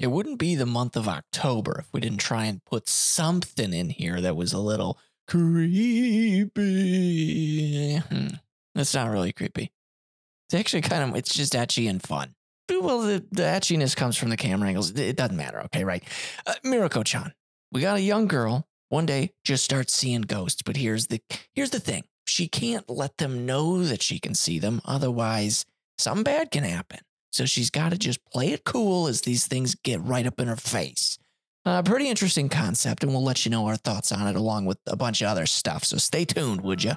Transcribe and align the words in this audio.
it 0.00 0.10
wouldn't 0.10 0.38
be 0.38 0.54
the 0.54 0.66
month 0.66 0.96
of 0.96 1.06
October 1.06 1.80
if 1.80 1.92
we 1.92 2.00
didn't 2.00 2.18
try 2.18 2.46
and 2.46 2.64
put 2.64 2.88
something 2.88 3.74
in 3.74 3.90
here 3.90 4.18
that 4.20 4.34
was 4.34 4.54
a 4.54 4.58
little 4.58 4.98
creepy. 5.28 6.46
Hmm. 7.98 8.28
It's 8.74 8.94
not 8.94 9.10
really 9.10 9.32
creepy. 9.32 9.72
It's 10.48 10.54
actually 10.54 10.80
kind 10.80 11.10
of, 11.10 11.14
it's 11.16 11.34
just 11.34 11.52
ecchi 11.52 11.88
and 11.88 12.02
fun. 12.02 12.34
Well, 12.70 13.02
the, 13.02 13.24
the 13.30 13.42
etchiness 13.42 13.94
comes 13.94 14.16
from 14.16 14.30
the 14.30 14.38
camera 14.38 14.68
angles. 14.68 14.90
It 14.92 15.16
doesn't 15.16 15.36
matter. 15.36 15.60
Okay, 15.64 15.84
right. 15.84 16.02
Uh, 16.46 16.54
Mieruko 16.64 17.04
chan, 17.04 17.34
we 17.70 17.82
got 17.82 17.98
a 17.98 18.00
young 18.00 18.26
girl. 18.26 18.66
One 18.88 19.06
day, 19.06 19.34
just 19.44 19.64
starts 19.64 19.92
seeing 19.92 20.22
ghosts. 20.22 20.62
But 20.62 20.76
here's 20.76 21.08
the 21.08 21.20
here's 21.52 21.70
the 21.70 21.78
thing: 21.78 22.04
she 22.24 22.48
can't 22.48 22.88
let 22.88 23.18
them 23.18 23.44
know 23.44 23.84
that 23.84 24.02
she 24.02 24.18
can 24.18 24.34
see 24.34 24.58
them. 24.58 24.80
Otherwise, 24.84 25.66
something 25.98 26.24
bad 26.24 26.50
can 26.50 26.64
happen. 26.64 27.00
So 27.30 27.46
she's 27.46 27.70
got 27.70 27.92
to 27.92 27.98
just 27.98 28.24
play 28.26 28.52
it 28.52 28.64
cool 28.64 29.06
as 29.06 29.22
these 29.22 29.46
things 29.46 29.76
get 29.76 30.02
right 30.02 30.26
up 30.26 30.40
in 30.40 30.48
her 30.48 30.56
face. 30.56 31.16
Uh, 31.64 31.82
pretty 31.82 32.08
interesting 32.08 32.48
concept, 32.48 33.04
and 33.04 33.12
we'll 33.12 33.22
let 33.22 33.44
you 33.44 33.50
know 33.50 33.66
our 33.66 33.76
thoughts 33.76 34.10
on 34.12 34.26
it 34.26 34.34
along 34.34 34.66
with 34.66 34.78
a 34.86 34.96
bunch 34.96 35.20
of 35.20 35.28
other 35.28 35.46
stuff. 35.46 35.84
So 35.84 35.96
stay 35.98 36.24
tuned, 36.24 36.62
would 36.62 36.82
you? 36.82 36.92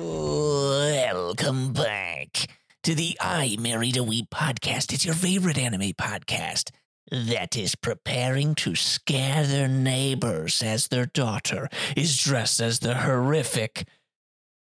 Welcome 0.00 1.72
back 1.72 2.46
to 2.84 2.94
the 2.94 3.16
I 3.20 3.56
Married 3.58 3.96
a 3.96 4.00
Weeb 4.00 4.28
podcast. 4.28 4.92
It's 4.92 5.04
your 5.04 5.14
favorite 5.14 5.58
anime 5.58 5.94
podcast 5.94 6.70
that 7.10 7.56
is 7.56 7.74
preparing 7.74 8.54
to 8.56 8.74
scare 8.74 9.44
their 9.44 9.68
neighbors 9.68 10.62
as 10.62 10.88
their 10.88 11.06
daughter 11.06 11.68
is 11.96 12.18
dressed 12.18 12.60
as 12.60 12.80
the 12.80 12.94
horrific 12.94 13.86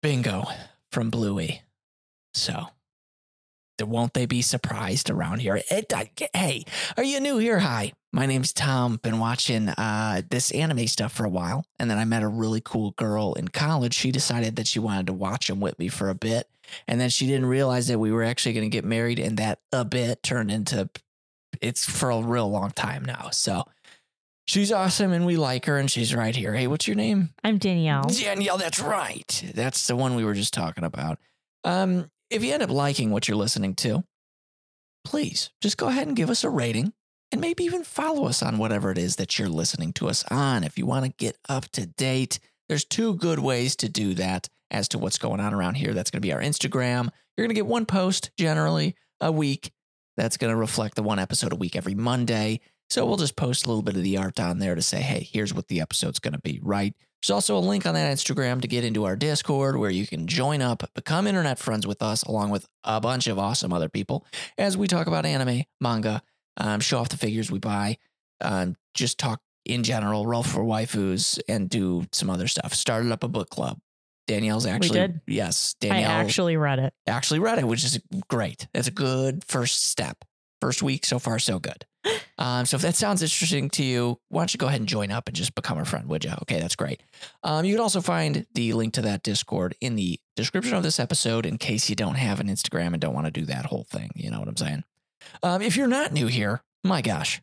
Bingo 0.01 0.45
from 0.91 1.09
Bluey. 1.09 1.61
So, 2.33 2.67
won't 3.81 4.13
they 4.13 4.25
be 4.25 4.41
surprised 4.41 5.09
around 5.09 5.39
here? 5.39 5.61
It, 5.69 5.93
I, 5.93 6.09
hey, 6.33 6.63
are 6.97 7.03
you 7.03 7.19
new 7.19 7.37
here? 7.37 7.59
Hi, 7.59 7.93
my 8.13 8.25
name's 8.25 8.53
Tom. 8.53 8.97
Been 8.97 9.19
watching 9.19 9.69
uh, 9.69 10.21
this 10.29 10.51
anime 10.51 10.87
stuff 10.87 11.11
for 11.11 11.25
a 11.25 11.29
while, 11.29 11.65
and 11.79 11.89
then 11.89 11.97
I 11.97 12.05
met 12.05 12.23
a 12.23 12.27
really 12.27 12.61
cool 12.63 12.91
girl 12.91 13.33
in 13.33 13.49
college. 13.49 13.93
She 13.93 14.11
decided 14.11 14.55
that 14.55 14.67
she 14.67 14.79
wanted 14.79 15.07
to 15.07 15.13
watch 15.13 15.47
them 15.47 15.59
with 15.59 15.77
me 15.77 15.89
for 15.89 16.09
a 16.09 16.15
bit, 16.15 16.49
and 16.87 16.99
then 16.99 17.09
she 17.09 17.27
didn't 17.27 17.47
realize 17.47 17.87
that 17.87 17.99
we 17.99 18.11
were 18.11 18.23
actually 18.23 18.53
going 18.53 18.69
to 18.69 18.75
get 18.75 18.85
married, 18.85 19.19
and 19.19 19.37
that 19.37 19.59
a 19.71 19.83
bit 19.83 20.23
turned 20.23 20.51
into 20.51 20.89
it's 21.61 21.85
for 21.85 22.09
a 22.11 22.21
real 22.21 22.49
long 22.49 22.71
time 22.71 23.03
now. 23.05 23.29
So 23.31 23.63
she's 24.45 24.71
awesome 24.71 25.11
and 25.11 25.25
we 25.25 25.37
like 25.37 25.65
her 25.65 25.77
and 25.77 25.89
she's 25.89 26.13
right 26.13 26.35
here. 26.35 26.53
Hey, 26.53 26.67
what's 26.67 26.87
your 26.87 26.95
name? 26.95 27.29
I'm 27.43 27.57
Danielle. 27.57 28.03
Danielle, 28.03 28.57
that's 28.57 28.79
right. 28.79 29.51
That's 29.53 29.87
the 29.87 29.95
one 29.95 30.15
we 30.15 30.25
were 30.25 30.33
just 30.33 30.53
talking 30.53 30.83
about. 30.83 31.19
Um, 31.63 32.09
if 32.29 32.43
you 32.43 32.53
end 32.53 32.63
up 32.63 32.69
liking 32.69 33.11
what 33.11 33.27
you're 33.27 33.37
listening 33.37 33.75
to, 33.75 34.03
please 35.03 35.51
just 35.61 35.77
go 35.77 35.87
ahead 35.87 36.07
and 36.07 36.15
give 36.15 36.29
us 36.29 36.43
a 36.43 36.49
rating 36.49 36.93
and 37.31 37.41
maybe 37.41 37.63
even 37.63 37.83
follow 37.83 38.25
us 38.27 38.41
on 38.41 38.57
whatever 38.57 38.91
it 38.91 38.97
is 38.97 39.17
that 39.17 39.37
you're 39.37 39.49
listening 39.49 39.93
to 39.93 40.07
us 40.07 40.23
on. 40.29 40.63
If 40.63 40.77
you 40.77 40.85
want 40.85 41.05
to 41.05 41.11
get 41.11 41.37
up 41.49 41.69
to 41.73 41.85
date, 41.85 42.39
there's 42.69 42.85
two 42.85 43.15
good 43.15 43.39
ways 43.39 43.75
to 43.77 43.89
do 43.89 44.13
that 44.15 44.49
as 44.71 44.87
to 44.89 44.97
what's 44.97 45.17
going 45.17 45.39
on 45.39 45.53
around 45.53 45.75
here. 45.75 45.93
That's 45.93 46.09
going 46.09 46.21
to 46.21 46.25
be 46.25 46.33
our 46.33 46.41
Instagram. 46.41 47.09
You're 47.35 47.45
going 47.45 47.49
to 47.49 47.55
get 47.55 47.67
one 47.67 47.85
post 47.85 48.31
generally 48.37 48.95
a 49.21 49.31
week 49.31 49.71
that's 50.17 50.37
going 50.37 50.51
to 50.51 50.57
reflect 50.57 50.95
the 50.95 51.03
one 51.03 51.19
episode 51.19 51.53
a 51.53 51.57
week 51.57 51.75
every 51.75 51.95
Monday. 51.95 52.61
So 52.89 53.05
we'll 53.05 53.17
just 53.17 53.35
post 53.35 53.65
a 53.65 53.69
little 53.69 53.81
bit 53.81 53.95
of 53.95 54.03
the 54.03 54.17
art 54.17 54.39
on 54.39 54.59
there 54.59 54.75
to 54.75 54.81
say, 54.81 55.01
hey, 55.01 55.27
here's 55.31 55.53
what 55.53 55.67
the 55.67 55.81
episode's 55.81 56.19
going 56.19 56.33
to 56.33 56.39
be, 56.39 56.59
right? 56.61 56.93
There's 57.21 57.33
also 57.33 57.57
a 57.57 57.59
link 57.59 57.87
on 57.87 57.95
that 57.95 58.15
Instagram 58.15 58.61
to 58.61 58.67
get 58.67 58.83
into 58.83 59.05
our 59.05 59.15
Discord 59.15 59.77
where 59.77 59.89
you 59.89 60.05
can 60.05 60.27
join 60.27 60.61
up, 60.61 60.87
become 60.93 61.25
internet 61.25 61.57
friends 61.57 61.87
with 61.87 62.03
us, 62.03 62.21
along 62.23 62.51
with 62.51 62.67
a 62.83 63.01
bunch 63.01 63.25
of 63.25 63.39
awesome 63.39 63.73
other 63.73 63.89
people 63.89 64.25
as 64.59 64.77
we 64.77 64.87
talk 64.87 65.07
about 65.07 65.25
anime, 65.25 65.63
manga, 65.81 66.21
um, 66.57 66.79
show 66.79 66.99
off 66.99 67.09
the 67.09 67.17
figures 67.17 67.49
we 67.49 67.57
buy, 67.57 67.97
um, 68.41 68.75
just 68.93 69.17
talk 69.17 69.41
in 69.65 69.81
general, 69.81 70.27
roll 70.27 70.43
for 70.43 70.63
waifus, 70.63 71.39
and 71.49 71.67
do 71.69 72.05
some 72.11 72.29
other 72.29 72.47
stuff. 72.47 72.75
Started 72.75 73.11
up 73.11 73.23
a 73.23 73.27
book 73.27 73.49
club. 73.49 73.79
Danielle's 74.27 74.65
actually 74.65 74.99
did. 74.99 75.21
yes, 75.27 75.75
I 75.83 76.01
actually 76.01 76.57
read 76.57 76.79
it. 76.79 76.93
actually 77.07 77.39
read 77.39 77.59
it, 77.59 77.67
which 77.67 77.83
is 77.83 77.99
great. 78.27 78.67
That's 78.73 78.87
a 78.87 78.91
good 78.91 79.43
first 79.43 79.85
step. 79.85 80.25
First 80.61 80.81
week 80.81 81.05
so 81.05 81.19
far, 81.19 81.39
so 81.39 81.59
good. 81.59 81.85
Um, 82.37 82.65
so 82.65 82.75
if 82.75 82.81
that 82.81 82.95
sounds 82.95 83.21
interesting 83.21 83.69
to 83.71 83.83
you, 83.83 84.19
why 84.27 84.41
don't 84.41 84.53
you 84.53 84.57
go 84.57 84.67
ahead 84.67 84.81
and 84.81 84.89
join 84.89 85.09
up 85.09 85.27
and 85.27 85.35
just 85.35 85.55
become 85.55 85.77
a 85.77 85.85
friend, 85.85 86.09
would 86.09 86.25
you? 86.25 86.33
Okay, 86.41 86.59
that's 86.59 86.75
great. 86.75 87.01
Um, 87.43 87.63
you 87.63 87.73
can 87.75 87.81
also 87.81 88.01
find 88.01 88.45
the 88.53 88.73
link 88.73 88.93
to 88.95 89.01
that 89.03 89.23
Discord 89.23 89.73
in 89.79 89.95
the 89.95 90.19
description 90.35 90.75
of 90.75 90.83
this 90.83 90.99
episode 90.99 91.45
in 91.45 91.57
case 91.57 91.89
you 91.89 91.95
don't 91.95 92.15
have 92.15 92.41
an 92.41 92.47
Instagram 92.47 92.87
and 92.87 92.99
don't 92.99 93.13
want 93.13 93.25
to 93.25 93.31
do 93.31 93.45
that 93.45 93.67
whole 93.67 93.85
thing. 93.85 94.11
You 94.15 94.31
know 94.31 94.39
what 94.39 94.49
I'm 94.49 94.57
saying? 94.57 94.83
Um, 95.43 95.61
if 95.61 95.77
you're 95.77 95.87
not 95.87 96.11
new 96.11 96.27
here, 96.27 96.61
my 96.83 97.01
gosh, 97.01 97.41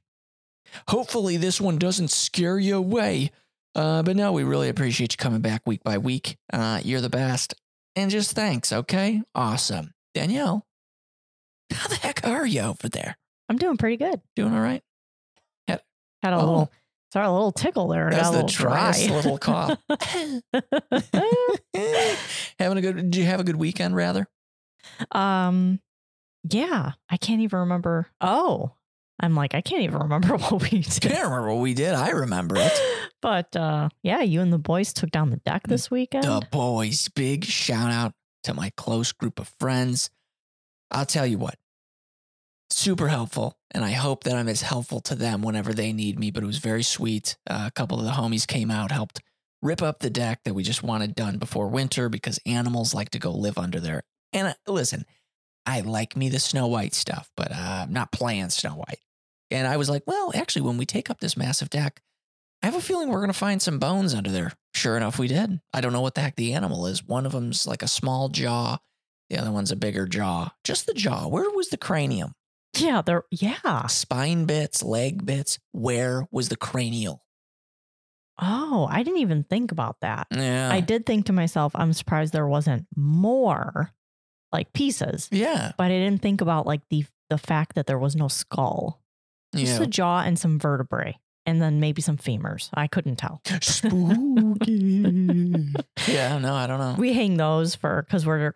hopefully 0.88 1.38
this 1.38 1.59
one 1.59 1.78
doesn't 1.78 2.10
scare 2.10 2.59
you 2.59 2.76
away. 2.76 3.31
Uh, 3.75 4.03
but 4.03 4.16
no, 4.16 4.33
we 4.33 4.43
really 4.44 4.69
appreciate 4.69 5.12
you 5.12 5.16
coming 5.16 5.41
back 5.41 5.62
week 5.66 5.83
by 5.83 5.99
week. 5.99 6.37
Uh, 6.53 6.81
you're 6.84 7.00
the 7.00 7.09
best. 7.09 7.55
And 7.97 8.10
just 8.10 8.33
thanks, 8.33 8.72
okay? 8.72 9.22
Awesome. 9.34 9.93
Danielle, 10.15 10.66
how 11.72 11.88
the 11.88 11.94
heck 11.97 12.27
are 12.27 12.47
you 12.47 12.61
over 12.61 12.88
there? 12.88 13.16
I'm 13.49 13.56
doing 13.59 13.77
pretty 13.77 13.97
good. 13.97 14.21
Doing 14.37 14.55
all 14.55 14.61
right? 14.61 14.82
Had 15.69 15.81
a 16.34 16.37
Oh. 16.37 16.41
little, 16.41 16.72
sorry, 17.12 17.27
a 17.27 17.32
little 17.32 17.50
tickle 17.50 17.88
there. 17.88 18.09
That's 18.11 18.28
the 18.31 18.43
little 18.44 18.49
dry. 18.49 18.93
driest 18.93 19.11
little 19.11 19.38
cough. 19.38 19.77
Having 22.59 22.78
a 22.78 22.81
good, 22.81 22.97
did 23.11 23.16
you 23.16 23.25
have 23.25 23.41
a 23.41 23.44
good 23.44 23.56
weekend 23.56 23.97
rather? 23.97 24.28
um, 25.11 25.81
yeah, 26.49 26.93
I 27.09 27.16
can't 27.16 27.41
even 27.41 27.59
remember. 27.61 28.06
Oh, 28.21 28.72
I'm 29.21 29.34
like, 29.34 29.55
I 29.55 29.61
can't 29.61 29.83
even 29.83 29.99
remember 29.99 30.37
what 30.37 30.62
we 30.62 30.81
did. 30.81 31.03
Can't 31.03 31.25
remember 31.25 31.53
what 31.55 31.62
we 31.62 31.75
did. 31.75 31.95
I 31.95 32.11
remember 32.11 32.56
it. 32.59 32.73
But 33.23 33.55
uh, 33.55 33.89
yeah, 34.03 34.23
you 34.23 34.41
and 34.41 34.53
the 34.53 34.59
boys 34.59 34.93
took 34.93 35.12
down 35.12 35.31
the 35.31 35.37
deck 35.37 35.69
this 35.69 35.93
weekend. 35.93 36.25
The 36.25 36.43
boys, 36.50 37.06
big 37.06 37.45
shout 37.45 37.93
out 37.93 38.15
to 38.43 38.53
my 38.53 38.73
close 38.77 39.12
group 39.12 39.39
of 39.39 39.47
friends. 39.61 40.11
I'll 40.91 41.06
tell 41.06 41.25
you 41.25 41.39
what, 41.39 41.55
super 42.69 43.06
helpful. 43.06 43.56
And 43.71 43.84
I 43.84 43.93
hope 43.93 44.25
that 44.25 44.34
I'm 44.34 44.49
as 44.49 44.62
helpful 44.62 44.99
to 45.03 45.15
them 45.15 45.41
whenever 45.41 45.73
they 45.73 45.93
need 45.93 46.19
me. 46.19 46.33
But 46.33 46.43
it 46.43 46.47
was 46.47 46.59
very 46.59 46.83
sweet. 46.83 47.37
Uh, 47.49 47.67
a 47.69 47.71
couple 47.71 48.00
of 48.00 48.05
the 48.05 48.11
homies 48.11 48.44
came 48.44 48.73
out, 48.73 48.91
helped 48.91 49.21
rip 49.62 49.81
up 49.83 50.00
the 50.00 50.11
deck 50.11 50.41
that 50.44 50.55
we 50.55 50.65
just 50.65 50.83
wanted 50.83 51.15
done 51.15 51.39
before 51.39 51.69
winter 51.69 52.09
because 52.09 52.41
animals 52.44 52.93
like 52.93 53.11
to 53.11 53.21
go 53.21 53.31
live 53.31 53.56
under 53.56 53.79
there. 53.79 54.03
And 54.33 54.49
uh, 54.49 54.55
listen, 54.67 55.05
I 55.67 55.81
like 55.81 56.17
me 56.17 56.28
the 56.28 56.41
Snow 56.41 56.67
White 56.67 56.95
stuff, 56.95 57.31
but 57.37 57.53
uh, 57.53 57.84
I'm 57.84 57.93
not 57.93 58.12
playing 58.12 58.50
Snow 58.50 58.73
White. 58.73 59.00
And 59.50 59.67
I 59.67 59.77
was 59.77 59.89
like, 59.89 60.03
well, 60.06 60.33
actually, 60.34 60.62
when 60.62 60.78
we 60.78 60.87
take 60.87 61.11
up 61.11 61.21
this 61.21 61.37
massive 61.37 61.71
deck, 61.71 62.00
I 62.62 62.67
have 62.67 62.75
a 62.75 62.81
feeling 62.81 63.09
we're 63.09 63.19
going 63.19 63.28
to 63.28 63.39
find 63.39 63.61
some 63.61 63.78
bones 63.78 64.15
under 64.15 64.31
there. 64.31 64.53
Sure 64.75 64.97
enough, 64.97 65.19
we 65.19 65.28
did. 65.28 65.61
I 65.73 65.81
don't 65.81 65.93
know 65.93 66.00
what 66.00 66.15
the 66.15 66.21
heck 66.21 66.37
the 66.37 66.55
animal 66.55 66.87
is. 66.87 67.05
One 67.05 67.27
of 67.27 67.33
them's 67.33 67.67
like 67.67 67.83
a 67.83 67.89
small 67.89 68.28
jaw, 68.28 68.78
the 69.31 69.39
other 69.39 69.50
one's 69.50 69.73
a 69.73 69.77
bigger 69.77 70.06
jaw. 70.06 70.53
Just 70.65 70.87
the 70.87 70.95
jaw. 70.95 71.27
Where 71.27 71.50
was 71.50 71.69
the 71.69 71.77
cranium? 71.77 72.34
yeah, 72.77 73.03
there. 73.03 73.25
Yeah. 73.31 73.87
Spine 73.87 74.44
bits, 74.47 74.83
leg 74.83 75.27
bits. 75.27 75.59
Where 75.73 76.27
was 76.31 76.49
the 76.49 76.56
cranial? 76.56 77.25
Oh, 78.41 78.89
I 78.91 79.03
didn't 79.03 79.21
even 79.21 79.44
think 79.44 79.73
about 79.73 80.00
that. 80.00 80.27
Yeah. 80.31 80.71
I 80.73 80.81
did 80.81 81.05
think 81.05 81.27
to 81.27 81.33
myself, 81.33 81.73
I'm 81.75 81.93
surprised 81.93 82.33
there 82.33 82.47
wasn't 82.47 82.87
more 82.97 83.91
like 84.52 84.72
pieces, 84.72 85.28
yeah. 85.32 85.72
but 85.78 85.84
I 85.84 85.88
didn't 85.98 86.22
think 86.22 86.40
about 86.40 86.66
like 86.66 86.82
the 86.90 87.04
the 87.30 87.38
fact 87.38 87.74
that 87.76 87.86
there 87.86 87.98
was 87.98 88.14
no 88.14 88.28
skull, 88.28 89.00
just 89.54 89.78
Yeah. 89.80 89.84
a 89.84 89.86
jaw 89.86 90.20
and 90.20 90.38
some 90.38 90.58
vertebrae, 90.58 91.18
and 91.46 91.62
then 91.62 91.80
maybe 91.80 92.02
some 92.02 92.18
femurs. 92.18 92.68
I 92.74 92.86
couldn't 92.86 93.16
tell. 93.16 93.40
Spooky. 93.62 95.72
yeah, 96.08 96.38
no, 96.38 96.54
I 96.54 96.66
don't 96.66 96.78
know. 96.78 96.94
We 96.99 97.12
hang 97.12 97.37
those 97.37 97.75
for 97.75 98.02
because 98.02 98.26
we're 98.26 98.54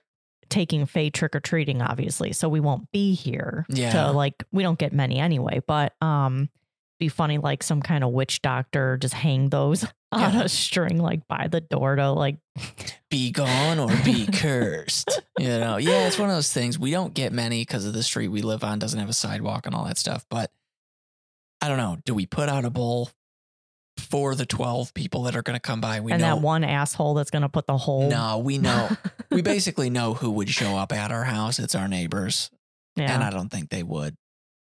taking 0.49 0.87
Faye 0.87 1.11
trick 1.11 1.35
or 1.35 1.41
treating, 1.41 1.83
obviously, 1.83 2.33
so 2.33 2.49
we 2.49 2.61
won't 2.61 2.91
be 2.93 3.15
here. 3.15 3.67
Yeah. 3.69 3.93
To 3.93 4.13
like, 4.13 4.45
we 4.53 4.63
don't 4.63 4.79
get 4.79 4.93
many 4.93 5.19
anyway, 5.19 5.63
but 5.67 5.95
um, 6.03 6.49
be 6.99 7.09
funny 7.09 7.39
like 7.39 7.63
some 7.63 7.83
kind 7.83 8.03
of 8.05 8.11
witch 8.11 8.41
doctor 8.43 8.97
just 8.97 9.15
hang 9.15 9.49
those 9.51 9.85
on 10.13 10.33
Yeah. 10.35 10.43
a 10.43 10.49
string 10.49 10.99
like 10.99 11.27
by 11.29 11.49
the 11.49 11.61
door 11.61 11.97
to 11.97 12.11
like. 12.13 12.37
be 13.11 13.31
gone 13.31 13.79
or 13.79 13.89
be 14.05 14.27
cursed. 14.27 15.21
You 15.39 15.49
know, 15.49 15.77
yeah, 15.79 16.07
it's 16.07 16.19
one 16.19 16.29
of 16.31 16.35
those 16.35 16.53
things. 16.53 16.79
We 16.79 16.91
don't 16.91 17.15
get 17.15 17.33
many 17.33 17.63
because 17.63 17.85
of 17.87 17.93
the 17.93 18.03
street 18.03 18.29
we 18.29 18.43
live 18.43 18.65
on 18.65 18.79
doesn't 18.79 18.99
have 18.99 19.09
a 19.09 19.13
sidewalk 19.15 19.67
and 19.67 19.75
all 19.75 19.85
that 19.85 19.99
stuff. 19.99 20.25
But 20.31 20.51
I 21.61 21.69
don't 21.69 21.79
know. 21.79 21.99
Do 22.05 22.15
we 22.15 22.27
put 22.27 22.49
out 22.49 22.65
a 22.65 22.71
bowl 22.71 23.11
for 23.99 24.35
the 24.35 24.45
12 24.47 24.93
people 24.95 25.23
that 25.23 25.35
are 25.37 25.43
going 25.43 25.57
to 25.57 25.61
come 25.61 25.81
by? 25.81 26.01
We 26.01 26.13
and 26.13 26.21
know. 26.21 26.35
that 26.37 26.43
one 26.43 26.65
asshole 26.65 27.15
that's 27.15 27.31
gonna 27.31 27.49
put 27.49 27.67
the 27.67 27.77
whole. 27.79 28.09
no, 28.11 28.39
we 28.39 28.59
know. 28.59 28.91
we 29.31 29.41
basically 29.43 29.89
know 29.91 30.15
who 30.15 30.31
would 30.33 30.49
show 30.51 30.77
up 30.77 30.93
at 30.93 31.11
our 31.11 31.25
house. 31.25 31.59
It's 31.59 31.75
our 31.75 31.89
neighbors. 31.89 32.51
yeah. 32.97 33.13
And 33.15 33.23
I 33.25 33.31
don't 33.31 33.49
think 33.51 33.71
they 33.71 33.83
would. 33.83 34.17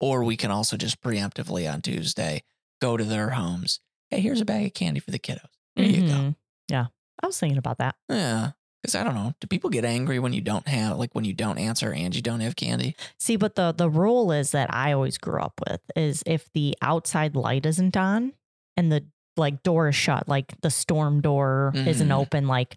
Or 0.05 0.23
we 0.23 0.37
can 0.37 0.51
also 0.51 0.77
just 0.77 1.01
preemptively 1.01 1.71
on 1.73 1.81
Tuesday 1.81 2.43
go 2.81 2.97
to 2.99 3.05
their 3.05 3.31
homes 3.31 3.81
hey, 4.11 4.21
here's 4.21 4.41
a 4.41 4.45
bag 4.45 4.67
of 4.67 4.75
candy 4.75 5.01
for 5.01 5.11
the 5.11 5.19
kiddos. 5.19 5.49
There 5.77 5.87
you 5.87 6.03
go. 6.07 6.13
Mhm. 6.15 6.37
Yeah. 6.69 6.87
I 7.23 7.27
was 7.27 7.41
thinking 7.41 7.59
about 7.59 7.79
that. 7.79 7.97
Yeah. 8.09 8.51
Because 8.83 8.95
I 8.95 9.03
don't 9.03 9.15
know. 9.15 9.33
Do 9.41 9.47
people 9.47 9.71
get 9.71 9.85
angry 9.85 10.19
when 10.19 10.33
you 10.35 10.43
don't 10.43 10.69
have, 10.69 10.99
like, 10.99 11.15
when 11.15 11.25
you 11.25 11.33
don't 11.33 11.57
answer 11.59 11.91
and 11.93 12.15
you 12.15 12.21
don't 12.23 12.41
have 12.41 12.55
candy? 12.55 12.95
See, 13.19 13.37
but 13.37 13.55
the 13.55 13.73
the 13.73 13.89
rule 13.89 14.31
is 14.31 14.51
that 14.53 14.73
I 14.75 14.93
always 14.93 15.17
grew 15.19 15.41
up 15.41 15.59
with 15.69 15.81
is 15.97 16.23
if 16.27 16.53
the 16.53 16.77
outside 16.83 17.35
light 17.35 17.65
isn't 17.67 17.97
on 17.97 18.35
and 18.77 18.93
the 18.93 19.07
like 19.37 19.63
door 19.65 19.89
is 19.89 19.97
shut, 19.97 20.29
like 20.29 20.61
the 20.61 20.71
storm 20.71 21.21
door 21.23 21.73
isn't 21.75 22.09
Mhm. 22.09 22.17
open, 22.21 22.47
like 22.47 22.77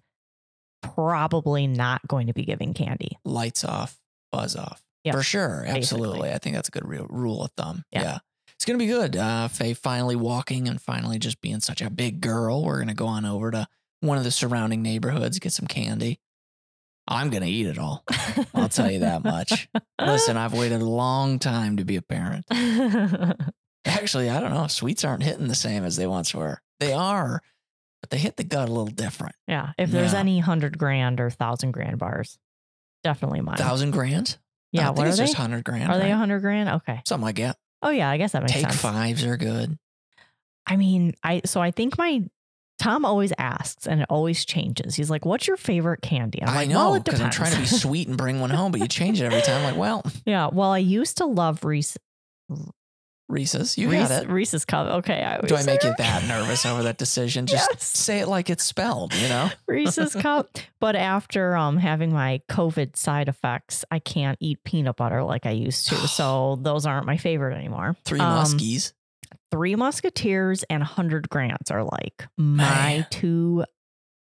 probably 0.81 1.67
not 1.67 2.07
going 2.07 2.27
to 2.27 2.33
be 2.33 2.45
giving 2.45 2.73
candy. 2.73 3.17
Lights 3.25 3.63
off, 3.63 3.99
buzz 4.31 4.55
off. 4.55 4.81
Yep, 5.07 5.15
For 5.15 5.23
sure. 5.23 5.61
basically. 5.65 5.77
Absolutely. 5.79 6.31
I 6.33 6.37
think 6.37 6.55
that's 6.55 6.67
a 6.69 6.71
good 6.71 6.87
real 6.87 7.07
rule 7.09 7.43
of 7.43 7.51
thumb. 7.57 7.83
Yeah. 7.91 8.01
Yeah. 8.03 8.17
It's 8.55 8.65
going 8.65 8.79
to 8.79 8.83
be 8.83 8.91
good. 8.91 9.15
Uh, 9.15 9.47
Faye 9.47 9.73
finally 9.73 10.15
walking 10.15 10.67
and 10.67 10.81
finally 10.81 11.19
just 11.19 11.41
being 11.41 11.59
such 11.59 11.81
a 11.81 11.89
big 11.89 12.21
girl. 12.21 12.63
We're 12.63 12.77
going 12.77 12.87
to 12.87 12.93
go 12.95 13.05
on 13.07 13.23
over 13.25 13.51
to 13.51 13.67
one 14.01 14.17
of 14.17 14.23
the 14.23 14.31
surrounding 14.31 14.81
neighborhoods, 14.81 15.37
get 15.39 15.51
some 15.53 15.67
candy. 15.67 16.19
I'm 17.07 17.29
going 17.29 17.43
to 17.43 17.49
eat 17.49 17.67
it 17.67 17.77
all. 17.77 18.03
I'll 18.53 18.67
tell 18.67 18.91
you 18.91 18.99
that 18.99 19.23
much. 19.23 19.69
Listen, 20.01 20.35
I've 20.37 20.53
waited 20.53 20.81
a 20.81 20.85
long 20.85 21.39
time 21.39 21.77
to 21.77 21.85
be 21.85 21.95
a 21.95 22.01
parent. 22.01 22.45
Actually, 23.85 24.29
I 24.29 24.39
don't 24.41 24.53
know. 24.53 24.67
Sweets 24.67 25.05
aren't 25.05 25.23
hitting 25.23 25.47
the 25.47 25.55
same 25.55 25.83
as 25.85 25.95
they 25.95 26.07
once 26.07 26.33
were. 26.35 26.59
They 26.79 26.91
are, 26.93 27.41
but 28.01 28.09
they 28.09 28.17
hit 28.17 28.35
the 28.35 28.43
gut 28.43 28.67
a 28.67 28.71
little 28.71 28.87
different. 28.87 29.35
yeah. 29.47 29.71
If 29.77 29.91
there's 29.91 30.13
Yeah. 30.13 30.19
any 30.19 30.39
hundred 30.39 30.77
grand 30.77 31.19
or 31.21 31.29
thousand 31.29 31.71
grand 31.71 31.97
bars, 31.97 32.37
definitely 33.03 33.41
mine. 33.41 33.57
Thousand 33.57 33.91
grand? 33.91 34.37
Yeah. 34.77 34.83
I 34.83 34.85
think 34.87 34.97
What 34.97 35.05
are 35.05 35.09
it's 35.09 35.17
they? 35.17 35.23
just 35.25 35.35
hundred 35.35 35.63
grand. 35.63 35.91
Are 35.91 35.97
they 35.97 36.05
right? 36.05 36.11
a 36.11 36.17
hundred 36.17 36.39
grand? 36.41 36.69
Okay. 36.69 37.01
Something 37.05 37.25
like 37.25 37.35
that. 37.37 37.57
Oh 37.81 37.89
yeah, 37.89 38.09
I 38.09 38.17
guess 38.17 38.31
that 38.31 38.41
makes 38.41 38.53
Take 38.53 38.63
sense. 38.63 38.75
fives 38.81 39.23
are 39.25 39.37
good. 39.37 39.77
I 40.65 40.75
mean, 40.77 41.13
I 41.23 41.41
so 41.45 41.61
I 41.61 41.71
think 41.71 41.97
my 41.97 42.23
Tom 42.79 43.05
always 43.05 43.33
asks 43.39 43.87
and 43.87 44.01
it 44.01 44.07
always 44.09 44.45
changes. 44.45 44.95
He's 44.95 45.09
like, 45.09 45.25
"What's 45.25 45.47
your 45.47 45.57
favorite 45.57 46.01
candy?" 46.01 46.41
I'm 46.43 46.49
I 46.49 46.55
like, 46.55 46.69
know 46.69 46.99
because 46.99 47.21
I'm 47.21 47.31
trying 47.31 47.53
to 47.53 47.59
be 47.59 47.65
sweet 47.65 48.07
and 48.07 48.17
bring 48.17 48.39
one 48.39 48.49
home, 48.51 48.71
but 48.71 48.81
you 48.81 48.87
change 48.87 49.19
it 49.21 49.25
every 49.25 49.41
time. 49.41 49.57
I'm 49.57 49.63
Like, 49.63 49.77
well, 49.77 50.03
yeah. 50.25 50.49
Well, 50.51 50.71
I 50.71 50.77
used 50.79 51.17
to 51.17 51.25
love 51.25 51.63
Reese. 51.63 51.97
Reese's, 53.29 53.77
you 53.77 53.89
Reese 53.91 54.07
got 54.07 54.23
it. 54.23 54.29
Reese's 54.29 54.63
cup. 54.65 54.87
Okay. 54.99 55.21
I 55.23 55.41
Do 55.45 55.55
I 55.55 55.63
make 55.63 55.83
you 55.83 55.93
that 55.97 56.25
nervous 56.27 56.65
over 56.65 56.83
that 56.83 56.97
decision? 56.97 57.45
Just 57.47 57.69
Yes. 57.71 57.83
say 57.85 58.19
it 58.19 58.27
like 58.27 58.49
it's 58.49 58.63
spelled, 58.63 59.13
you 59.15 59.27
know? 59.27 59.49
Reese's 59.67 60.15
cup. 60.15 60.57
But 60.79 60.95
after 60.95 61.55
um 61.57 61.77
having 61.77 62.13
my 62.13 62.41
COVID 62.49 62.95
side 62.95 63.27
effects, 63.27 63.83
I 63.91 63.99
can't 63.99 64.37
eat 64.39 64.63
peanut 64.63 64.95
butter 64.95 65.23
like 65.23 65.45
I 65.45 65.51
used 65.51 65.87
to. 65.89 65.95
So 66.07 66.57
those 66.61 66.85
aren't 66.85 67.05
my 67.05 67.17
favorite 67.17 67.55
anymore. 67.57 67.95
Three 68.05 68.19
Um, 68.21 68.43
muskies. 68.45 68.93
Three 69.51 69.75
Musketeers 69.75 70.63
and 70.69 70.81
hundred 70.83 71.29
grants 71.29 71.69
are 71.71 71.83
like 71.83 72.27
my 72.37 72.55
Man. 72.99 73.07
two 73.09 73.65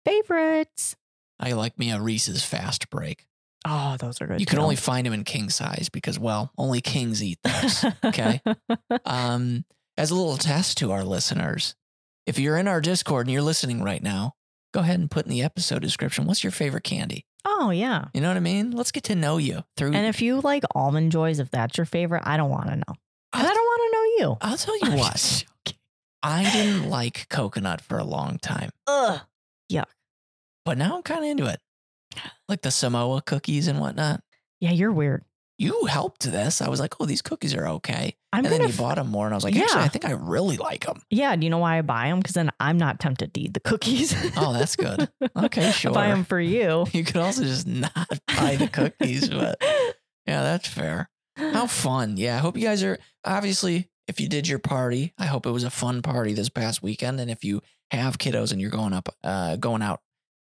favorites. 0.04 0.96
I 1.38 1.52
like 1.52 1.78
me 1.78 1.90
a 1.90 2.00
Reese's 2.00 2.44
fast 2.44 2.90
break. 2.90 3.26
Oh, 3.66 3.96
those 3.98 4.20
are 4.20 4.26
good. 4.26 4.40
You 4.40 4.46
can 4.46 4.58
only 4.58 4.76
find 4.76 5.06
them 5.06 5.12
in 5.12 5.24
king 5.24 5.50
size 5.50 5.88
because, 5.90 6.18
well, 6.18 6.50
only 6.56 6.80
kings 6.80 7.22
eat 7.22 7.38
those. 7.42 7.84
okay. 8.04 8.40
um, 9.04 9.64
as 9.98 10.10
a 10.10 10.14
little 10.14 10.38
test 10.38 10.78
to 10.78 10.92
our 10.92 11.04
listeners, 11.04 11.74
if 12.26 12.38
you're 12.38 12.56
in 12.56 12.68
our 12.68 12.80
Discord 12.80 13.26
and 13.26 13.32
you're 13.32 13.42
listening 13.42 13.82
right 13.82 14.02
now, 14.02 14.34
go 14.72 14.80
ahead 14.80 14.98
and 14.98 15.10
put 15.10 15.26
in 15.26 15.30
the 15.30 15.42
episode 15.42 15.82
description 15.82 16.26
what's 16.26 16.44
your 16.44 16.50
favorite 16.52 16.84
candy? 16.84 17.26
oh 17.44 17.70
yeah. 17.70 18.06
You 18.14 18.20
know 18.20 18.28
what 18.28 18.36
I 18.36 18.40
mean? 18.40 18.70
Let's 18.70 18.92
get 18.92 19.04
to 19.04 19.14
know 19.14 19.38
you 19.38 19.64
through. 19.76 19.92
And 19.92 20.06
if 20.06 20.20
you 20.20 20.40
like 20.40 20.62
almond 20.74 21.12
joys, 21.12 21.38
if 21.38 21.50
that's 21.50 21.76
your 21.78 21.86
favorite, 21.86 22.22
I 22.26 22.36
don't 22.36 22.50
want 22.50 22.68
to 22.68 22.76
know. 22.76 22.94
I 23.32 23.42
don't 23.42 23.54
want 23.54 23.80
to 23.82 23.96
know 23.96 24.04
you. 24.28 24.38
I'll 24.40 24.56
tell 24.56 24.78
you 24.78 24.92
what, 24.98 25.44
I 26.22 26.50
didn't 26.50 26.88
like 26.90 27.28
coconut 27.28 27.80
for 27.80 27.98
a 27.98 28.04
long 28.04 28.38
time, 28.38 28.70
Ugh. 28.86 29.20
Yuck. 29.72 29.84
But 30.64 30.76
now 30.78 30.96
I'm 30.96 31.02
kind 31.02 31.24
of 31.24 31.30
into 31.30 31.46
it. 31.46 31.60
Like 32.48 32.62
the 32.62 32.70
Samoa 32.70 33.22
cookies 33.22 33.68
and 33.68 33.78
whatnot. 33.80 34.22
Yeah, 34.60 34.72
you're 34.72 34.92
weird. 34.92 35.24
You 35.58 35.84
helped 35.84 36.22
this. 36.22 36.62
I 36.62 36.68
was 36.70 36.80
like, 36.80 36.94
oh, 37.00 37.04
these 37.04 37.20
cookies 37.20 37.54
are 37.54 37.68
okay. 37.68 38.16
I'm 38.32 38.44
and 38.46 38.52
then 38.52 38.62
you 38.62 38.68
f- 38.68 38.78
bought 38.78 38.94
them 38.96 39.08
more, 39.10 39.26
and 39.26 39.34
I 39.34 39.36
was 39.36 39.44
like, 39.44 39.54
actually, 39.56 39.82
I 39.82 39.88
think 39.88 40.06
I 40.06 40.12
really 40.12 40.56
like 40.56 40.86
them. 40.86 41.02
yeah. 41.10 41.36
Do 41.36 41.44
you 41.44 41.50
know 41.50 41.58
why 41.58 41.76
I 41.78 41.82
buy 41.82 42.08
them? 42.08 42.18
Because 42.20 42.34
then 42.34 42.50
I'm 42.58 42.78
not 42.78 42.98
tempted 42.98 43.34
to 43.34 43.40
eat 43.40 43.52
the 43.54 43.60
cookies. 43.60 44.14
Oh, 44.38 44.52
that's 44.54 44.76
good. 44.76 45.08
Okay, 45.36 45.70
sure. 45.72 45.90
I 45.92 45.94
buy 45.94 46.08
them 46.08 46.24
for 46.24 46.40
you. 46.40 46.86
You 46.92 47.04
could 47.04 47.16
also 47.18 47.42
just 47.44 47.66
not 47.66 47.92
buy 48.26 48.56
the 48.56 48.68
cookies, 48.72 49.28
but 49.28 49.58
yeah, 50.26 50.42
that's 50.42 50.66
fair. 50.68 51.08
How 51.36 51.66
fun. 51.68 52.16
Yeah. 52.16 52.36
I 52.36 52.38
hope 52.38 52.56
you 52.56 52.64
guys 52.64 52.82
are 52.82 52.98
obviously, 53.24 53.90
if 54.08 54.18
you 54.20 54.28
did 54.28 54.48
your 54.48 54.58
party, 54.58 55.12
I 55.18 55.26
hope 55.26 55.44
it 55.46 55.50
was 55.50 55.64
a 55.64 55.70
fun 55.70 56.00
party 56.02 56.32
this 56.32 56.48
past 56.48 56.82
weekend. 56.82 57.20
And 57.20 57.30
if 57.30 57.44
you 57.44 57.62
have 57.90 58.18
kiddos 58.18 58.52
and 58.52 58.60
you're 58.60 58.70
going 58.70 58.92
up, 58.92 59.08
uh, 59.22 59.56
going 59.56 59.82
out 59.82 60.00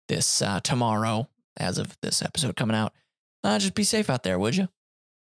this 0.08 0.42
uh, 0.42 0.60
tomorrow, 0.62 1.28
as 1.62 1.78
of 1.78 1.96
this 2.02 2.22
episode 2.22 2.56
coming 2.56 2.76
out, 2.76 2.94
uh, 3.44 3.60
just 3.60 3.76
be 3.76 3.84
safe 3.84 4.10
out 4.10 4.24
there, 4.24 4.40
would 4.40 4.56
you? 4.56 4.68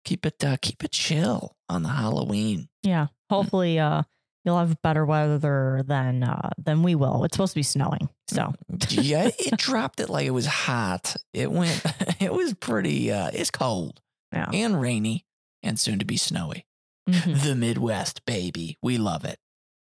Keep 0.06 0.26
it, 0.26 0.44
uh, 0.44 0.58
keep 0.62 0.84
it 0.84 0.92
chill 0.92 1.56
on 1.68 1.84
the 1.84 1.90
Halloween. 1.90 2.70
Yeah. 2.84 3.08
Hopefully, 3.30 3.78
uh, 3.80 4.04
you'll 4.46 4.58
have 4.58 4.82
better 4.82 5.06
weather 5.06 5.84
than 5.86 6.24
uh 6.24 6.50
than 6.58 6.82
we 6.82 6.96
will. 6.96 7.24
It's 7.24 7.36
supposed 7.36 7.54
to 7.54 7.60
be 7.60 7.64
snowing, 7.64 8.10
so 8.28 8.54
yeah, 8.90 9.30
it 9.38 9.58
dropped 9.58 10.00
it 10.00 10.10
like 10.10 10.26
it 10.26 10.32
was 10.32 10.46
hot. 10.46 11.16
It 11.34 11.52
went, 11.52 11.84
it 12.20 12.34
was 12.34 12.54
pretty, 12.54 13.12
uh, 13.12 13.30
it's 13.34 13.52
cold 13.52 14.02
yeah. 14.34 14.50
and 14.52 14.80
rainy 14.82 15.26
and 15.62 15.80
soon 15.80 16.00
to 16.00 16.06
be 16.06 16.18
snowy. 16.18 16.66
Mhm. 17.08 17.42
the 17.44 17.56
Midwest, 17.56 18.26
baby. 18.26 18.78
We 18.82 18.98
love 18.98 19.26
it. 19.26 19.40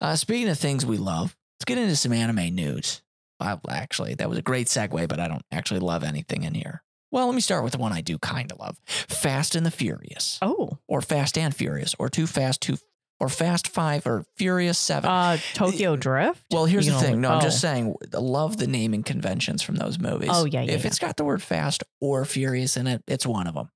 Uh, 0.01 0.17
speaking 0.17 0.49
of 0.49 0.59
things 0.59 0.85
we 0.85 0.99
love, 0.99 1.35
let's 1.57 1.65
get 1.65 1.79
into 1.79 1.97
some 1.97 2.13
anime 2.13 2.55
news. 2.55 3.03
Well, 3.41 3.61
actually, 3.69 4.15
that 4.15 4.29
was 4.29 4.39
a 4.39 4.43
great 4.43 4.67
segue, 4.69 5.09
but 5.09 5.21
I 5.21 5.29
don't 5.29 5.45
actually 5.53 5.81
love 5.81 6.03
anything 6.05 6.43
in 6.45 6.55
here. 6.55 6.83
Well, 7.13 7.27
let 7.27 7.35
me 7.35 7.41
start 7.41 7.63
with 7.65 7.73
the 7.73 7.79
one 7.79 7.93
I 7.93 8.01
do 8.01 8.19
kind 8.19 8.51
of 8.51 8.59
love 8.59 8.79
Fast 8.87 9.55
and 9.55 9.65
the 9.65 9.71
Furious, 9.71 10.39
Oh, 10.43 10.79
or 10.89 11.01
Fast 11.01 11.39
and 11.39 11.55
Furious, 11.55 11.95
or 11.99 12.09
Too 12.09 12.27
Fast, 12.27 12.61
Too, 12.63 12.77
or 13.21 13.29
Fast 13.29 13.69
Five, 13.69 14.07
or 14.07 14.25
Furious 14.37 14.79
Seven. 14.79 15.09
uh, 15.09 15.39
Tokyo 15.55 15.97
Drift. 15.97 16.43
well, 16.51 16.65
here's 16.67 16.87
You 16.87 16.93
the 16.93 16.99
know, 17.01 17.07
thing. 17.07 17.21
No, 17.21 17.31
I'm 17.31 17.41
just 17.41 17.59
oh. 17.59 17.69
saying, 17.69 17.95
I 18.13 18.19
love 18.19 18.57
the 18.59 18.67
naming 18.67 19.03
conventions 19.03 19.63
from 19.63 19.77
those 19.77 19.99
movies. 19.99 20.31
Oh, 20.33 20.45
yeah, 20.47 20.63
yeah, 20.63 20.73
If 20.73 20.81
yeah. 20.83 20.87
it's 20.89 20.99
got 20.99 21.17
the 21.17 21.25
word 21.25 21.43
fast 21.43 21.85
or 22.01 22.25
furious 22.25 22.77
in 22.77 22.87
it, 22.87 23.03
it's 23.07 23.25
one 23.27 23.47
of 23.47 23.55
them. 23.55 23.71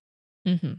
hmm 0.58 0.72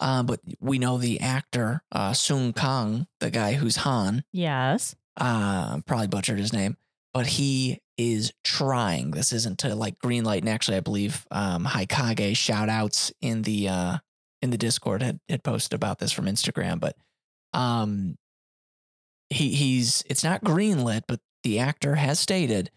Uh, 0.00 0.22
but 0.24 0.40
we 0.60 0.78
know 0.80 0.98
the 0.98 1.20
actor, 1.20 1.82
uh, 1.92 2.12
Sung 2.12 2.52
Kang, 2.52 3.06
the 3.20 3.30
guy 3.30 3.54
who's 3.54 3.76
Han, 3.76 4.24
Yes. 4.32 4.96
uh, 5.16 5.80
probably 5.86 6.08
butchered 6.08 6.38
his 6.40 6.52
name, 6.52 6.76
but 7.12 7.26
he 7.26 7.80
is 7.98 8.32
trying. 8.42 9.10
This 9.10 9.32
isn't 9.32 9.58
to 9.60 9.74
like 9.74 9.98
green 9.98 10.24
light. 10.24 10.42
And 10.42 10.48
actually, 10.48 10.78
I 10.78 10.80
believe 10.80 11.26
um, 11.30 11.64
Haikage 11.64 12.36
shout 12.36 12.68
outs 12.68 13.12
in 13.20 13.42
the 13.42 13.68
uh, 13.68 13.98
in 14.40 14.50
the 14.50 14.58
Discord 14.58 15.02
had, 15.02 15.20
had 15.28 15.44
posted 15.44 15.74
about 15.74 15.98
this 15.98 16.12
from 16.12 16.26
Instagram. 16.26 16.80
But 16.80 16.96
um, 17.52 18.16
he 19.30 19.50
he's 19.54 20.02
it's 20.08 20.24
not 20.24 20.44
greenlit, 20.44 21.02
but 21.06 21.20
the 21.44 21.58
actor 21.58 21.96
has 21.96 22.18
stated 22.18 22.70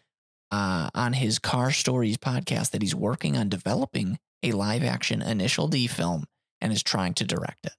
uh, 0.52 0.90
on 0.94 1.14
his 1.14 1.40
Car 1.40 1.72
Stories 1.72 2.18
podcast 2.18 2.72
that 2.72 2.82
he's 2.82 2.96
working 2.96 3.38
on 3.38 3.50
developing 3.50 4.20
a 4.44 4.52
live 4.52 4.84
action 4.84 5.22
Initial 5.22 5.68
D 5.68 5.88
film 5.88 6.26
and 6.62 6.72
is 6.72 6.84
trying 6.84 7.14
to 7.16 7.26
direct 7.26 7.66
it. 7.66 7.74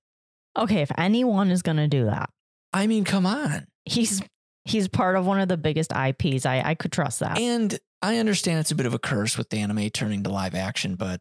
Okay, 0.59 0.81
if 0.81 0.91
anyone 0.97 1.51
is 1.51 1.63
gonna 1.63 1.89
do 1.89 2.07
that, 2.07 2.31
I 2.73 2.87
mean, 2.87 3.05
come 3.05 3.27
on. 3.27 3.67
he's 3.85 4.23
he's 4.67 4.89
part 4.89 5.17
of 5.17 5.27
one 5.27 5.41
of 5.41 5.49
the 5.49 5.57
biggest 5.57 5.93
IPs. 5.93 6.45
I 6.47 6.63
I 6.65 6.75
could 6.75 6.93
trust 6.93 7.21
that. 7.21 7.39
And 7.39 7.79
I 8.03 8.19
understand 8.19 8.61
it's 8.61 8.71
a 8.71 8.75
bit 8.75 8.87
of 8.87 8.95
a 8.95 8.99
curse 8.99 9.39
with 9.39 9.49
the 9.51 9.59
anime 9.59 9.89
turning 9.91 10.23
to 10.25 10.31
live 10.31 10.55
action, 10.55 10.95
but 10.97 11.21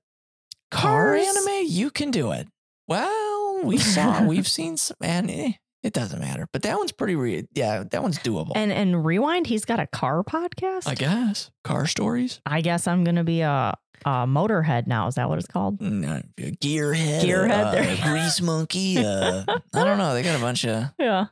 car 0.72 1.16
Cars? 1.16 1.28
anime, 1.28 1.66
you 1.68 1.90
can 1.90 2.12
do 2.12 2.32
it. 2.32 2.48
Well, 2.88 3.62
we 3.64 3.78
saw, 3.78 4.24
we've 4.28 4.48
seen 4.48 4.78
some, 4.78 4.98
and 5.02 5.32
eh, 5.32 5.52
it 5.84 5.94
doesn't 5.94 6.20
matter. 6.20 6.48
But 6.52 6.64
that 6.64 6.78
one's 6.78 6.92
pretty, 6.92 7.16
re- 7.16 7.48
yeah, 7.54 7.84
that 7.90 8.04
one's 8.04 8.20
doable. 8.20 8.52
And 8.56 8.72
and 8.72 9.06
rewind, 9.06 9.48
he's 9.48 9.66
got 9.66 9.80
a 9.80 9.88
car 9.88 10.24
podcast. 10.24 10.88
I 10.88 10.96
guess 10.96 11.50
car 11.64 11.88
stories, 11.88 12.42
I 12.46 12.62
guess 12.62 12.88
I'm 12.88 13.04
gonna 13.04 13.24
be 13.24 13.42
a, 13.42 13.74
a 14.06 14.10
motorhead 14.28 14.86
now. 14.88 15.08
Is 15.08 15.16
that 15.16 15.30
what 15.30 15.40
it's 15.40 15.48
called? 15.48 15.80
Mm, 15.80 16.08
uh, 16.08 16.22
gearhead, 16.38 17.22
Gearhead, 17.22 18.00
uh, 18.04 18.12
grease 18.12 18.42
monkey. 18.42 18.98
Uh, 19.00 19.44
I 19.74 19.84
don't 19.84 19.98
know. 19.98 20.14
They 20.14 20.22
got 20.24 20.38
a 20.38 20.42
bunch 20.42 20.66
of 20.66 20.92
Yeah. 21.00 21.28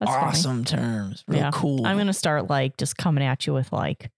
That's 0.00 0.12
funny. 0.12 0.26
awesome 0.26 0.64
terms. 0.64 1.24
Real 1.28 1.40
Yeah. 1.40 1.50
cool. 1.52 1.86
I'm 1.86 1.96
gonna 1.96 2.12
start 2.12 2.48
like 2.50 2.76
just 2.76 2.96
coming 2.96 3.24
at 3.24 3.46
you 3.46 3.54
with 3.54 3.72
like, 3.72 4.10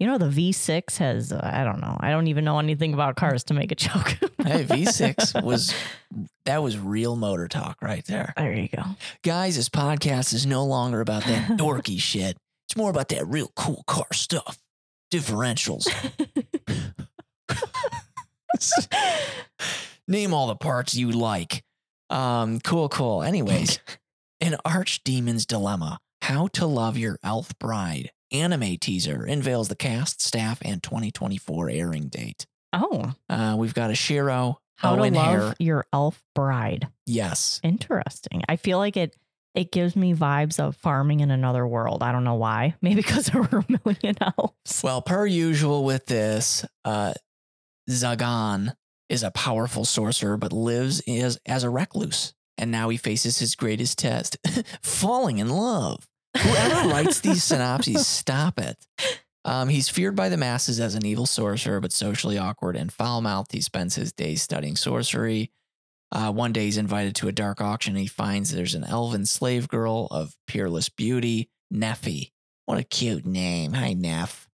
you 0.00 0.06
know, 0.06 0.16
the 0.18 0.26
V6 0.28 0.96
has 0.98 1.32
uh, 1.32 1.40
I 1.42 1.64
don't 1.64 1.80
know. 1.80 1.96
I 2.00 2.10
don't 2.10 2.28
even 2.28 2.44
know 2.44 2.58
anything 2.58 2.94
about 2.94 3.16
cars 3.16 3.44
to 3.44 3.54
make 3.54 3.70
a 3.72 3.74
joke. 3.76 4.16
hey, 4.44 4.64
V6 4.64 5.42
was 5.42 5.74
that 6.44 6.62
was 6.62 6.78
real 6.78 7.14
motor 7.16 7.46
talk 7.48 7.76
right 7.82 8.04
there. 8.06 8.32
there 8.36 8.52
you 8.54 8.68
go. 8.68 8.82
Guys, 9.22 9.56
this 9.56 9.68
podcast 9.68 10.32
is 10.32 10.46
no 10.46 10.64
longer 10.64 11.00
about 11.00 11.24
that 11.24 11.50
dorky 11.58 12.00
shit. 12.00 12.36
It's 12.68 12.76
more 12.76 12.90
about 12.90 13.08
that 13.08 13.26
real 13.26 13.50
cool 13.56 13.82
car 13.86 14.06
stuff. 14.12 14.58
Differentials. 15.12 15.86
Name 20.08 20.32
all 20.32 20.46
the 20.48 20.56
parts 20.56 20.94
you 20.94 21.10
like. 21.10 21.62
Um, 22.10 22.60
cool, 22.60 22.88
cool. 22.88 23.22
Anyways, 23.22 23.78
an 24.40 24.56
archdemon's 24.64 25.46
dilemma. 25.46 25.98
How 26.22 26.48
to 26.48 26.66
Love 26.66 26.96
Your 26.98 27.18
Elf 27.22 27.58
Bride 27.58 28.10
anime 28.30 28.76
teaser 28.76 29.24
unveils 29.24 29.68
the 29.68 29.74
cast, 29.76 30.20
staff, 30.20 30.58
and 30.62 30.82
2024 30.82 31.70
airing 31.70 32.08
date. 32.08 32.46
Oh, 32.74 33.14
Uh, 33.28 33.56
we've 33.58 33.72
got 33.72 33.90
a 33.90 33.94
Shiro, 33.94 34.60
how 34.76 34.96
to 34.96 35.02
love 35.10 35.14
Hare. 35.14 35.54
your 35.58 35.86
elf 35.94 36.22
bride. 36.34 36.88
Yes. 37.06 37.58
Interesting. 37.64 38.42
I 38.48 38.56
feel 38.56 38.76
like 38.78 38.96
it 38.98 39.16
it 39.54 39.72
gives 39.72 39.96
me 39.96 40.12
vibes 40.14 40.60
of 40.60 40.76
farming 40.76 41.20
in 41.20 41.30
another 41.30 41.66
world. 41.66 42.02
I 42.02 42.12
don't 42.12 42.22
know 42.24 42.34
why. 42.34 42.74
Maybe 42.82 42.96
because 42.96 43.26
there 43.26 43.40
were 43.42 43.64
a 43.66 43.78
million 43.84 44.16
elves. 44.20 44.82
Well, 44.84 45.00
per 45.00 45.24
usual 45.26 45.84
with 45.84 46.04
this, 46.06 46.64
uh, 46.84 47.14
Zagan 47.88 48.74
is 49.08 49.22
a 49.22 49.30
powerful 49.30 49.84
sorcerer, 49.84 50.36
but 50.36 50.52
lives 50.52 51.00
as, 51.08 51.38
as 51.46 51.64
a 51.64 51.70
recluse. 51.70 52.34
And 52.58 52.70
now 52.70 52.88
he 52.88 52.96
faces 52.96 53.38
his 53.38 53.54
greatest 53.54 53.98
test 53.98 54.36
falling 54.82 55.38
in 55.38 55.48
love. 55.48 56.06
Whoever 56.36 56.88
writes 56.88 57.20
these 57.20 57.44
synopses, 57.44 58.06
stop 58.06 58.58
it. 58.58 58.76
Um, 59.44 59.68
he's 59.68 59.88
feared 59.88 60.16
by 60.16 60.28
the 60.28 60.36
masses 60.36 60.80
as 60.80 60.94
an 60.94 61.06
evil 61.06 61.24
sorcerer, 61.24 61.80
but 61.80 61.92
socially 61.92 62.36
awkward 62.36 62.76
and 62.76 62.92
foul 62.92 63.22
mouthed. 63.22 63.52
He 63.52 63.60
spends 63.60 63.94
his 63.94 64.12
days 64.12 64.42
studying 64.42 64.76
sorcery. 64.76 65.52
Uh, 66.10 66.32
one 66.32 66.52
day 66.52 66.64
he's 66.64 66.78
invited 66.78 67.14
to 67.16 67.28
a 67.28 67.32
dark 67.32 67.60
auction. 67.60 67.92
And 67.92 68.00
he 68.00 68.06
finds 68.06 68.50
there's 68.50 68.74
an 68.74 68.84
elven 68.84 69.24
slave 69.24 69.68
girl 69.68 70.08
of 70.10 70.34
peerless 70.46 70.88
beauty, 70.88 71.48
Nephy. 71.72 72.32
What 72.66 72.78
a 72.78 72.84
cute 72.84 73.24
name. 73.24 73.72
Hi, 73.72 73.94
Neff. 73.94 74.48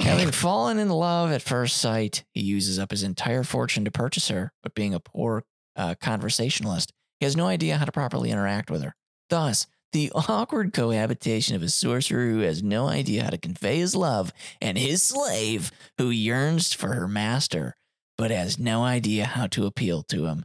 Having 0.00 0.30
fallen 0.32 0.78
in 0.78 0.88
love 0.88 1.30
at 1.30 1.42
first 1.42 1.76
sight, 1.76 2.24
he 2.32 2.40
uses 2.40 2.78
up 2.78 2.90
his 2.90 3.02
entire 3.02 3.44
fortune 3.44 3.84
to 3.84 3.90
purchase 3.90 4.28
her, 4.28 4.52
but 4.62 4.74
being 4.74 4.94
a 4.94 5.00
poor 5.00 5.44
uh, 5.76 5.94
conversationalist, 6.00 6.92
he 7.22 7.24
has 7.24 7.36
no 7.36 7.46
idea 7.46 7.76
how 7.76 7.84
to 7.84 7.92
properly 7.92 8.32
interact 8.32 8.68
with 8.68 8.82
her. 8.82 8.96
Thus, 9.30 9.68
the 9.92 10.10
awkward 10.28 10.72
cohabitation 10.72 11.54
of 11.54 11.62
a 11.62 11.68
sorcerer 11.68 12.28
who 12.28 12.40
has 12.40 12.64
no 12.64 12.88
idea 12.88 13.22
how 13.22 13.30
to 13.30 13.38
convey 13.38 13.78
his 13.78 13.94
love 13.94 14.32
and 14.60 14.76
his 14.76 15.04
slave 15.04 15.70
who 15.98 16.10
yearns 16.10 16.72
for 16.72 16.94
her 16.94 17.06
master, 17.06 17.76
but 18.18 18.32
has 18.32 18.58
no 18.58 18.82
idea 18.82 19.24
how 19.24 19.46
to 19.46 19.66
appeal 19.66 20.02
to 20.02 20.24
him, 20.26 20.44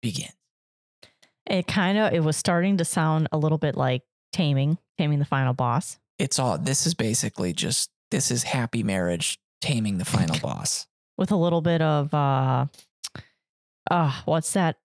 begins. 0.00 0.30
It 1.44 1.66
kind 1.66 1.98
of 1.98 2.12
it 2.12 2.22
was 2.22 2.36
starting 2.36 2.76
to 2.76 2.84
sound 2.84 3.26
a 3.32 3.36
little 3.36 3.58
bit 3.58 3.76
like 3.76 4.02
taming, 4.32 4.78
taming 4.98 5.18
the 5.18 5.24
final 5.24 5.54
boss. 5.54 5.98
It's 6.20 6.38
all, 6.38 6.56
this 6.56 6.86
is 6.86 6.94
basically 6.94 7.52
just, 7.52 7.90
this 8.12 8.30
is 8.30 8.44
happy 8.44 8.84
marriage 8.84 9.40
taming 9.60 9.98
the 9.98 10.04
final 10.04 10.38
boss. 10.40 10.86
with 11.18 11.32
a 11.32 11.36
little 11.36 11.62
bit 11.62 11.82
of 11.82 12.14
uh 12.14 12.66
uh 13.90 14.20
what's 14.24 14.52
that 14.52 14.76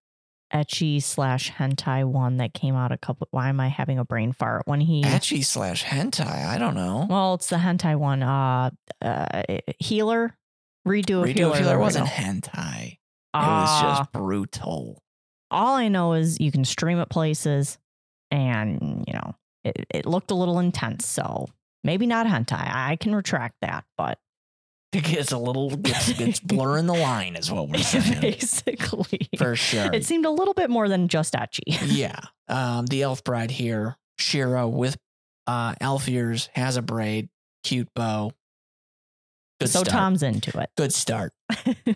ecchi 0.53 1.01
slash 1.01 1.51
hentai 1.51 2.03
one 2.05 2.37
that 2.37 2.53
came 2.53 2.75
out 2.75 2.91
a 2.91 2.97
couple 2.97 3.27
why 3.31 3.49
am 3.49 3.59
I 3.59 3.67
having 3.69 3.97
a 3.99 4.05
brain 4.05 4.31
fart 4.33 4.63
when 4.65 4.81
he 4.81 5.01
Ecchi 5.03 5.43
slash 5.45 5.83
hentai, 5.85 6.45
I 6.45 6.57
don't 6.57 6.75
know. 6.75 7.07
well 7.09 7.35
it's 7.35 7.47
the 7.47 7.57
hentai 7.57 7.95
one 7.97 8.21
uh 8.23 8.69
uh 9.01 9.41
healer 9.79 10.35
redo 10.87 11.23
Redo 11.23 11.33
healer, 11.33 11.55
Healer 11.55 11.79
wasn't 11.79 12.07
hentai. 12.07 12.93
It 12.93 12.97
Ah, 13.33 13.61
was 13.61 13.99
just 13.99 14.11
brutal. 14.11 15.01
all 15.49 15.75
I 15.75 15.87
know 15.87 16.13
is 16.13 16.39
you 16.39 16.51
can 16.51 16.65
stream 16.65 16.99
it 16.99 17.09
places 17.09 17.77
and 18.29 19.03
you 19.07 19.13
know 19.13 19.35
it, 19.63 19.85
it 19.89 20.05
looked 20.05 20.31
a 20.31 20.35
little 20.35 20.59
intense 20.59 21.05
so 21.05 21.47
maybe 21.83 22.05
not 22.07 22.27
hentai 22.27 22.69
I 22.73 22.95
can 22.97 23.15
retract 23.15 23.55
that 23.61 23.85
but 23.97 24.17
It 24.93 25.05
gets 25.05 25.31
a 25.31 25.37
little, 25.37 25.69
gets, 25.69 26.11
gets 26.11 26.39
blurring 26.41 26.85
the 26.85 26.93
line, 26.93 27.37
is 27.37 27.49
what 27.49 27.69
we're 27.69 27.77
saying. 27.81 28.19
basically 28.19 29.29
For 29.37 29.55
sure. 29.55 29.89
it 29.93 30.05
seemed 30.05 30.25
a 30.25 30.29
little 30.29 30.53
bit 30.53 30.69
more 30.69 30.89
than 30.89 31.07
just 31.07 31.33
ecchi 31.33 31.61
yeah. 31.85 32.19
Um, 32.49 32.87
the 32.87 33.03
elf 33.03 33.23
bride 33.23 33.51
here, 33.51 33.95
Shiro 34.19 34.67
with 34.67 34.97
uh, 35.47 35.75
elf 35.79 36.09
ears, 36.09 36.49
has 36.55 36.75
a 36.75 36.81
braid, 36.81 37.29
cute 37.63 37.87
bow. 37.95 38.33
Good 39.61 39.69
so 39.69 39.83
start. 39.83 39.97
Tom's 39.97 40.23
into 40.23 40.59
it 40.59 40.71
Good 40.75 40.91
start. 40.91 41.33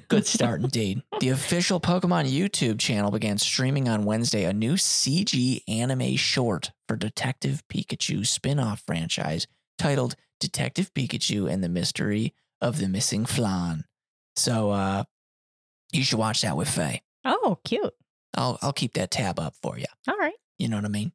Good 0.07 0.25
start 0.27 0.61
indeed. 0.61 1.01
The 1.19 1.29
official 1.29 1.81
Pokemon 1.81 2.31
YouTube 2.31 2.79
channel 2.79 3.11
began 3.11 3.39
streaming 3.39 3.89
on 3.89 4.05
Wednesday 4.05 4.45
a 4.45 4.53
new 4.53 4.75
CG 4.75 5.63
anime 5.67 6.15
short 6.15 6.71
for 6.87 6.95
Detective 6.95 7.63
Pikachu 7.67 8.25
spin 8.25 8.59
off 8.59 8.83
franchise 8.85 9.47
titled 9.77 10.15
Detective 10.39 10.93
Pikachu 10.93 11.51
and 11.51 11.63
the 11.63 11.69
Mystery 11.69 12.33
of 12.61 12.79
the 12.79 12.87
Missing 12.87 13.25
Flan. 13.25 13.83
So 14.35 14.71
uh, 14.71 15.03
you 15.91 16.03
should 16.03 16.19
watch 16.19 16.41
that 16.41 16.57
with 16.57 16.69
Faye. 16.69 17.01
Oh, 17.23 17.59
cute. 17.63 17.93
I'll, 18.35 18.57
I'll 18.61 18.73
keep 18.73 18.93
that 18.93 19.11
tab 19.11 19.39
up 19.39 19.55
for 19.61 19.77
you. 19.77 19.85
All 20.07 20.17
right. 20.17 20.33
You 20.57 20.67
know 20.67 20.77
what 20.77 20.85
I 20.85 20.89
mean? 20.89 21.11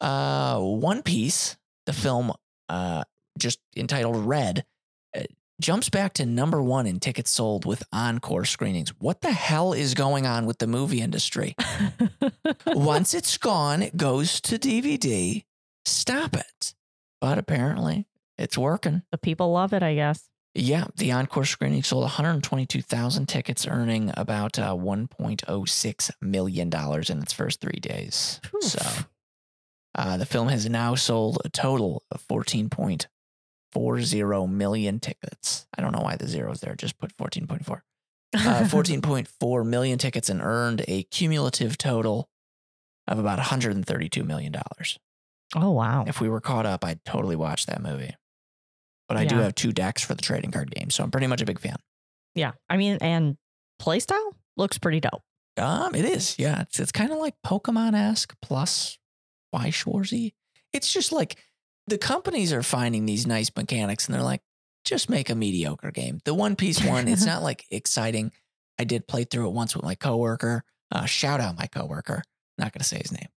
Uh, 0.00 0.58
One 0.60 1.02
Piece, 1.02 1.56
the 1.86 1.92
film, 1.92 2.32
uh, 2.68 3.04
just 3.38 3.60
entitled 3.76 4.16
Red, 4.16 4.64
uh, 5.16 5.22
jumps 5.60 5.88
back 5.88 6.14
to 6.14 6.26
number 6.26 6.62
one 6.62 6.86
in 6.86 7.00
tickets 7.00 7.30
sold 7.30 7.64
with 7.64 7.82
encore 7.92 8.44
screenings. 8.44 8.90
What 8.98 9.22
the 9.22 9.32
hell 9.32 9.72
is 9.72 9.94
going 9.94 10.26
on 10.26 10.46
with 10.46 10.58
the 10.58 10.66
movie 10.66 11.00
industry? 11.00 11.54
Once 12.66 13.14
it's 13.14 13.38
gone, 13.38 13.82
it 13.82 13.96
goes 13.96 14.40
to 14.42 14.58
DVD. 14.58 15.44
Stop 15.84 16.36
it. 16.36 16.74
But 17.20 17.38
apparently, 17.38 18.06
it's 18.38 18.58
working. 18.58 19.02
the 19.10 19.18
people 19.18 19.52
love 19.52 19.72
it, 19.72 19.82
I 19.82 19.94
guess. 19.94 20.28
Yeah, 20.54 20.86
the 20.96 21.12
encore 21.12 21.44
screening 21.44 21.82
sold 21.82 22.04
122,000 22.04 23.26
tickets, 23.26 23.66
earning 23.66 24.10
about 24.16 24.58
uh, 24.58 24.74
1.06 24.74 26.10
million 26.22 26.70
dollars 26.70 27.10
in 27.10 27.18
its 27.20 27.34
first 27.34 27.60
three 27.60 27.78
days. 27.78 28.40
Oof. 28.54 28.62
So, 28.64 29.04
uh, 29.94 30.16
the 30.16 30.24
film 30.26 30.48
has 30.48 30.66
now 30.68 30.94
sold 30.94 31.38
a 31.44 31.50
total 31.50 32.02
of 32.10 32.26
14.40 33.74 34.48
million 34.48 34.98
tickets. 35.00 35.66
I 35.76 35.82
don't 35.82 35.92
know 35.92 36.02
why 36.02 36.16
the 36.16 36.26
zero's 36.26 36.60
there. 36.60 36.74
Just 36.74 36.98
put 36.98 37.14
14.4. 37.16 37.80
Uh, 38.34 38.38
14.4 38.64 39.66
million 39.66 39.98
tickets 39.98 40.28
and 40.28 40.40
earned 40.40 40.84
a 40.88 41.02
cumulative 41.04 41.76
total 41.78 42.28
of 43.08 43.18
about 43.18 43.38
132 43.38 44.24
million 44.24 44.52
dollars. 44.52 44.98
oh, 45.54 45.70
wow. 45.70 46.04
If 46.06 46.20
we 46.20 46.28
were 46.28 46.40
caught 46.40 46.66
up, 46.66 46.84
I'd 46.84 47.04
totally 47.04 47.36
watch 47.36 47.66
that 47.66 47.82
movie. 47.82 48.14
But 49.08 49.16
I 49.16 49.24
do 49.24 49.36
have 49.36 49.54
two 49.54 49.72
decks 49.72 50.02
for 50.02 50.14
the 50.14 50.22
trading 50.22 50.50
card 50.50 50.74
game, 50.74 50.90
so 50.90 51.04
I'm 51.04 51.10
pretty 51.10 51.28
much 51.28 51.40
a 51.40 51.44
big 51.44 51.60
fan. 51.60 51.76
Yeah. 52.34 52.52
I 52.68 52.76
mean, 52.76 52.98
and 53.00 53.36
playstyle 53.80 54.32
looks 54.56 54.78
pretty 54.78 55.00
dope. 55.00 55.22
Um, 55.56 55.94
it 55.94 56.04
is, 56.04 56.38
yeah. 56.38 56.62
It's 56.62 56.80
it's 56.80 56.92
kind 56.92 57.12
of 57.12 57.18
like 57.18 57.34
Pokemon 57.44 57.94
esque 57.94 58.34
plus 58.42 58.98
Y 59.52 59.68
Schwarzy. 59.68 60.32
It's 60.72 60.92
just 60.92 61.12
like 61.12 61.38
the 61.86 61.98
companies 61.98 62.52
are 62.52 62.62
finding 62.62 63.06
these 63.06 63.26
nice 63.26 63.50
mechanics, 63.56 64.06
and 64.06 64.14
they're 64.14 64.22
like, 64.22 64.42
just 64.84 65.08
make 65.08 65.30
a 65.30 65.34
mediocre 65.34 65.90
game. 65.90 66.20
The 66.24 66.34
One 66.34 66.56
Piece 66.56 66.84
one, 66.84 67.08
it's 67.08 67.24
not 67.26 67.42
like 67.42 67.64
exciting. 67.70 68.32
I 68.78 68.84
did 68.84 69.08
play 69.08 69.24
through 69.24 69.48
it 69.48 69.52
once 69.52 69.74
with 69.74 69.84
my 69.84 69.94
coworker. 69.94 70.64
Uh, 70.92 71.06
shout 71.06 71.40
out 71.40 71.56
my 71.58 71.66
coworker. 71.66 72.22
Not 72.58 72.72
going 72.72 72.80
to 72.80 72.84
say 72.84 72.98
his 72.98 73.12
name. 73.12 73.28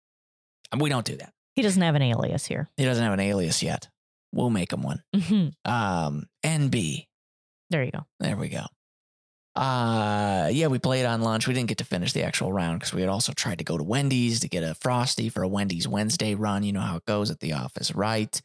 We 0.78 0.90
don't 0.90 1.06
do 1.06 1.16
that. 1.18 1.34
He 1.56 1.62
doesn't 1.62 1.82
have 1.82 1.96
an 1.96 2.02
alias 2.02 2.46
here. 2.46 2.70
He 2.78 2.86
doesn't 2.86 3.04
have 3.04 3.14
an 3.14 3.20
alias 3.20 3.64
yet. 3.64 3.90
We'll 4.32 4.50
make 4.50 4.70
them 4.70 4.84
one. 4.84 5.02
Mhm. 5.16 5.54
Um, 5.66 6.26
NB. 6.46 7.08
there 7.70 7.84
you 7.84 7.92
go. 7.92 8.06
There 8.20 8.38
we 8.38 8.50
go. 8.50 8.66
Uh 9.56 10.50
yeah, 10.54 10.68
we 10.68 10.80
played 10.80 11.06
on 11.06 11.22
lunch. 11.22 11.48
We 11.48 11.54
didn't 11.54 11.70
get 11.70 11.80
to 11.80 11.84
finish 11.86 12.14
the 12.14 12.24
actual 12.24 12.54
round 12.54 12.80
because 12.80 12.94
we 12.94 13.02
had 13.02 13.10
also 13.10 13.34
tried 13.34 13.58
to 13.58 13.64
go 13.64 13.78
to 13.78 13.84
Wendy's 13.84 14.40
to 14.42 14.48
get 14.48 14.64
a 14.64 14.76
frosty 14.76 15.28
for 15.30 15.44
a 15.44 15.48
Wendy's 15.48 15.88
Wednesday 15.88 16.36
run. 16.36 16.64
You 16.64 16.72
know 16.72 16.82
how 16.82 16.98
it 16.98 17.06
goes 17.06 17.32
at 17.32 17.40
the 17.40 17.54
office, 17.54 17.94
right? 17.94 18.40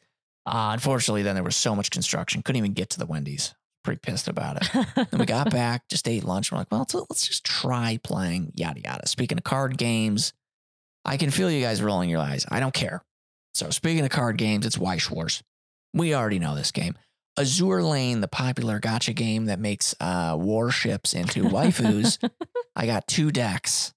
Uh, 0.45 0.71
unfortunately, 0.73 1.21
then 1.23 1.35
there 1.35 1.43
was 1.43 1.55
so 1.55 1.75
much 1.75 1.89
construction, 1.91 2.41
couldn't 2.43 2.57
even 2.57 2.73
get 2.73 2.89
to 2.91 2.99
the 2.99 3.05
Wendy's. 3.05 3.53
Pretty 3.83 3.99
pissed 3.99 4.27
about 4.27 4.57
it. 4.61 4.85
Then 5.11 5.19
we 5.19 5.25
got 5.25 5.51
back, 5.51 5.87
just 5.89 6.07
ate 6.07 6.23
lunch. 6.23 6.51
We're 6.51 6.57
like, 6.57 6.71
well, 6.71 6.81
let's, 6.81 6.93
let's 6.95 7.27
just 7.27 7.43
try 7.45 7.99
playing 8.03 8.51
yada 8.55 8.81
yada. 8.81 9.07
Speaking 9.07 9.37
of 9.37 9.43
card 9.43 9.77
games, 9.77 10.33
I 11.05 11.17
can 11.17 11.29
feel 11.29 11.49
you 11.51 11.61
guys 11.61 11.81
rolling 11.83 12.09
your 12.09 12.19
eyes. 12.19 12.45
I 12.49 12.59
don't 12.59 12.73
care. 12.73 13.03
So 13.53 13.69
speaking 13.69 14.03
of 14.03 14.09
card 14.11 14.37
games, 14.37 14.65
it's 14.65 14.77
Weiss 14.77 15.03
Schwarz. 15.03 15.43
We 15.95 16.13
already 16.13 16.37
know 16.39 16.55
this 16.55 16.71
game. 16.71 16.93
Azur 17.39 17.87
Lane, 17.89 18.21
the 18.21 18.27
popular 18.27 18.79
gotcha 18.79 19.13
game 19.13 19.45
that 19.45 19.59
makes 19.59 19.95
uh, 19.99 20.35
warships 20.39 21.13
into 21.13 21.43
waifus. 21.49 22.17
I 22.75 22.85
got 22.85 23.07
two 23.07 23.31
decks, 23.31 23.93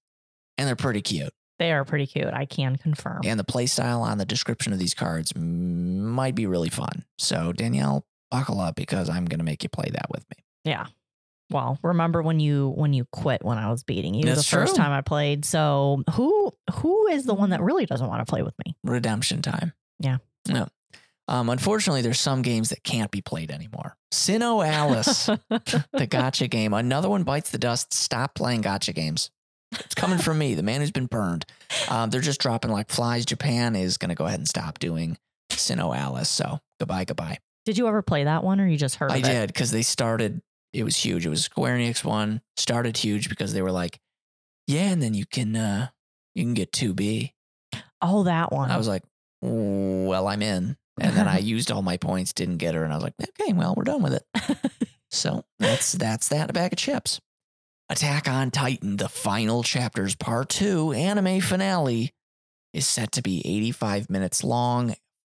and 0.57 0.67
they're 0.67 0.75
pretty 0.75 1.01
cute. 1.01 1.31
they 1.59 1.71
are 1.71 1.85
pretty 1.85 2.05
cute. 2.07 2.33
I 2.33 2.45
can 2.45 2.75
confirm. 2.77 3.21
And 3.25 3.39
the 3.39 3.43
playstyle 3.45 4.01
on 4.01 4.17
the 4.17 4.25
description 4.25 4.73
of 4.73 4.79
these 4.79 4.93
cards 4.93 5.33
might 5.35 6.35
be 6.35 6.47
really 6.47 6.69
fun. 6.69 7.05
So 7.17 7.53
Danielle, 7.53 8.05
buckle 8.31 8.59
up 8.59 8.75
because 8.75 9.09
I'm 9.09 9.25
going 9.25 9.39
to 9.39 9.45
make 9.45 9.63
you 9.63 9.69
play 9.69 9.89
that 9.93 10.09
with 10.09 10.25
me. 10.29 10.43
Yeah. 10.65 10.87
Well, 11.51 11.79
remember 11.81 12.21
when 12.21 12.39
you 12.39 12.69
when 12.75 12.93
you 12.93 13.05
quit 13.11 13.43
when 13.43 13.57
I 13.57 13.71
was 13.71 13.83
beating 13.83 14.13
you 14.13 14.23
That's 14.23 14.47
the 14.49 14.55
first 14.57 14.75
true. 14.75 14.83
time 14.83 14.91
I 14.91 15.01
played. 15.01 15.45
So 15.45 16.03
who 16.13 16.51
who 16.75 17.07
is 17.07 17.25
the 17.25 17.33
one 17.33 17.49
that 17.51 17.61
really 17.61 17.85
doesn't 17.87 18.07
want 18.07 18.25
to 18.25 18.29
play 18.29 18.43
with 18.43 18.53
me? 18.65 18.75
redemption 18.83 19.41
time. 19.41 19.73
Yeah. 19.99 20.17
No. 20.47 20.67
Um, 21.29 21.49
unfortunately, 21.49 22.01
there's 22.01 22.19
some 22.19 22.41
games 22.41 22.69
that 22.69 22.83
can't 22.83 23.11
be 23.11 23.21
played 23.21 23.51
anymore. 23.51 23.95
SINoALICE, 24.11 25.39
the 25.93 26.07
gotcha 26.07 26.47
game. 26.47 26.73
Another 26.73 27.07
one 27.07 27.23
bites 27.23 27.51
the 27.51 27.59
dust. 27.59 27.93
Stop 27.93 28.33
playing 28.33 28.61
gotcha 28.61 28.93
games. 28.93 29.29
It's 29.71 29.93
coming 29.93 30.17
from 30.17 30.39
me, 30.39 30.55
the 30.55 30.63
man 30.63 30.81
who's 30.81 30.89
been 30.89 31.05
burned. 31.05 31.45
Um, 31.87 32.09
they're 32.09 32.19
just 32.19 32.41
dropping 32.41 32.71
like 32.71 32.89
flies. 32.89 33.25
Japan 33.25 33.75
is 33.75 33.97
going 33.97 34.09
to 34.09 34.15
go 34.15 34.25
ahead 34.25 34.39
and 34.39 34.47
stop 34.47 34.79
doing 34.79 35.19
SINoALICE. 35.51 36.25
So 36.25 36.59
goodbye, 36.79 37.05
goodbye. 37.05 37.37
Did 37.63 37.77
you 37.77 37.87
ever 37.87 38.01
play 38.01 38.23
that 38.23 38.43
one 38.43 38.59
or 38.59 38.67
you 38.67 38.77
just 38.77 38.95
heard 38.95 39.11
I 39.11 39.17
of 39.17 39.23
it? 39.23 39.27
did 39.27 39.47
because 39.47 39.69
they 39.69 39.83
started. 39.83 40.41
It 40.73 40.83
was 40.83 40.97
huge. 40.97 41.27
It 41.27 41.29
was 41.29 41.43
Square 41.43 41.77
Enix 41.77 42.03
one 42.03 42.41
started 42.57 42.97
huge 42.97 43.29
because 43.29 43.53
they 43.53 43.61
were 43.61 43.71
like, 43.71 43.99
yeah, 44.65 44.89
and 44.89 45.01
then 45.01 45.13
you 45.13 45.25
can 45.27 45.55
uh 45.55 45.89
you 46.33 46.43
can 46.43 46.55
get 46.55 46.71
two 46.71 46.95
B. 46.95 47.35
Oh, 48.01 48.23
that 48.23 48.51
one. 48.51 48.71
I 48.71 48.77
was 48.77 48.87
like, 48.87 49.03
well, 49.41 50.27
I'm 50.27 50.41
in. 50.41 50.75
And 50.99 51.15
then 51.15 51.27
I 51.27 51.37
used 51.39 51.71
all 51.71 51.81
my 51.81 51.97
points, 51.97 52.33
didn't 52.33 52.57
get 52.57 52.75
her, 52.75 52.83
and 52.83 52.91
I 52.93 52.95
was 52.97 53.03
like, 53.03 53.13
okay, 53.41 53.53
well, 53.53 53.73
we're 53.75 53.83
done 53.83 54.01
with 54.03 54.13
it. 54.13 54.25
So 55.11 55.43
that's 55.57 55.93
that's 55.93 56.27
that. 56.27 56.51
A 56.51 56.53
bag 56.53 56.71
of 56.71 56.77
chips. 56.77 57.19
Attack 57.89 58.27
on 58.29 58.51
Titan, 58.51 58.97
the 58.97 59.09
final 59.09 59.63
chapters, 59.63 60.13
part 60.13 60.49
two, 60.49 60.91
anime 60.91 61.41
finale, 61.41 62.13
is 62.75 62.85
set 62.85 63.11
to 63.13 63.23
be 63.23 63.41
85 63.43 64.07
minutes 64.11 64.43
long. 64.43 64.93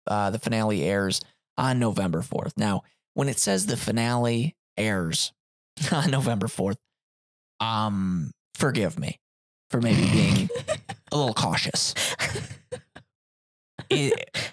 Uh, 0.09 0.31
the 0.31 0.41
finale 0.41 0.83
airs 0.83 1.21
on 1.57 1.79
November 1.79 2.21
4th. 2.23 2.55
Now, 2.57 2.83
when 3.15 3.29
it 3.29 3.39
says 3.39 3.67
the 3.67 3.77
finale 3.77 4.57
airs 4.77 5.33
on 5.93 6.11
November 6.11 6.49
4th, 6.49 6.79
um, 7.61 8.33
forgive 8.55 8.99
me 8.99 9.21
for 9.71 9.81
maybe 9.81 10.03
being 10.11 10.49
a 11.13 11.17
little 11.17 11.33
cautious. 11.35 11.95
It- 13.89 14.53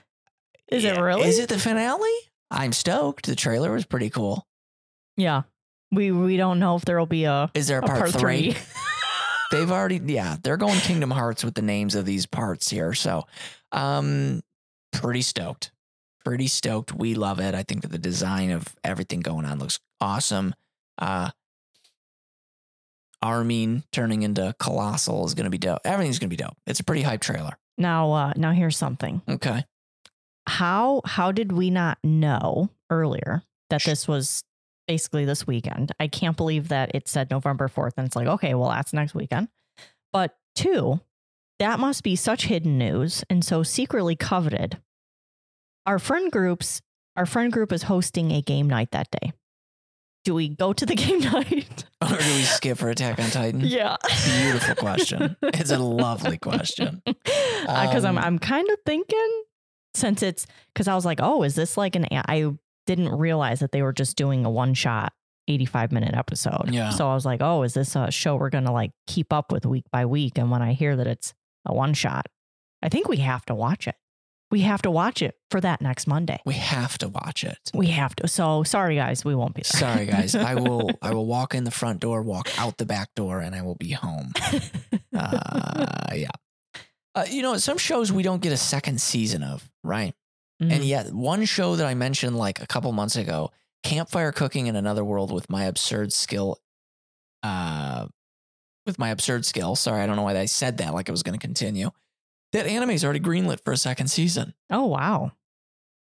Is 0.69 0.83
it 0.83 0.99
really? 0.99 1.27
Is 1.27 1.39
it 1.39 1.49
the 1.49 1.59
finale? 1.59 2.09
I'm 2.51 2.71
stoked. 2.73 3.25
The 3.25 3.35
trailer 3.35 3.71
was 3.71 3.85
pretty 3.85 4.09
cool. 4.09 4.47
yeah. 5.15 5.43
We 5.91 6.11
we 6.11 6.35
don't 6.35 6.59
know 6.59 6.75
if 6.75 6.83
there 6.83 6.99
will 6.99 7.05
be 7.05 7.23
a, 7.23 7.49
Is 7.53 7.67
there 7.67 7.79
a 7.79 7.83
a 7.83 7.87
part, 7.87 7.99
part 7.99 8.11
three? 8.11 8.51
three. 8.51 8.61
They've 9.51 9.71
already, 9.71 10.01
yeah, 10.05 10.35
they're 10.43 10.57
going 10.57 10.77
Kingdom 10.81 11.09
Hearts 11.11 11.45
with 11.45 11.53
the 11.55 11.61
names 11.61 11.95
of 11.95 12.05
these 12.05 12.25
parts 12.25 12.69
here. 12.69 12.93
So, 12.93 13.25
um, 13.71 14.41
pretty 14.91 15.21
stoked. 15.21 15.71
Pretty 16.25 16.47
stoked. 16.47 16.93
We 16.93 17.15
love 17.15 17.39
it. 17.39 17.55
I 17.55 17.63
think 17.63 17.83
that 17.83 17.91
the 17.91 17.97
design 17.97 18.51
of 18.51 18.65
everything 18.83 19.21
going 19.21 19.45
on 19.45 19.59
looks 19.59 19.79
awesome. 20.01 20.53
Uh, 20.97 21.29
Armin 23.21 23.83
turning 23.93 24.23
into 24.23 24.53
Colossal 24.59 25.25
is 25.25 25.33
going 25.33 25.45
to 25.45 25.49
be 25.49 25.57
dope. 25.57 25.79
Everything's 25.85 26.19
going 26.19 26.29
to 26.29 26.35
be 26.35 26.41
dope. 26.43 26.57
It's 26.65 26.81
a 26.81 26.83
pretty 26.83 27.01
hype 27.03 27.21
trailer. 27.21 27.57
now 27.77 28.11
uh 28.11 28.33
now 28.35 28.51
here's 28.51 28.75
something. 28.77 29.21
Okay. 29.29 29.63
How 30.47 31.01
how 31.05 31.31
did 31.31 31.51
we 31.51 31.69
not 31.69 31.97
know 32.03 32.69
earlier 32.89 33.43
that 33.69 33.83
this 33.83 34.07
was 34.07 34.43
basically 34.87 35.25
this 35.25 35.45
weekend? 35.45 35.91
I 35.99 36.07
can't 36.07 36.37
believe 36.37 36.69
that 36.69 36.91
it 36.95 37.07
said 37.07 37.29
November 37.29 37.67
4th 37.67 37.93
and 37.97 38.07
it's 38.07 38.15
like, 38.15 38.27
okay, 38.27 38.53
well 38.53 38.69
that's 38.69 38.93
next 38.93 39.13
weekend. 39.13 39.49
But 40.13 40.37
two, 40.55 41.01
that 41.59 41.79
must 41.79 42.03
be 42.03 42.15
such 42.15 42.45
hidden 42.45 42.77
news 42.77 43.23
and 43.29 43.43
so 43.43 43.61
secretly 43.63 44.15
coveted. 44.15 44.77
Our 45.85 45.99
friend 45.99 46.31
groups, 46.31 46.81
our 47.15 47.25
friend 47.25 47.51
group 47.51 47.71
is 47.73 47.83
hosting 47.83 48.31
a 48.31 48.41
game 48.41 48.67
night 48.67 48.91
that 48.91 49.09
day. 49.11 49.33
Do 50.23 50.33
we 50.33 50.49
go 50.49 50.73
to 50.73 50.85
the 50.85 50.95
game 51.03 51.19
night? 51.19 51.85
Or 52.01 52.09
do 52.09 52.15
we 52.15 52.43
skip 52.43 52.77
for 52.77 52.89
Attack 52.89 53.19
on 53.19 53.29
Titan? 53.29 53.61
yeah. 53.61 53.95
Beautiful 54.41 54.75
question. 54.75 55.35
It's 55.41 55.71
a 55.71 55.77
lovely 55.79 56.37
question. 56.37 57.01
because 57.05 58.05
I'm 58.05 58.17
Um, 58.17 58.23
I'm 58.23 58.39
kind 58.39 58.69
of 58.69 58.77
thinking 58.85 59.43
since 59.97 60.23
it's 60.23 60.47
because 60.73 60.87
I 60.87 60.95
was 60.95 61.05
like, 61.05 61.19
oh, 61.21 61.43
is 61.43 61.55
this 61.55 61.77
like 61.77 61.95
an? 61.95 62.07
I 62.11 62.51
didn't 62.85 63.09
realize 63.09 63.59
that 63.59 63.71
they 63.71 63.81
were 63.81 63.93
just 63.93 64.15
doing 64.17 64.45
a 64.45 64.49
one 64.49 64.73
shot. 64.73 65.13
85 65.49 65.93
minute 65.93 66.13
episode. 66.13 66.71
Yeah. 66.71 66.89
So 66.89 67.09
I 67.09 67.13
was 67.13 67.25
like, 67.25 67.41
oh, 67.41 67.63
is 67.63 67.73
this 67.73 67.95
a 67.95 68.11
show 68.11 68.35
we're 68.35 68.49
going 68.49 68.65
to 68.65 68.71
like 68.73 68.91
keep 69.07 69.31
up 69.31 69.49
with 69.49 69.65
week 69.65 69.85
by 69.93 70.05
week? 70.05 70.37
And 70.37 70.51
when 70.51 70.61
I 70.61 70.73
hear 70.73 70.97
that 70.97 71.07
it's 71.07 71.33
a 71.65 71.73
one 71.73 71.93
shot, 71.93 72.25
I 72.83 72.89
think 72.89 73.07
we 73.07 73.15
have 73.17 73.45
to 73.45 73.55
watch 73.55 73.87
it. 73.87 73.95
We 74.49 74.61
have 74.61 74.81
to 74.83 74.91
watch 74.91 75.21
it 75.21 75.35
for 75.51 75.59
that 75.59 75.81
next 75.81 76.07
Monday. 76.07 76.39
We 76.45 76.53
have 76.53 76.97
to 76.99 77.09
watch 77.09 77.43
it. 77.43 77.57
We 77.73 77.87
have 77.87 78.15
to. 78.17 78.27
So 78.29 78.63
sorry, 78.63 78.95
guys, 78.95 79.25
we 79.25 79.35
won't 79.35 79.55
be 79.55 79.61
there. 79.61 79.79
Sorry, 79.79 80.05
guys. 80.05 80.35
I 80.35 80.55
will. 80.55 80.89
I 81.01 81.13
will 81.13 81.25
walk 81.25 81.53
in 81.53 81.65
the 81.65 81.71
front 81.71 81.99
door, 81.99 82.21
walk 82.21 82.49
out 82.57 82.77
the 82.77 82.85
back 82.85 83.13
door, 83.15 83.39
and 83.41 83.53
I 83.53 83.61
will 83.61 83.75
be 83.75 83.91
home. 83.91 84.33
Uh, 85.19 86.13
yeah. 86.13 86.29
Uh, 87.17 87.25
you 87.29 87.41
know, 87.41 87.57
some 87.57 87.77
shows 87.79 88.11
we 88.11 88.21
don't 88.21 88.41
get 88.43 88.51
a 88.53 88.57
second 88.57 89.01
season 89.01 89.41
of, 89.41 89.67
right? 89.83 90.13
And 90.59 90.71
Mhm. 90.71 90.87
yet, 90.87 91.13
one 91.13 91.45
show 91.45 91.75
that 91.75 91.85
I 91.87 91.93
mentioned 91.95 92.37
like 92.37 92.61
a 92.61 92.67
couple 92.67 92.91
months 92.91 93.15
ago, 93.15 93.51
Campfire 93.83 94.31
Cooking 94.31 94.67
in 94.67 94.75
Another 94.75 95.03
World 95.03 95.31
with 95.31 95.49
my 95.49 95.65
absurd 95.65 96.13
skill. 96.13 96.59
Uh, 97.43 98.07
with 98.85 98.97
my 98.99 99.09
absurd 99.09 99.45
skill. 99.45 99.75
Sorry, 99.75 100.01
I 100.01 100.05
don't 100.07 100.15
know 100.15 100.23
why 100.23 100.37
I 100.37 100.45
said 100.45 100.77
that 100.77 100.93
like 100.93 101.09
it 101.09 101.11
was 101.11 101.23
going 101.23 101.37
to 101.37 101.45
continue. 101.45 101.91
That 102.53 102.65
anime's 102.67 103.03
already 103.03 103.19
greenlit 103.19 103.63
for 103.63 103.71
a 103.73 103.77
second 103.77 104.07
season. 104.09 104.53
oh 104.69 104.85
wow. 104.85 105.31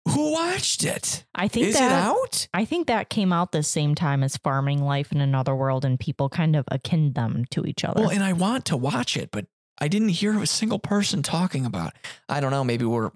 Who 0.09 0.33
watched 0.33 0.85
it? 0.85 1.25
I 1.35 1.49
think 1.49 1.67
Is 1.67 1.75
that 1.75 1.91
it 1.91 1.93
out? 1.93 2.47
I 2.55 2.65
think 2.65 2.87
that 2.87 3.09
came 3.11 3.33
out 3.33 3.51
the 3.51 3.65
same 3.65 3.97
time 3.97 4.23
as 4.23 4.37
Farming 4.37 4.81
Life 4.85 5.11
in 5.11 5.21
Another 5.21 5.55
World, 5.57 5.85
and 5.85 5.99
people 5.99 6.29
kind 6.29 6.55
of 6.55 6.65
akin 6.71 7.13
them 7.15 7.45
to 7.51 7.65
each 7.67 7.85
other. 7.85 8.03
Well, 8.03 8.11
and 8.11 8.23
I 8.23 8.33
want 8.33 8.67
to 8.67 8.77
watch 8.77 9.17
it, 9.17 9.31
but 9.33 9.47
I 9.79 9.89
didn't 9.89 10.11
hear 10.11 10.41
a 10.41 10.47
single 10.47 10.79
person 10.79 11.23
talking 11.23 11.67
about. 11.67 11.89
it. 11.89 12.07
I 12.29 12.41
don't 12.41 12.51
know. 12.51 12.65
Maybe 12.65 12.85
we're 12.85 13.11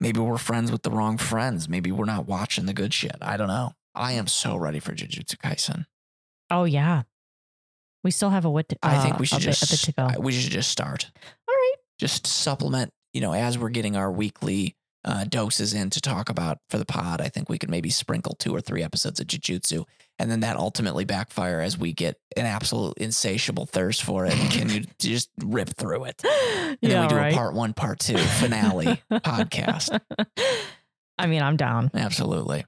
maybe 0.00 0.20
we're 0.20 0.38
friends 0.38 0.72
with 0.72 0.82
the 0.82 0.90
wrong 0.90 1.18
friends. 1.18 1.68
Maybe 1.68 1.92
we're 1.92 2.04
not 2.04 2.26
watching 2.26 2.66
the 2.66 2.72
good 2.72 2.94
shit. 2.94 3.16
I 3.20 3.36
don't 3.36 3.48
know. 3.48 3.72
I 3.94 4.12
am 4.12 4.26
so 4.26 4.56
ready 4.56 4.78
for 4.78 4.92
Jujutsu 4.92 5.36
Kaisen. 5.36 5.86
oh 6.50 6.64
yeah, 6.64 7.02
we 8.04 8.10
still 8.10 8.30
have 8.30 8.44
a 8.44 8.50
wit. 8.50 8.72
I 8.82 8.98
think 9.02 9.14
uh, 9.14 9.18
we 9.20 9.26
should 9.26 9.38
bit, 9.38 9.46
just 9.56 9.86
bit 9.86 9.96
go. 9.96 10.20
we 10.20 10.32
should 10.32 10.52
just 10.52 10.70
start. 10.70 11.10
All 11.48 11.54
right. 11.54 11.74
Just 11.98 12.26
supplement. 12.26 12.92
You 13.12 13.22
know, 13.22 13.32
as 13.32 13.58
we're 13.58 13.70
getting 13.70 13.96
our 13.96 14.12
weekly 14.12 14.75
uh, 15.06 15.24
doses 15.24 15.72
in 15.72 15.88
to 15.90 16.00
talk 16.00 16.28
about 16.28 16.58
for 16.68 16.78
the 16.78 16.84
pod, 16.84 17.20
I 17.20 17.28
think 17.28 17.48
we 17.48 17.58
could 17.58 17.70
maybe 17.70 17.90
sprinkle 17.90 18.34
two 18.34 18.54
or 18.54 18.60
three 18.60 18.82
episodes 18.82 19.20
of 19.20 19.28
Jujutsu, 19.28 19.84
and 20.18 20.30
then 20.30 20.40
that 20.40 20.56
ultimately 20.56 21.04
backfire 21.04 21.60
as 21.60 21.78
we 21.78 21.92
get 21.92 22.18
an 22.36 22.44
absolute 22.44 22.94
insatiable 22.98 23.66
thirst 23.66 24.02
for 24.02 24.26
it 24.26 24.34
can 24.50 24.68
you 24.68 24.84
just 24.98 25.30
rip 25.42 25.68
through 25.70 26.04
it. 26.04 26.22
And 26.24 26.78
then 26.80 27.02
we 27.02 27.08
do 27.08 27.18
a 27.18 27.32
part 27.32 27.54
one, 27.54 27.72
part 27.72 28.00
two 28.00 28.18
finale 28.18 29.00
podcast. 29.10 29.98
I 31.18 31.26
mean, 31.26 31.42
I'm 31.42 31.56
down. 31.56 31.90
Absolutely. 31.94 32.64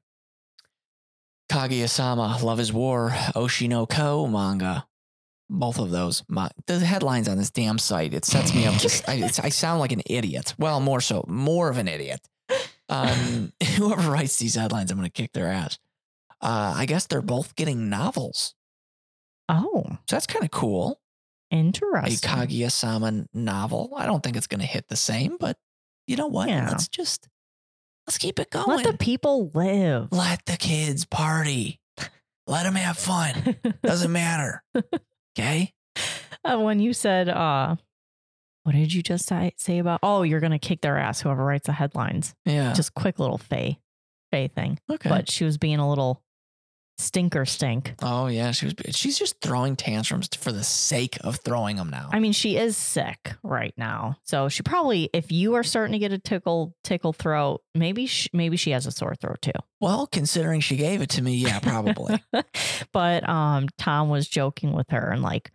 Kaguya-sama, 1.50 2.38
Love 2.42 2.60
is 2.60 2.72
War, 2.72 3.10
Oshi 3.34 3.68
no 3.68 3.86
Ko 3.86 4.26
manga. 4.26 4.86
Both 5.50 5.78
of 5.78 5.90
those. 5.90 6.22
My, 6.28 6.50
the 6.66 6.78
headlines 6.78 7.28
on 7.28 7.38
this 7.38 7.50
damn 7.50 7.78
site, 7.78 8.12
it 8.12 8.24
sets 8.24 8.54
me 8.54 8.66
up. 8.66 8.74
Just, 8.74 9.08
I, 9.08 9.14
it's, 9.14 9.38
I 9.38 9.48
sound 9.48 9.80
like 9.80 9.92
an 9.92 10.02
idiot. 10.06 10.54
Well, 10.58 10.80
more 10.80 11.00
so, 11.00 11.24
more 11.26 11.70
of 11.70 11.78
an 11.78 11.88
idiot. 11.88 12.20
Um, 12.88 13.52
whoever 13.76 14.10
writes 14.10 14.36
these 14.38 14.54
headlines, 14.56 14.90
I'm 14.90 14.98
going 14.98 15.08
to 15.08 15.12
kick 15.22 15.32
their 15.32 15.48
ass. 15.48 15.78
Uh, 16.40 16.74
I 16.76 16.86
guess 16.86 17.06
they're 17.06 17.22
both 17.22 17.56
getting 17.56 17.88
novels. 17.88 18.54
Oh, 19.48 19.84
So 20.06 20.16
that's 20.16 20.26
kind 20.26 20.44
of 20.44 20.50
cool. 20.50 21.00
A 21.50 21.54
interesting. 21.56 22.28
Kaguya-sama 22.30 23.26
novel. 23.32 23.92
I 23.96 24.04
don't 24.06 24.22
think 24.22 24.36
it's 24.36 24.46
going 24.46 24.60
to 24.60 24.66
hit 24.66 24.88
the 24.88 24.96
same, 24.96 25.36
but 25.40 25.56
you 26.06 26.16
know 26.16 26.26
what? 26.26 26.48
Yeah. 26.50 26.68
Let's 26.68 26.88
just, 26.88 27.26
let's 28.06 28.18
keep 28.18 28.38
it 28.38 28.50
going. 28.50 28.68
Let 28.68 28.84
the 28.84 28.98
people 28.98 29.50
live. 29.54 30.12
Let 30.12 30.44
the 30.44 30.58
kids 30.58 31.06
party. 31.06 31.80
Let 32.46 32.64
them 32.64 32.74
have 32.74 32.98
fun. 32.98 33.56
Doesn't 33.82 34.12
matter. 34.12 34.62
Okay. 35.38 35.72
Uh, 36.44 36.58
when 36.58 36.80
you 36.80 36.92
said, 36.92 37.28
uh, 37.28 37.76
what 38.64 38.72
did 38.72 38.92
you 38.92 39.02
just 39.02 39.26
say, 39.28 39.78
about? 39.78 40.00
Oh, 40.02 40.22
you're 40.22 40.40
gonna 40.40 40.58
kick 40.58 40.80
their 40.80 40.98
ass. 40.98 41.20
Whoever 41.20 41.44
writes 41.44 41.66
the 41.66 41.72
headlines. 41.72 42.34
Yeah. 42.44 42.72
Just 42.72 42.94
quick 42.94 43.18
little 43.18 43.38
Faye, 43.38 43.78
Faye 44.30 44.48
thing. 44.48 44.78
okay. 44.90 45.08
But 45.08 45.30
she 45.30 45.44
was 45.44 45.58
being 45.58 45.78
a 45.78 45.88
little 45.88 46.22
stinker 46.98 47.44
stink. 47.44 47.94
oh 48.02 48.26
yeah, 48.26 48.50
she 48.50 48.66
was. 48.66 48.74
She's 48.90 49.18
just 49.18 49.40
throwing 49.40 49.76
tantrums 49.76 50.28
for 50.36 50.52
the 50.52 50.64
sake 50.64 51.16
of 51.22 51.36
throwing 51.44 51.76
them 51.76 51.90
now. 51.90 52.10
I 52.12 52.18
mean, 52.18 52.32
she 52.32 52.56
is 52.56 52.76
sick 52.76 53.34
right 53.42 53.72
now, 53.76 54.16
so 54.24 54.48
she 54.48 54.62
probably, 54.62 55.08
if 55.12 55.32
you 55.32 55.54
are 55.54 55.62
starting 55.62 55.92
to 55.92 55.98
get 55.98 56.12
a 56.12 56.18
tickle 56.18 56.74
tickle 56.84 57.12
throat, 57.12 57.62
maybe 57.74 58.06
she, 58.06 58.28
maybe 58.32 58.56
she 58.56 58.72
has 58.72 58.86
a 58.86 58.90
sore 58.90 59.14
throat 59.14 59.40
too. 59.42 59.52
well, 59.80 60.06
considering 60.06 60.60
she 60.60 60.76
gave 60.76 61.00
it 61.00 61.10
to 61.10 61.22
me, 61.22 61.36
yeah, 61.36 61.60
probably. 61.60 62.22
but 62.92 63.28
um, 63.28 63.68
Tom 63.78 64.08
was 64.08 64.28
joking 64.28 64.72
with 64.72 64.90
her 64.90 65.10
and 65.10 65.22
like 65.22 65.50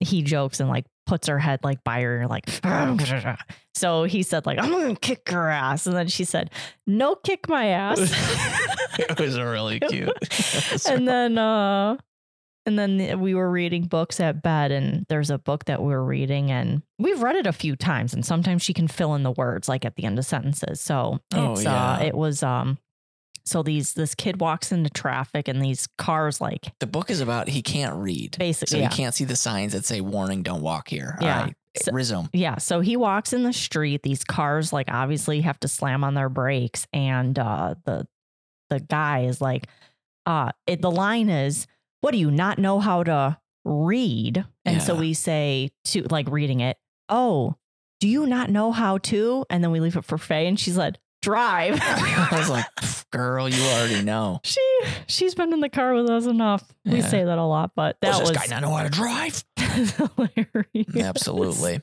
he 0.00 0.22
jokes 0.22 0.60
and 0.60 0.68
like 0.68 0.86
puts 1.10 1.26
her 1.26 1.40
head 1.40 1.58
like 1.64 1.82
by 1.82 2.02
her 2.02 2.28
like 2.28 2.44
so 3.74 4.04
he 4.04 4.22
said 4.22 4.46
like 4.46 4.60
I'm 4.60 4.70
gonna 4.70 4.94
kick 4.94 5.28
her 5.30 5.48
ass 5.48 5.86
and 5.88 5.96
then 5.96 6.06
she 6.06 6.22
said 6.24 6.50
no 6.86 7.16
kick 7.16 7.48
my 7.48 7.66
ass 7.66 7.98
it 8.98 9.18
was 9.18 9.36
really 9.38 9.80
cute. 9.88 10.86
and 10.88 11.08
then 11.08 11.36
uh 11.36 11.96
and 12.66 12.78
then 12.78 13.18
we 13.20 13.34
were 13.34 13.50
reading 13.50 13.86
books 13.86 14.20
at 14.20 14.40
bed 14.42 14.70
and 14.70 15.04
there's 15.08 15.30
a 15.30 15.38
book 15.38 15.64
that 15.64 15.82
we 15.82 15.92
are 15.92 16.04
reading 16.04 16.52
and 16.52 16.82
we've 17.00 17.20
read 17.22 17.34
it 17.34 17.46
a 17.46 17.52
few 17.52 17.74
times 17.74 18.14
and 18.14 18.24
sometimes 18.24 18.62
she 18.62 18.72
can 18.72 18.86
fill 18.86 19.14
in 19.16 19.24
the 19.24 19.32
words 19.32 19.68
like 19.68 19.84
at 19.84 19.96
the 19.96 20.04
end 20.04 20.16
of 20.18 20.24
sentences 20.24 20.80
so 20.80 21.18
Oh, 21.34 21.52
it's 21.52 21.64
yeah. 21.64 21.94
uh 21.94 22.02
it 22.04 22.14
was 22.14 22.44
um 22.44 22.78
So 23.44 23.62
these 23.62 23.94
this 23.94 24.14
kid 24.14 24.40
walks 24.40 24.72
into 24.72 24.90
traffic 24.90 25.48
and 25.48 25.60
these 25.62 25.86
cars 25.98 26.40
like 26.40 26.72
The 26.80 26.86
book 26.86 27.10
is 27.10 27.20
about 27.20 27.48
he 27.48 27.62
can't 27.62 27.96
read. 27.96 28.36
basically 28.38 28.78
So 28.78 28.82
yeah. 28.82 28.88
he 28.90 28.96
can't 28.96 29.14
see 29.14 29.24
the 29.24 29.36
signs 29.36 29.72
that 29.72 29.84
say 29.84 30.00
warning, 30.00 30.42
don't 30.42 30.62
walk 30.62 30.88
here. 30.88 31.16
Yeah. 31.20 31.42
Right. 31.44 31.54
So- 31.84 31.92
Resume. 31.92 32.28
Yeah, 32.32 32.58
so 32.58 32.80
he 32.80 32.96
walks 32.96 33.32
in 33.32 33.44
the 33.44 33.52
street. 33.52 34.02
These 34.02 34.24
cars 34.24 34.72
like 34.72 34.88
obviously 34.90 35.40
have 35.42 35.60
to 35.60 35.68
slam 35.68 36.02
on 36.02 36.14
their 36.14 36.28
brakes, 36.28 36.86
and 36.92 37.38
uh, 37.38 37.76
the 37.84 38.08
the 38.70 38.80
guy 38.80 39.20
is 39.24 39.40
like, 39.40 39.66
uh, 40.26 40.50
it, 40.66 40.82
the 40.82 40.90
line 40.90 41.28
is, 41.28 41.68
"What 42.00 42.10
do 42.10 42.18
you 42.18 42.30
not 42.32 42.58
know 42.58 42.80
how 42.80 43.04
to 43.04 43.38
read?" 43.64 44.44
And 44.64 44.82
so 44.82 44.94
we 44.96 45.14
say 45.14 45.70
to 45.86 46.02
like 46.10 46.28
reading 46.28 46.58
it, 46.58 46.76
"Oh, 47.08 47.54
do 48.00 48.08
you 48.08 48.26
not 48.26 48.50
know 48.50 48.72
how 48.72 48.98
to?" 48.98 49.44
And 49.48 49.62
then 49.62 49.70
we 49.70 49.78
leave 49.78 49.96
it 49.96 50.04
for 50.04 50.18
Faye, 50.18 50.48
and 50.48 50.58
she's 50.58 50.76
like, 50.76 50.96
"Drive." 51.22 51.78
I 51.82 52.28
was 52.32 52.50
like, 52.50 52.66
"Pff, 52.80 52.84
girl, 53.10 53.48
you 53.48 53.62
already 53.62 54.02
know. 54.02 54.40
she 54.44 54.60
she's 55.06 55.34
been 55.34 55.52
in 55.52 55.60
the 55.60 55.68
car 55.68 55.94
with 55.94 56.08
us 56.10 56.26
enough. 56.26 56.64
We 56.84 56.98
Yeah. 56.98 57.08
say 57.08 57.24
that 57.24 57.38
a 57.38 57.44
lot, 57.44 57.72
but 57.74 57.96
that 58.00 58.12
Does 58.12 58.20
was 58.20 58.30
this 58.30 58.38
guy 58.38 58.46
not 58.54 58.62
know 58.62 58.74
how 58.74 58.82
to 58.84 58.90
drive? 58.90 59.44
hilarious. 59.56 60.96
Absolutely. 60.96 61.80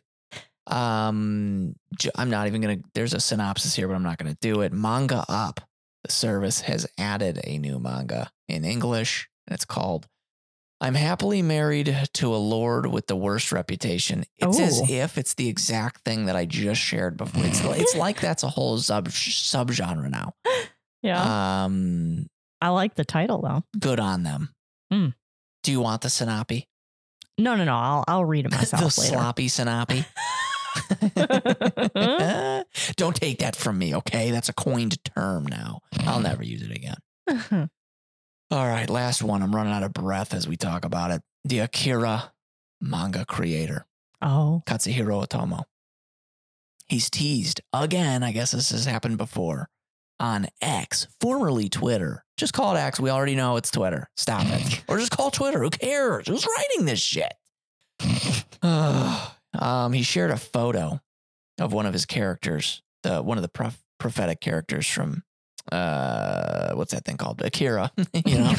Um, 0.68 1.76
I'm 2.16 2.30
not 2.30 2.48
even 2.48 2.62
gonna. 2.62 2.78
There's 2.94 3.14
a 3.14 3.20
synopsis 3.20 3.76
here, 3.76 3.88
but 3.88 3.96
I'm 3.96 4.04
not 4.04 4.18
gonna 4.18 4.38
do 4.42 4.62
it. 4.62 4.74
Manga 4.74 5.24
Up, 5.30 5.62
the 6.04 6.12
service 6.12 6.62
has 6.62 6.86
added 6.98 7.40
a 7.44 7.58
new 7.58 7.80
manga 7.80 8.30
in 8.50 8.66
English, 8.66 9.30
and 9.48 9.54
it's 9.54 9.64
called 9.64 10.08
"I'm 10.82 10.96
Happily 10.96 11.42
Married 11.42 12.10
to 12.16 12.36
a 12.36 12.38
Lord 12.38 12.88
with 12.88 13.08
the 13.08 13.16
Worst 13.16 13.54
Reputation." 13.54 14.26
It's 14.36 14.60
as 14.60 14.82
Oh. 14.82 14.86
if 14.90 15.18
it's 15.18 15.36
the 15.36 15.48
exact 15.48 16.04
thing 16.04 16.26
that 16.26 16.36
I 16.36 16.46
just 16.46 16.82
shared 16.82 17.16
before. 17.16 17.46
It's 17.46 17.62
it's 17.62 17.96
like 17.96 18.20
that's 18.20 18.44
a 18.44 18.50
whole 18.50 18.78
sub 18.78 19.08
subgenre 19.08 20.10
now. 20.10 20.34
Yeah, 21.08 21.64
Um, 21.66 22.28
I 22.62 22.70
like 22.70 22.96
the 22.96 23.06
title 23.06 23.42
though. 23.42 23.64
good 23.80 24.00
on 24.00 24.24
them. 24.24 24.54
Mm. 24.92 25.14
Do 25.64 25.72
you 25.72 25.82
want 25.82 26.02
the 26.02 26.10
synopy? 26.10 26.68
No, 27.38 27.56
no, 27.56 27.64
no. 27.66 27.76
I'll 27.76 28.04
I'll 28.08 28.26
read 28.26 28.46
it 28.46 28.52
the 28.52 28.58
myself 28.58 28.98
later. 28.98 29.14
sloppy 29.14 29.48
synopy. 29.48 30.06
Don't 32.96 33.16
take 33.16 33.40
that 33.40 33.56
from 33.56 33.78
me, 33.78 33.96
okay? 33.96 34.32
That's 34.32 34.50
a 34.50 34.54
coined 34.54 35.04
term 35.04 35.46
now. 35.48 35.80
I'll 36.02 36.20
never 36.20 36.44
use 36.44 36.62
it 36.62 36.72
again. 36.72 37.70
All 38.50 38.68
right, 38.68 38.90
last 38.90 39.22
one. 39.24 39.42
I'm 39.44 39.56
running 39.56 39.74
out 39.74 39.84
of 39.84 39.94
breath 39.94 40.34
as 40.34 40.48
we 40.48 40.56
talk 40.56 40.86
about 40.86 41.12
it. 41.12 41.22
The 41.44 41.60
Akira 41.60 42.32
manga 42.82 43.26
creator, 43.26 43.86
oh, 44.22 44.64
Katsuhiro 44.66 45.28
Otomo. 45.28 45.64
He's 46.88 47.10
teased 47.10 47.62
again. 47.74 48.24
I 48.24 48.32
guess 48.32 48.52
this 48.52 48.72
has 48.72 48.86
happened 48.86 49.18
before 49.18 49.70
on 50.20 50.48
X, 50.62 51.08
formerly 51.22 51.70
Twitter. 51.70 52.24
Just 52.38 52.54
call 52.54 52.76
it 52.76 52.80
X. 52.80 53.00
We 53.00 53.10
already 53.10 53.36
know 53.36 53.58
it's 53.58 53.72
Twitter. 53.72 54.10
Stop 54.16 54.46
it. 54.48 54.84
or 54.88 54.98
just 54.98 55.12
call 55.12 55.32
Twitter. 55.32 55.62
Who 55.62 55.70
cares? 55.70 56.28
Who's 56.28 56.46
writing 56.46 56.86
this 56.86 57.00
shit? 57.00 57.34
um, 58.62 59.94
he 59.94 60.04
shared 60.04 60.32
a 60.32 60.38
photo 60.38 61.00
of 61.60 61.74
one 61.74 61.86
of 61.86 61.94
his 61.94 62.06
characters, 62.06 62.82
the 63.04 63.22
one 63.22 63.38
of 63.38 63.42
the 63.42 63.50
prof- 63.50 63.84
prophetic 64.00 64.42
characters 64.42 64.88
from 64.88 65.24
uh, 65.72 66.74
what's 66.74 66.94
that 66.94 67.06
thing 67.06 67.18
called? 67.18 67.42
Akira. 67.42 67.92
you 68.26 68.38
know. 68.38 68.54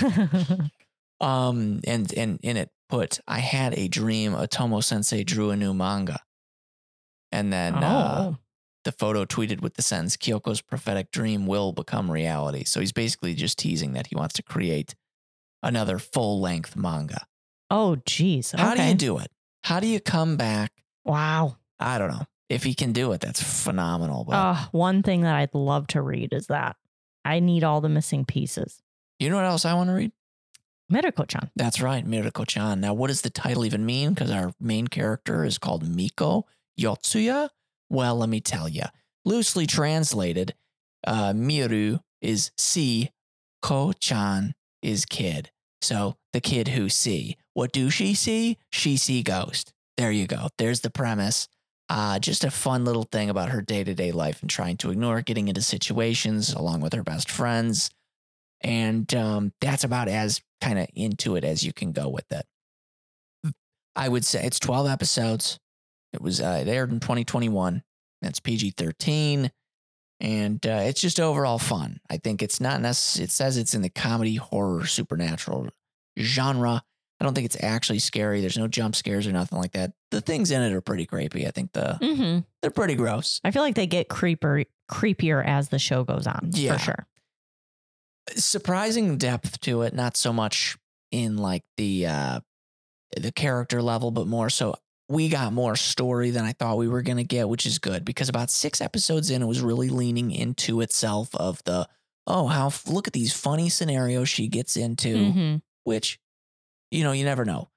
Um, 1.20 1.80
and 1.84 2.12
and 2.16 2.38
in 2.42 2.56
it 2.56 2.70
put, 2.88 3.20
I 3.26 3.40
had 3.40 3.76
a 3.76 3.88
dream. 3.88 4.32
Otomo 4.32 4.82
Sensei 4.82 5.24
drew 5.24 5.50
a 5.50 5.56
new 5.56 5.74
manga, 5.74 6.20
and 7.32 7.52
then 7.52 7.74
uh, 7.74 8.32
oh, 8.32 8.38
the 8.84 8.92
photo 8.92 9.24
tweeted 9.24 9.60
with 9.60 9.74
the 9.74 9.82
sentence, 9.82 10.16
"Kiyoko's 10.16 10.60
prophetic 10.60 11.10
dream 11.10 11.46
will 11.46 11.72
become 11.72 12.10
reality." 12.10 12.64
So 12.64 12.80
he's 12.80 12.92
basically 12.92 13.34
just 13.34 13.58
teasing 13.58 13.92
that 13.94 14.06
he 14.08 14.16
wants 14.16 14.34
to 14.34 14.42
create 14.42 14.94
another 15.62 15.98
full 15.98 16.40
length 16.40 16.76
manga. 16.76 17.26
oh, 17.70 17.96
geez. 18.06 18.52
How 18.52 18.74
do 18.74 18.82
you 18.82 18.94
do 18.94 19.18
it? 19.18 19.30
How 19.64 19.78
do 19.80 19.86
you 19.86 20.00
come 20.00 20.36
back? 20.36 20.72
Wow. 21.04 21.56
I 21.78 21.98
don't 21.98 22.08
know. 22.10 22.24
If 22.48 22.64
he 22.64 22.72
can 22.74 22.92
do 22.92 23.12
it, 23.12 23.20
that's 23.20 23.42
phenomenal. 23.42 24.24
But 24.24 24.36
Uh, 24.36 24.66
one 24.72 25.02
thing 25.02 25.20
that 25.22 25.34
I'd 25.34 25.54
love 25.54 25.86
to 25.88 26.00
read 26.00 26.32
is 26.32 26.46
that 26.46 26.76
I 27.26 27.40
need 27.40 27.64
all 27.64 27.82
the 27.82 27.90
missing 27.90 28.24
pieces. 28.24 28.80
you 29.18 29.28
know 29.28 29.36
what 29.36 29.44
else 29.44 29.64
I 29.66 29.74
want 29.74 29.88
to 29.90 29.94
read? 29.94 30.12
Mieruko-chan. 30.90 31.50
That's 31.56 31.82
right, 31.82 32.06
Mieruko 32.06 32.46
chan. 32.46 32.80
Now, 32.80 32.94
what 32.94 33.08
does 33.08 33.20
the 33.20 33.28
title 33.30 33.66
even 33.66 33.84
mean? 33.84 34.14
Because 34.14 34.30
our 34.30 34.52
main 34.58 34.86
character 34.88 35.44
is 35.44 35.58
called 35.58 35.86
Miko 35.86 36.46
Yotsuya. 36.80 37.50
Well, 37.90 38.16
let 38.16 38.28
me 38.28 38.40
tell 38.40 38.68
you. 38.68 38.84
Loosely 39.24 39.66
translated, 39.66 40.54
uh, 41.06 41.32
Miru 41.34 41.98
is 42.20 42.50
see, 42.56 43.10
Ko 43.62 43.92
chan 43.92 44.54
is 44.82 45.04
kid. 45.04 45.50
So 45.80 46.16
the 46.32 46.40
kid 46.40 46.68
who 46.68 46.88
see. 46.88 47.36
What 47.54 47.72
do 47.72 47.90
she 47.90 48.14
see? 48.14 48.58
She 48.70 48.96
see 48.96 49.22
ghost. 49.22 49.72
There 49.96 50.12
you 50.12 50.26
go. 50.26 50.48
There's 50.58 50.80
the 50.80 50.90
premise. 50.90 51.48
Uh, 51.88 52.18
just 52.18 52.44
a 52.44 52.50
fun 52.50 52.84
little 52.84 53.04
thing 53.04 53.30
about 53.30 53.48
her 53.48 53.62
day 53.62 53.82
to 53.82 53.94
day 53.94 54.12
life 54.12 54.40
and 54.42 54.50
trying 54.50 54.76
to 54.76 54.90
ignore 54.90 55.22
getting 55.22 55.48
into 55.48 55.62
situations 55.62 56.52
along 56.52 56.80
with 56.80 56.92
her 56.92 57.02
best 57.02 57.30
friends. 57.30 57.90
And 58.60 59.12
um, 59.14 59.52
that's 59.60 59.84
about 59.84 60.08
as 60.08 60.42
kind 60.60 60.78
of 60.78 60.88
into 60.94 61.36
it 61.36 61.44
as 61.44 61.64
you 61.64 61.72
can 61.72 61.92
go 61.92 62.08
with 62.08 62.30
it. 62.30 62.44
I 63.96 64.08
would 64.08 64.24
say 64.24 64.44
it's 64.44 64.60
12 64.60 64.88
episodes. 64.88 65.58
It 66.12 66.20
was 66.20 66.40
uh, 66.40 66.58
it 66.66 66.68
aired 66.68 66.90
in 66.92 67.00
2021. 67.00 67.82
That's 68.22 68.40
PG 68.40 68.70
13. 68.76 69.50
And 70.20 70.66
uh, 70.66 70.80
it's 70.84 71.00
just 71.00 71.20
overall 71.20 71.58
fun. 71.58 72.00
I 72.10 72.16
think 72.16 72.42
it's 72.42 72.60
not 72.60 72.80
necessary. 72.80 73.24
It 73.24 73.30
says 73.30 73.56
it's 73.56 73.74
in 73.74 73.82
the 73.82 73.88
comedy, 73.90 74.34
horror, 74.34 74.84
supernatural 74.86 75.68
genre. 76.18 76.82
I 77.20 77.24
don't 77.24 77.34
think 77.34 77.44
it's 77.44 77.62
actually 77.62 77.98
scary. 78.00 78.40
There's 78.40 78.58
no 78.58 78.66
jump 78.68 78.96
scares 78.96 79.26
or 79.26 79.32
nothing 79.32 79.58
like 79.58 79.72
that. 79.72 79.92
The 80.10 80.20
things 80.20 80.50
in 80.50 80.62
it 80.62 80.72
are 80.72 80.80
pretty 80.80 81.06
creepy. 81.06 81.46
I 81.46 81.50
think 81.52 81.72
the 81.72 81.98
Mm-hmm. 82.00 82.38
they're 82.62 82.70
pretty 82.72 82.94
gross. 82.96 83.40
I 83.44 83.50
feel 83.52 83.62
like 83.62 83.74
they 83.76 83.86
get 83.86 84.08
creeper 84.08 84.64
creepier 84.90 85.44
as 85.44 85.68
the 85.68 85.78
show 85.78 86.02
goes 86.04 86.26
on. 86.26 86.50
Yeah. 86.52 86.76
For 86.78 86.84
sure. 86.84 87.06
surprising 88.36 89.18
depth 89.18 89.60
to 89.60 89.82
it 89.82 89.94
not 89.94 90.16
so 90.16 90.32
much 90.32 90.76
in 91.10 91.36
like 91.36 91.64
the 91.76 92.06
uh 92.06 92.40
the 93.16 93.32
character 93.32 93.80
level 93.82 94.10
but 94.10 94.26
more 94.26 94.50
so 94.50 94.74
we 95.08 95.28
got 95.28 95.52
more 95.52 95.74
story 95.76 96.30
than 96.30 96.44
i 96.44 96.52
thought 96.52 96.76
we 96.76 96.88
were 96.88 97.02
going 97.02 97.16
to 97.16 97.24
get 97.24 97.48
which 97.48 97.64
is 97.66 97.78
good 97.78 98.04
because 98.04 98.28
about 98.28 98.50
6 98.50 98.80
episodes 98.80 99.30
in 99.30 99.42
it 99.42 99.46
was 99.46 99.60
really 99.60 99.88
leaning 99.88 100.30
into 100.30 100.80
itself 100.80 101.34
of 101.34 101.62
the 101.64 101.88
oh 102.26 102.46
how 102.46 102.70
look 102.86 103.06
at 103.06 103.12
these 103.14 103.32
funny 103.32 103.68
scenarios 103.68 104.28
she 104.28 104.48
gets 104.48 104.76
into 104.76 105.16
Mm-hmm. 105.16 105.56
which 105.84 106.18
you 106.90 107.04
know 107.04 107.12
you 107.12 107.24
never 107.24 107.44
know. 107.44 107.68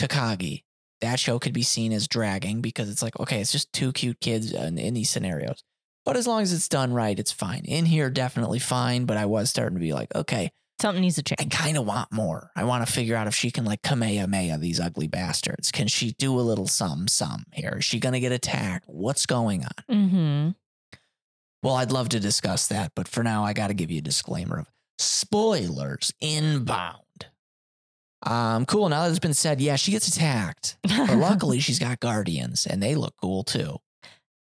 Takagi 0.00 0.62
that 1.00 1.18
show 1.20 1.38
could 1.38 1.52
be 1.52 1.62
seen 1.62 1.92
as 1.92 2.08
dragging 2.08 2.60
because 2.60 2.88
it's 2.88 3.02
like 3.02 3.18
okay 3.18 3.40
it's 3.40 3.52
just 3.52 3.72
two 3.72 3.92
cute 3.92 4.20
kids 4.20 4.52
in, 4.52 4.78
in 4.78 4.94
these 4.94 5.10
scenarios. 5.10 5.62
But 6.04 6.16
as 6.16 6.26
long 6.26 6.42
as 6.42 6.52
it's 6.52 6.68
done 6.68 6.92
right 6.92 7.18
it's 7.18 7.32
fine. 7.32 7.64
In 7.64 7.86
here 7.86 8.10
definitely 8.10 8.58
fine 8.60 9.04
but 9.06 9.16
i 9.16 9.26
was 9.26 9.50
starting 9.50 9.76
to 9.76 9.80
be 9.80 9.92
like 9.92 10.14
okay 10.14 10.52
Something 10.78 11.00
needs 11.00 11.16
to 11.16 11.22
change. 11.22 11.40
i 11.40 11.44
kind 11.44 11.78
of 11.78 11.86
want 11.86 12.12
more. 12.12 12.50
I 12.54 12.64
want 12.64 12.86
to 12.86 12.92
figure 12.92 13.16
out 13.16 13.26
if 13.26 13.34
she 13.34 13.50
can 13.50 13.64
like 13.64 13.80
kamehameha 13.82 14.58
these 14.58 14.78
ugly 14.78 15.08
bastards. 15.08 15.70
Can 15.72 15.88
she 15.88 16.12
do 16.18 16.38
a 16.38 16.42
little 16.42 16.66
some 16.66 17.08
some 17.08 17.44
here? 17.52 17.76
Is 17.78 17.84
she 17.84 17.98
gonna 17.98 18.20
get 18.20 18.32
attacked? 18.32 18.84
What's 18.88 19.24
going 19.26 19.64
on? 19.64 19.96
Mm-hmm. 19.96 20.50
well 21.62 21.76
i'd 21.76 21.90
love 21.90 22.08
to 22.10 22.20
discuss 22.20 22.68
that 22.68 22.92
but 22.94 23.08
for 23.08 23.22
now 23.22 23.42
i 23.44 23.52
gotta 23.52 23.74
give 23.74 23.90
you 23.90 23.98
a 23.98 24.02
disclaimer 24.02 24.58
of 24.60 24.70
spoilers 24.98 26.12
inbound. 26.20 27.00
Um 28.22 28.66
cool. 28.66 28.88
Now 28.88 29.04
that 29.04 29.10
it's 29.10 29.18
been 29.18 29.34
said 29.34 29.60
yeah 29.60 29.76
she 29.76 29.92
gets 29.92 30.08
attacked. 30.08 30.76
But 30.82 31.16
luckily 31.16 31.60
she's 31.60 31.78
got 31.78 32.00
guardians 32.00 32.66
and 32.66 32.82
they 32.82 32.94
look 32.94 33.14
cool 33.20 33.44
too 33.44 33.78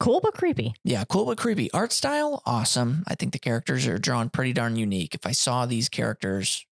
cool 0.02 0.20
but 0.20 0.34
creepy. 0.34 0.74
yeah 0.84 1.04
cool 1.08 1.24
but 1.26 1.38
creepy 1.38 1.70
art 1.72 1.92
style 1.92 2.42
awesome 2.44 3.04
i 3.06 3.14
think 3.14 3.32
the 3.32 3.38
characters 3.38 3.86
are 3.86 3.98
drawn 3.98 4.28
pretty 4.28 4.52
darn 4.52 4.76
unique 4.76 5.14
if 5.14 5.24
i 5.26 5.32
saw 5.32 5.64
these 5.66 5.88
characters 5.88 6.66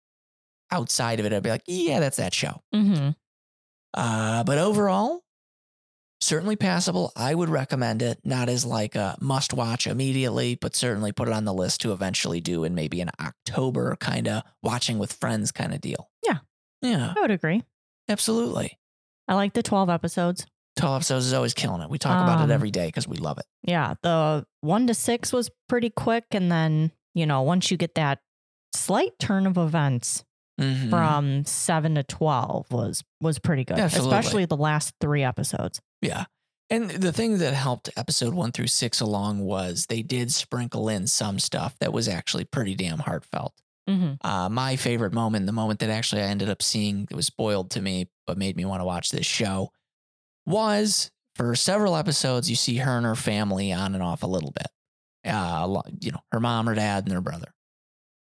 outside 0.72 1.20
of 1.20 1.26
it 1.26 1.34
i'd 1.34 1.44
be 1.44 1.50
like 1.50 1.64
yeah 1.68 2.00
that's 2.00 2.18
that 2.18 2.34
show 2.34 2.62
Mm-hmm. 2.74 3.10
uh 3.94 4.44
but 4.44 4.58
overall 4.58 5.22
certainly 6.22 6.56
passable 6.56 7.12
i 7.16 7.34
would 7.34 7.50
recommend 7.50 8.02
it 8.02 8.20
not 8.26 8.50
as 8.50 8.66
like 8.66 8.96
a 8.96 9.16
must 9.22 9.54
watch 9.54 9.88
immediately 9.88 10.56
but 10.56 10.76
certainly 10.76 11.12
put 11.12 11.28
it 11.28 11.34
on 11.34 11.46
the 11.46 11.54
list 11.54 11.82
to 11.82 11.94
eventually 11.94 12.42
do 12.42 12.64
in 12.66 12.76
maybe 12.76 13.00
an 13.02 13.10
october 13.22 13.96
kind 14.00 14.28
of 14.28 14.44
watching 14.62 15.00
with 15.00 15.14
friends 15.14 15.52
kind 15.52 15.74
of 15.74 15.80
deal 15.82 16.10
Yeah. 16.26 16.40
yeah 16.82 17.14
I 17.18 17.22
would 17.22 17.32
agree. 17.32 17.64
absolutely 18.10 18.78
I 19.28 19.36
like 19.36 19.54
the 19.54 19.62
12 19.62 19.90
episodes. 19.92 20.48
12 20.80 20.96
episodes 20.96 21.26
is 21.26 21.34
always 21.34 21.54
killing 21.54 21.82
it 21.82 21.90
we 21.90 21.98
talk 21.98 22.22
about 22.24 22.40
Um, 22.40 22.50
it 22.50 22.54
every 22.54 22.72
day 22.72 22.88
because 22.88 23.08
we 23.08 23.18
love 23.18 23.38
it 23.38 23.46
Yeah. 23.64 23.94
The 24.02 24.46
one 24.62 24.88
to 24.88 24.94
six 24.94 25.32
was 25.34 25.50
pretty 25.68 25.90
quick. 25.90 26.26
And 26.32 26.52
then, 26.52 26.92
you 27.14 27.26
know, 27.26 27.42
once 27.44 27.70
you 27.72 27.78
get 27.78 27.96
that 27.96 28.20
slight 28.76 29.18
turn 29.20 29.46
of 29.48 29.58
events 29.58 30.24
Mhm. 30.60 30.90
from 30.90 31.46
seven 31.46 31.96
to 31.96 32.04
12 32.04 32.72
was 32.72 33.04
was 33.22 33.40
pretty 33.40 33.64
good, 33.64 33.80
Absolutely. 33.80 34.18
especially 34.18 34.46
the 34.46 34.58
last 34.58 34.94
three 35.00 35.24
episodes. 35.24 35.80
Yeah. 36.02 36.26
And 36.70 36.90
the 36.92 37.12
thing 37.14 37.38
that 37.40 37.54
helped 37.54 37.90
episode 37.98 38.34
one 38.34 38.52
through 38.52 38.68
six 38.68 39.00
along 39.02 39.40
was 39.40 39.86
they 39.90 40.02
did 40.04 40.32
sprinkle 40.32 40.88
in 40.90 41.08
some 41.08 41.40
stuff 41.40 41.76
that 41.80 41.92
was 41.94 42.08
actually 42.08 42.46
pretty 42.46 42.76
damn 42.76 43.00
heartfelt. 43.00 43.54
hmm 43.88 44.14
Uh, 44.22 44.50
my 44.50 44.76
favorite 44.76 45.14
moment, 45.14 45.46
the 45.48 45.52
moment 45.52 45.80
that 45.80 45.90
actually 45.90 46.22
I 46.22 46.26
ended 46.26 46.50
up 46.50 46.62
seeing 46.62 47.06
that 47.06 47.16
was 47.16 47.26
spoiled 47.26 47.72
to 47.72 47.82
me, 47.82 48.10
but 48.28 48.38
made 48.38 48.56
me 48.56 48.66
want 48.66 48.82
to 48.82 48.86
watch 48.86 49.10
this 49.10 49.26
show, 49.26 49.72
was 50.46 51.12
for 51.36 51.56
several 51.56 51.96
episodes, 51.96 52.50
you 52.50 52.56
see 52.56 52.78
her 52.78 52.98
and 52.98 53.06
her 53.06 53.16
family 53.16 53.72
on 53.72 53.94
and 53.94 54.04
off 54.04 54.24
a 54.24 54.28
little 54.28 54.52
bit. 54.52 54.68
Uh, 55.26 55.82
you 56.00 56.12
know, 56.12 56.20
her 56.32 56.40
mom, 56.40 56.68
her 56.68 56.76
dad, 56.76 57.04
and 57.04 57.12
their 57.12 57.22
brother. 57.22 57.52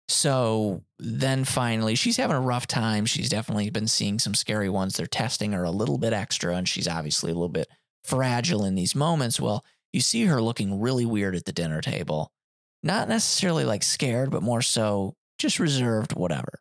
So 0.08 0.82
then 0.98 1.44
finally, 1.44 1.94
she's 1.94 2.18
having 2.18 2.36
a 2.36 2.40
rough 2.40 2.66
time. 2.66 3.06
She's 3.06 3.30
definitely 3.30 3.70
been 3.70 3.88
seeing 3.88 4.18
some 4.18 4.34
scary 4.34 4.68
ones. 4.68 4.96
They're 4.96 5.06
testing 5.06 5.52
her 5.52 5.64
a 5.64 5.70
little 5.70 5.98
bit 5.98 6.12
extra, 6.12 6.54
and 6.56 6.68
she's 6.68 6.88
obviously 6.88 7.30
a 7.30 7.34
little 7.34 7.48
bit 7.48 7.68
fragile 8.04 8.64
in 8.64 8.74
these 8.74 8.94
moments. 8.94 9.40
Well, 9.40 9.64
you 9.92 10.00
see 10.00 10.24
her 10.26 10.42
looking 10.42 10.80
really 10.80 11.06
weird 11.06 11.34
at 11.34 11.46
the 11.46 11.52
dinner 11.52 11.80
table. 11.80 12.30
Not 12.82 13.08
necessarily 13.08 13.64
like 13.64 13.82
scared, 13.82 14.30
but 14.30 14.42
more 14.42 14.60
so 14.60 15.14
just 15.38 15.58
reserved, 15.58 16.14
whatever. 16.14 16.60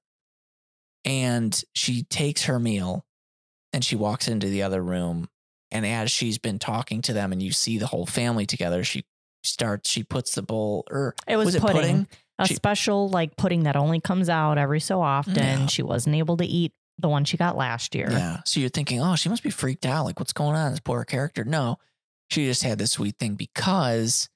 And 1.04 1.62
she 1.74 2.04
takes 2.04 2.46
her 2.46 2.60
meal 2.60 3.06
and 3.74 3.84
she 3.84 3.96
walks 3.98 4.28
into 4.28 4.48
the 4.48 4.64
other 4.64 4.82
room. 4.82 5.28
And 5.74 5.86
as 5.86 6.12
she's 6.12 6.38
been 6.38 6.60
talking 6.60 7.02
to 7.04 7.14
them, 7.14 7.32
and 7.32 7.42
you 7.42 7.52
see 7.52 7.78
the 7.78 7.88
whole 7.88 8.06
family 8.06 8.46
together, 8.46 8.84
she 8.84 9.04
starts, 9.44 9.90
she 9.90 10.04
puts 10.04 10.36
the 10.36 10.42
bowl, 10.42 10.86
or 10.90 11.16
It 11.28 11.36
was, 11.36 11.48
was 11.48 11.56
it 11.56 11.62
pudding. 11.62 11.76
pudding? 11.82 12.08
A 12.40 12.48
She- 12.48 12.56
special 12.56 13.10
like 13.10 13.36
pudding 13.36 13.64
that 13.64 13.76
only 13.76 14.00
comes 14.00 14.30
out 14.30 14.58
every 14.58 14.80
so 14.80 15.02
often. 15.02 15.36
Yeah. 15.36 15.66
She 15.68 15.84
wasn't 15.84 16.16
able 16.16 16.38
to 16.38 16.46
eat 16.46 16.72
the 17.00 17.10
one 17.10 17.26
she 17.26 17.38
got 17.38 17.58
last 17.58 17.94
year. 17.96 18.08
Yeah. 18.10 18.42
So 18.46 18.60
you're 18.60 18.70
thinking, 18.70 19.02
oh, 19.02 19.16
she 19.16 19.30
must 19.30 19.44
be 19.44 19.50
freaked 19.50 19.86
out. 19.86 20.06
Like, 20.06 20.20
what's 20.20 20.34
going 20.34 20.56
on? 20.56 20.72
This 20.72 20.80
poor 20.80 21.04
character. 21.06 21.44
No, 21.44 21.78
she 22.30 22.46
just 22.46 22.64
had 22.64 22.78
this 22.78 22.92
sweet 22.94 23.18
thing 23.18 23.36
because 23.36 24.30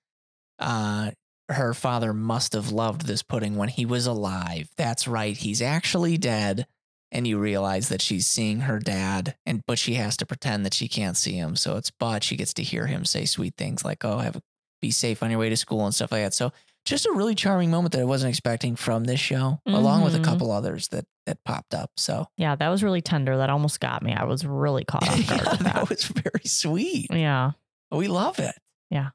uh, 0.59 1.11
her 1.49 1.73
father 1.73 2.13
must 2.13 2.53
have 2.53 2.71
loved 2.71 3.05
this 3.05 3.21
pudding 3.23 3.55
when 3.55 3.69
he 3.69 3.85
was 3.85 4.05
alive. 4.07 4.69
That's 4.75 5.07
right. 5.07 5.37
He's 5.37 5.61
actually 5.61 6.17
dead. 6.17 6.67
And 7.11 7.25
you 7.25 7.39
realize 7.39 7.87
that 7.89 8.01
she's 8.01 8.27
seeing 8.27 8.61
her 8.61 8.79
dad, 8.79 9.35
and 9.45 9.61
but 9.65 9.79
she 9.79 9.93
has 9.95 10.17
to 10.17 10.25
pretend 10.25 10.65
that 10.65 10.73
she 10.73 10.87
can't 10.89 11.15
see 11.15 11.33
him. 11.33 11.55
So 11.55 11.77
it's 11.77 11.89
but 11.91 12.23
she 12.23 12.35
gets 12.35 12.53
to 12.55 12.63
hear 12.63 12.85
him 12.87 13.05
say 13.05 13.23
sweet 13.25 13.55
things 13.57 13.85
like, 13.85 14.03
"Oh, 14.03 14.17
have 14.17 14.35
a, 14.35 14.41
be 14.81 14.91
safe 14.91 15.23
on 15.23 15.29
your 15.31 15.39
way 15.39 15.47
to 15.49 15.55
school" 15.55 15.85
and 15.85 15.95
stuff 15.95 16.11
like 16.11 16.23
that. 16.23 16.33
So 16.33 16.51
just 16.83 17.05
a 17.05 17.11
really 17.13 17.33
charming 17.35 17.71
moment 17.71 17.93
that 17.93 18.01
I 18.01 18.05
wasn't 18.05 18.29
expecting 18.29 18.75
from 18.75 19.05
this 19.05 19.19
show, 19.21 19.59
along 19.65 20.03
with 20.03 20.15
a 20.15 20.19
Mhm. 20.19 20.23
couple 20.25 20.51
others 20.51 20.89
that 20.89 21.05
that 21.25 21.41
popped 21.45 21.73
up. 21.73 21.91
So 21.97 22.27
Yeah, 22.37 22.55
that 22.55 22.67
was 22.69 22.83
really 22.83 23.01
tender. 23.01 23.37
That 23.37 23.49
almost 23.49 23.79
got 23.79 24.03
me. 24.03 24.13
I 24.13 24.25
was 24.25 24.45
really 24.45 24.83
caught 24.87 25.03
off 25.07 25.27
guard 25.27 25.41
yeah, 25.43 25.49
that 25.55 25.59
that. 25.59 25.89
was 25.89 26.03
very 26.03 26.43
sweet. 26.45 27.07
Yeah. 27.11 27.51
We 27.89 28.09
love 28.09 28.39
it. 28.39 28.55
Yeah. 28.89 29.09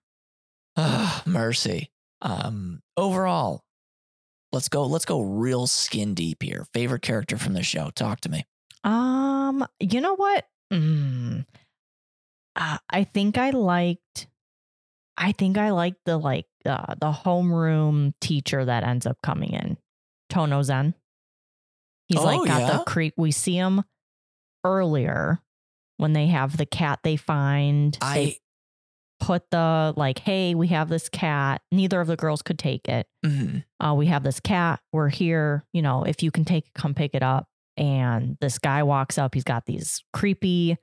Ah, 0.77 1.23
mercy. 1.27 1.91
Um, 2.23 2.81
overall, 2.97 3.65
let's 4.53 4.69
go. 4.69 4.87
Let's 4.87 5.05
go 5.05 5.21
real 5.21 5.67
skin 5.67 6.15
deep 6.15 6.43
here. 6.43 6.67
Favorite 6.73 7.03
character 7.03 7.37
from 7.37 7.55
the 7.55 7.63
show. 7.63 7.91
Talk 7.91 8.21
to 8.23 8.29
me. 8.29 8.45
Um, 8.85 9.67
you 9.81 10.01
know 10.01 10.15
what? 10.17 10.47
Mm, 10.73 11.45
uh, 12.57 12.79
I 12.91 13.05
think 13.05 13.39
I 13.39 13.51
liked. 13.51 14.27
I 15.17 15.33
think 15.33 15.59
I 15.59 15.71
liked 15.71 15.99
the 16.07 16.17
like 16.17 16.47
uh, 16.65 16.95
the 17.01 17.13
homeroom 17.13 18.15
teacher 18.21 18.65
that 18.65 18.83
ends 18.85 19.07
up 19.07 19.19
coming 19.23 19.51
in, 19.51 19.77
Tono 20.31 20.63
Zen. 20.63 20.95
He's 22.09 22.19
Oh, 22.19 22.25
like 22.25 22.47
got 22.49 22.61
yeah? 22.61 22.79
the 22.79 22.85
creep. 22.85 23.15
We 23.17 23.31
see 23.31 23.55
him 23.55 23.85
earlier 24.65 25.41
when 25.99 26.13
they 26.15 26.27
have 26.29 26.57
the 26.57 26.67
cat 26.67 27.01
they 27.05 27.17
find. 27.17 27.97
I 28.01 28.37
put 29.23 29.49
the 29.53 29.95
like, 29.97 30.19
hey, 30.19 30.55
we 30.55 30.67
have 30.69 30.89
this 30.89 31.09
cat. 31.09 31.63
Neither 31.71 32.01
of 32.01 32.09
the 32.09 32.17
girls 32.17 32.43
could 32.43 32.59
take 32.59 32.89
it. 32.89 33.07
mhm. 33.25 33.63
uh, 33.79 33.95
we 33.97 34.07
have 34.07 34.25
this 34.25 34.41
cat. 34.41 34.81
We're 34.93 35.11
here. 35.11 35.65
You 35.73 35.81
know, 35.81 36.03
if 36.03 36.23
you 36.25 36.33
can 36.33 36.45
take 36.45 36.67
it, 36.67 36.75
come 36.75 36.93
pick 36.93 37.15
it 37.15 37.23
up. 37.23 37.47
And 37.77 38.37
this 38.41 38.59
guy 38.59 38.83
walks 38.83 39.19
up. 39.19 39.35
He's 39.35 39.45
got 39.45 39.65
these 39.65 40.03
creepy 40.13 40.77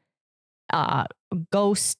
uh, 0.71 1.05
ghost 1.51 1.97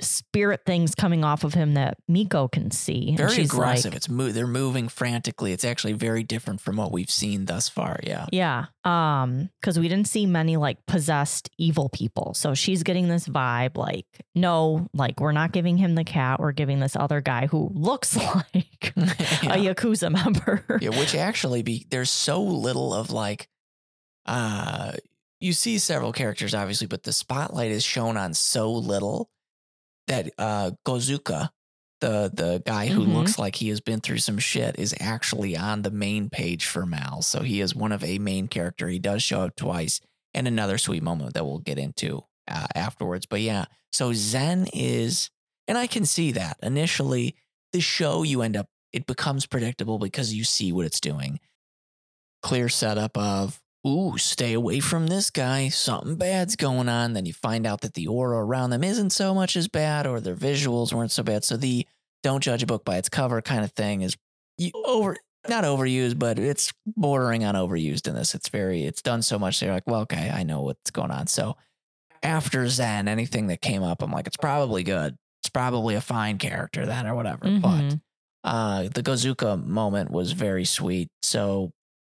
spirit 0.00 0.62
things 0.66 0.94
coming 0.94 1.24
off 1.24 1.44
of 1.44 1.54
him 1.54 1.74
that 1.74 1.96
Miko 2.08 2.48
can 2.48 2.70
see. 2.70 3.08
And 3.10 3.18
very 3.18 3.30
she's 3.30 3.46
aggressive. 3.52 3.92
Like, 3.92 3.96
it's 3.96 4.08
mo- 4.08 4.30
they're 4.30 4.46
moving 4.46 4.88
frantically. 4.88 5.52
It's 5.52 5.64
actually 5.64 5.94
very 5.94 6.22
different 6.22 6.60
from 6.60 6.76
what 6.76 6.92
we've 6.92 7.10
seen 7.10 7.46
thus 7.46 7.68
far. 7.68 7.98
Yeah. 8.02 8.26
yeah. 8.32 8.66
Um, 8.84 9.50
because 9.60 9.78
we 9.78 9.88
didn't 9.88 10.08
see 10.08 10.26
many 10.26 10.56
like 10.56 10.84
possessed 10.86 11.48
evil 11.58 11.88
people. 11.88 12.34
So 12.34 12.54
she's 12.54 12.82
getting 12.82 13.08
this 13.08 13.26
vibe 13.26 13.76
like, 13.76 14.06
no, 14.34 14.88
like 14.92 15.20
we're 15.20 15.32
not 15.32 15.52
giving 15.52 15.76
him 15.76 15.94
the 15.94 16.04
cat. 16.04 16.40
We're 16.40 16.52
giving 16.52 16.80
this 16.80 16.96
other 16.96 17.20
guy 17.20 17.46
who 17.46 17.70
looks 17.74 18.16
like 18.34 18.92
yeah. 18.96 19.54
a 19.54 19.74
Yakuza 19.74 20.12
member. 20.12 20.64
Yeah, 20.80 20.90
which 20.90 21.14
actually 21.14 21.62
be 21.62 21.86
there's 21.90 22.10
so 22.10 22.42
little 22.42 22.92
of 22.92 23.10
like 23.10 23.48
uh 24.26 24.92
you 25.40 25.52
see 25.52 25.78
several 25.78 26.12
characters 26.12 26.54
obviously, 26.54 26.86
but 26.86 27.04
the 27.04 27.12
spotlight 27.12 27.70
is 27.70 27.84
shown 27.84 28.16
on 28.16 28.34
so 28.34 28.72
little 28.72 29.30
that 30.08 30.32
uh 30.38 30.72
Gozuka, 30.86 31.50
the 32.00 32.30
the 32.32 32.62
guy 32.64 32.86
who 32.86 33.06
Mhm. 33.06 33.14
looks 33.14 33.38
like 33.38 33.56
he 33.56 33.68
has 33.70 33.80
been 33.80 34.00
through 34.00 34.18
some 34.18 34.38
shit, 34.38 34.78
is 34.78 34.94
actually 35.00 35.56
on 35.56 35.82
the 35.82 35.90
main 35.90 36.28
page 36.30 36.66
for 36.66 36.86
Mal. 36.86 37.22
So 37.22 37.42
he 37.42 37.60
is 37.60 37.74
one 37.74 37.92
of 37.92 38.04
a 38.04 38.18
main 38.18 38.48
character. 38.48 38.88
He 38.88 38.98
does 38.98 39.22
show 39.22 39.42
up 39.42 39.56
twice, 39.56 40.00
and 40.34 40.46
another 40.48 40.78
sweet 40.78 41.02
moment 41.02 41.34
that 41.34 41.44
we'll 41.46 41.58
get 41.58 41.78
into 41.78 42.22
uh, 42.48 42.66
afterwards. 42.74 43.26
But 43.26 43.40
yeah, 43.40 43.64
so 43.92 44.12
Zen 44.12 44.68
is, 44.72 45.30
and 45.66 45.76
I 45.78 45.86
can 45.86 46.04
see 46.06 46.32
that 46.32 46.58
initially 46.62 47.34
the 47.72 47.80
show 47.80 48.22
you 48.22 48.42
end 48.42 48.56
up 48.56 48.68
it 48.92 49.06
becomes 49.06 49.44
predictable 49.46 49.98
because 49.98 50.32
you 50.32 50.44
see 50.44 50.72
what 50.72 50.86
it's 50.86 51.00
doing. 51.00 51.40
Clear 52.42 52.68
setup 52.68 53.16
of, 53.18 53.60
ooh, 53.86 54.18
stay 54.18 54.52
away 54.52 54.80
from 54.80 55.06
this 55.06 55.30
guy. 55.30 55.68
Something 55.68 56.16
bad's 56.16 56.56
going 56.56 56.88
on. 56.88 57.12
Then 57.12 57.24
you 57.26 57.32
find 57.32 57.66
out 57.66 57.82
that 57.82 57.94
the 57.94 58.06
aura 58.08 58.38
around 58.44 58.70
them 58.70 58.82
isn't 58.84 59.10
so 59.10 59.34
much 59.34 59.56
as 59.56 59.68
bad 59.68 60.06
or 60.06 60.20
their 60.20 60.34
visuals 60.34 60.92
weren't 60.92 61.12
so 61.12 61.22
bad. 61.22 61.44
So 61.44 61.56
the 61.56 61.86
don't 62.22 62.42
judge 62.42 62.62
a 62.62 62.66
book 62.66 62.84
by 62.84 62.96
its 62.96 63.08
cover 63.08 63.40
kind 63.42 63.62
of 63.62 63.72
thing 63.72 64.02
is 64.02 64.16
over 64.86 65.16
not 65.48 65.62
overused, 65.64 66.18
but 66.18 66.38
it's 66.40 66.72
bordering 66.96 67.44
on 67.44 67.54
overused 67.54 68.08
in 68.08 68.14
this. 68.16 68.34
It's 68.34 68.48
very 68.48 68.82
it's 68.84 69.02
done 69.02 69.22
so 69.22 69.38
much. 69.38 69.60
They're 69.60 69.72
like, 69.72 69.86
well, 69.86 70.00
okay, 70.00 70.30
I 70.30 70.42
know 70.42 70.62
what's 70.62 70.90
going 70.90 71.12
on. 71.12 71.28
So 71.28 71.56
after 72.22 72.66
Zen, 72.68 73.06
anything 73.08 73.46
that 73.48 73.60
came 73.60 73.82
up, 73.84 74.02
I'm 74.02 74.10
like, 74.10 74.26
it's 74.26 74.36
probably 74.36 74.82
good. 74.82 75.16
It's 75.42 75.50
probably 75.50 75.94
a 75.94 76.00
fine 76.00 76.38
character 76.38 76.86
then 76.86 77.06
or 77.06 77.14
whatever. 77.14 77.44
But 77.44 77.82
Mhm. 77.82 78.00
uh, 78.42 78.82
the 78.92 79.02
Gozuka 79.02 79.64
moment 79.64 80.10
was 80.10 80.32
very 80.32 80.64
sweet. 80.64 81.08
So 81.22 81.70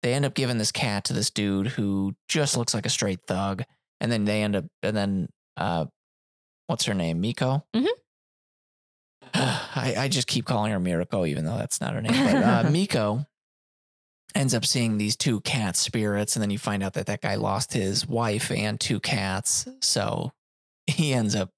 they 0.02 0.14
end 0.14 0.24
up 0.24 0.34
giving 0.34 0.58
this 0.58 0.72
cat 0.72 1.04
to 1.04 1.12
this 1.12 1.30
dude 1.30 1.68
who 1.68 2.14
just 2.28 2.56
looks 2.56 2.74
like 2.74 2.86
a 2.86 2.90
straight 2.90 3.20
thug, 3.26 3.62
and 4.00 4.10
then 4.12 4.24
they 4.24 4.42
end 4.42 4.56
up, 4.56 4.64
and 4.82 4.96
then 4.96 5.28
uh, 5.56 5.86
what's 6.66 6.84
her 6.84 6.94
name, 6.94 7.20
Miko? 7.20 7.64
Mhm. 7.74 7.86
I, 9.34 9.94
I 9.98 10.08
just 10.08 10.26
keep 10.28 10.44
calling 10.44 10.72
her 10.72 10.80
Miracle, 10.80 11.26
even 11.26 11.44
though 11.44 11.56
that's 11.58 11.80
not 11.80 11.94
her 11.94 12.00
name. 12.02 12.12
But 12.12 12.42
uh, 12.66 12.70
Miko 12.70 13.26
ends 14.34 14.54
up 14.54 14.64
seeing 14.64 14.98
these 14.98 15.16
two 15.16 15.40
cat 15.40 15.76
spirits, 15.76 16.36
and 16.36 16.42
then 16.42 16.50
you 16.50 16.58
find 16.58 16.82
out 16.82 16.94
that 16.94 17.06
that 17.06 17.20
guy 17.20 17.34
lost 17.34 17.72
his 17.72 18.06
wife 18.06 18.50
and 18.50 18.78
two 18.78 19.00
cats. 19.00 19.66
So 19.80 20.32
he 20.86 21.12
ends 21.12 21.34
up 21.34 21.50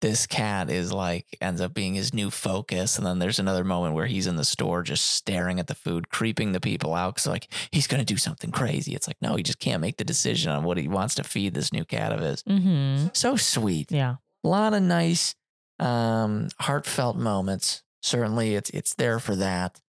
this 0.00 0.26
cat 0.26 0.70
is 0.70 0.92
like 0.92 1.26
ends 1.40 1.60
up 1.60 1.74
being 1.74 1.94
his 1.94 2.14
new 2.14 2.30
focus 2.30 2.96
and 2.96 3.06
then 3.06 3.18
there's 3.18 3.38
another 3.38 3.64
moment 3.64 3.94
where 3.94 4.06
he's 4.06 4.26
in 4.26 4.36
the 4.36 4.44
store 4.44 4.82
just 4.82 5.04
staring 5.14 5.60
at 5.60 5.66
the 5.66 5.74
food 5.74 6.08
creeping 6.08 6.52
the 6.52 6.60
people 6.60 6.94
out 6.94 7.14
because 7.14 7.26
like 7.26 7.48
he's 7.70 7.86
going 7.86 8.00
to 8.00 8.04
do 8.14 8.16
something 8.16 8.50
crazy. 8.50 8.94
It's 8.94 9.06
like 9.06 9.20
no 9.20 9.36
he 9.36 9.42
just 9.42 9.58
can't 9.58 9.80
make 9.82 9.96
the 9.98 10.04
decision 10.04 10.50
on 10.52 10.64
what 10.64 10.78
he 10.78 10.88
wants 10.88 11.14
to 11.16 11.24
feed 11.24 11.54
this 11.54 11.72
new 11.72 11.84
cat 11.84 12.12
of 12.12 12.20
his. 12.20 12.42
Mhm. 12.44 13.14
so 13.16 13.36
sweet. 13.36 13.92
Yeah. 13.92 14.16
a 14.44 14.48
lot 14.48 14.72
of 14.74 14.82
nice 14.82 15.34
um 15.78 16.48
heartfelt 16.60 17.16
moments. 17.16 17.82
Certainly 18.02 18.54
it's 18.54 18.70
it's 18.70 18.94
there 18.94 19.18
for 19.18 19.36
that. 19.36 19.80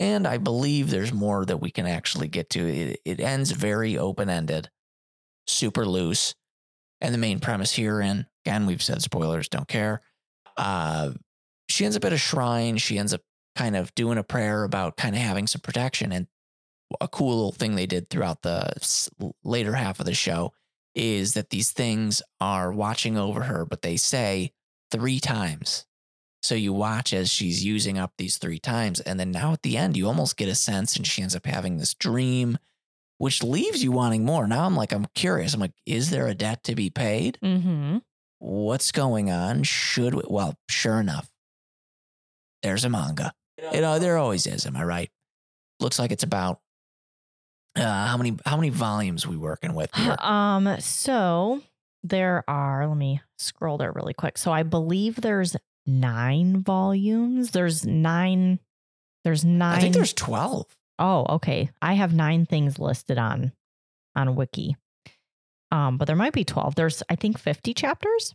And 0.00 0.26
i 0.26 0.38
believe 0.38 0.90
there's 0.90 1.12
more 1.12 1.44
that 1.44 1.58
we 1.60 1.70
can 1.70 1.86
actually 1.86 2.28
get 2.28 2.48
to. 2.50 2.60
It, 2.66 3.00
it 3.04 3.20
ends 3.20 3.50
very 3.50 3.98
open-ended 3.98 4.70
super 5.46 5.84
loose 5.86 6.34
and 7.00 7.14
the 7.14 7.18
main 7.18 7.40
premise 7.40 7.72
here 7.72 8.00
and 8.00 8.26
again 8.44 8.66
we've 8.66 8.82
said 8.82 9.02
spoilers 9.02 9.48
don't 9.48 9.68
care. 9.68 10.00
Uh 10.56 11.10
she 11.68 11.84
ends 11.84 11.96
up 11.96 12.04
at 12.04 12.12
a 12.12 12.18
shrine. 12.18 12.78
She 12.78 12.98
ends 12.98 13.12
up 13.12 13.20
kind 13.54 13.76
of 13.76 13.94
doing 13.94 14.18
a 14.18 14.22
prayer 14.22 14.64
about 14.64 14.96
kind 14.96 15.14
of 15.14 15.20
having 15.20 15.46
some 15.46 15.60
protection. 15.60 16.12
And 16.12 16.26
a 17.00 17.08
cool 17.08 17.36
little 17.36 17.52
thing 17.52 17.74
they 17.74 17.86
did 17.86 18.08
throughout 18.08 18.42
the 18.42 18.72
later 19.44 19.74
half 19.74 20.00
of 20.00 20.06
the 20.06 20.14
show 20.14 20.52
is 20.94 21.34
that 21.34 21.50
these 21.50 21.70
things 21.70 22.22
are 22.40 22.72
watching 22.72 23.18
over 23.18 23.42
her 23.42 23.64
but 23.66 23.82
they 23.82 23.96
say 23.96 24.52
three 24.90 25.20
times. 25.20 25.84
So 26.40 26.54
you 26.54 26.72
watch 26.72 27.12
as 27.12 27.30
she's 27.30 27.64
using 27.64 27.98
up 27.98 28.12
these 28.16 28.38
three 28.38 28.58
times 28.58 29.00
and 29.00 29.20
then 29.20 29.30
now 29.30 29.52
at 29.52 29.62
the 29.62 29.76
end 29.76 29.96
you 29.96 30.06
almost 30.06 30.36
get 30.36 30.48
a 30.48 30.54
sense 30.54 30.96
and 30.96 31.06
she 31.06 31.20
ends 31.20 31.36
up 31.36 31.46
having 31.46 31.76
this 31.76 31.94
dream 31.94 32.58
which 33.18 33.42
leaves 33.42 33.82
you 33.84 33.92
wanting 33.92 34.24
more 34.24 34.46
now 34.46 34.64
i'm 34.64 34.74
like 34.76 34.92
i'm 34.92 35.06
curious 35.14 35.52
i'm 35.54 35.60
like 35.60 35.72
is 35.86 36.10
there 36.10 36.26
a 36.26 36.34
debt 36.34 36.62
to 36.64 36.74
be 36.74 36.88
paid 36.90 37.38
Mm-hmm. 37.42 37.98
what's 38.38 38.92
going 38.92 39.30
on? 39.30 39.62
Should 39.64 40.14
we? 40.14 40.22
Well, 40.28 40.54
sure 40.70 41.00
enough, 41.00 41.28
there's 42.62 42.84
a 42.84 42.88
manga. 42.88 43.32
You 43.72 43.80
know, 43.80 43.98
there 43.98 44.16
always 44.18 44.46
is. 44.46 44.64
Am 44.66 44.76
I 44.76 44.84
right? 44.84 45.10
Looks 45.80 45.98
like 45.98 46.12
it's 46.12 46.22
about 46.22 46.60
uh, 47.76 48.06
how 48.06 48.16
many 48.16 48.36
how 48.46 48.56
many 48.56 48.68
volumes 48.70 49.26
we 49.26 49.36
working 49.36 49.74
with 49.74 49.92
here? 49.94 50.16
Um, 50.20 50.76
so 50.80 51.60
there 52.04 52.44
are, 52.48 52.86
let 52.86 52.96
me 52.96 53.20
scroll 53.38 53.76
there 53.78 53.92
really 53.92 54.14
quick. 54.14 54.38
So 54.38 54.52
I 54.52 54.62
believe 54.62 55.16
there's 55.16 55.56
nine 55.86 56.62
volumes. 56.62 57.50
There's 57.50 57.84
nine, 57.84 58.60
there's 59.24 59.44
nine. 59.44 59.78
I 59.78 59.80
think 59.80 59.94
there's 59.94 60.12
twelve. 60.12 60.66
Oh, 60.98 61.24
okay. 61.36 61.70
I 61.80 61.94
have 61.94 62.14
nine 62.14 62.46
things 62.46 62.78
listed 62.78 63.18
on 63.18 63.52
on 64.16 64.34
Wiki. 64.34 64.76
Um, 65.70 65.98
but 65.98 66.06
there 66.06 66.16
might 66.16 66.32
be 66.32 66.44
12. 66.44 66.74
There's 66.74 67.02
I 67.08 67.14
think 67.16 67.38
50 67.38 67.74
chapters. 67.74 68.34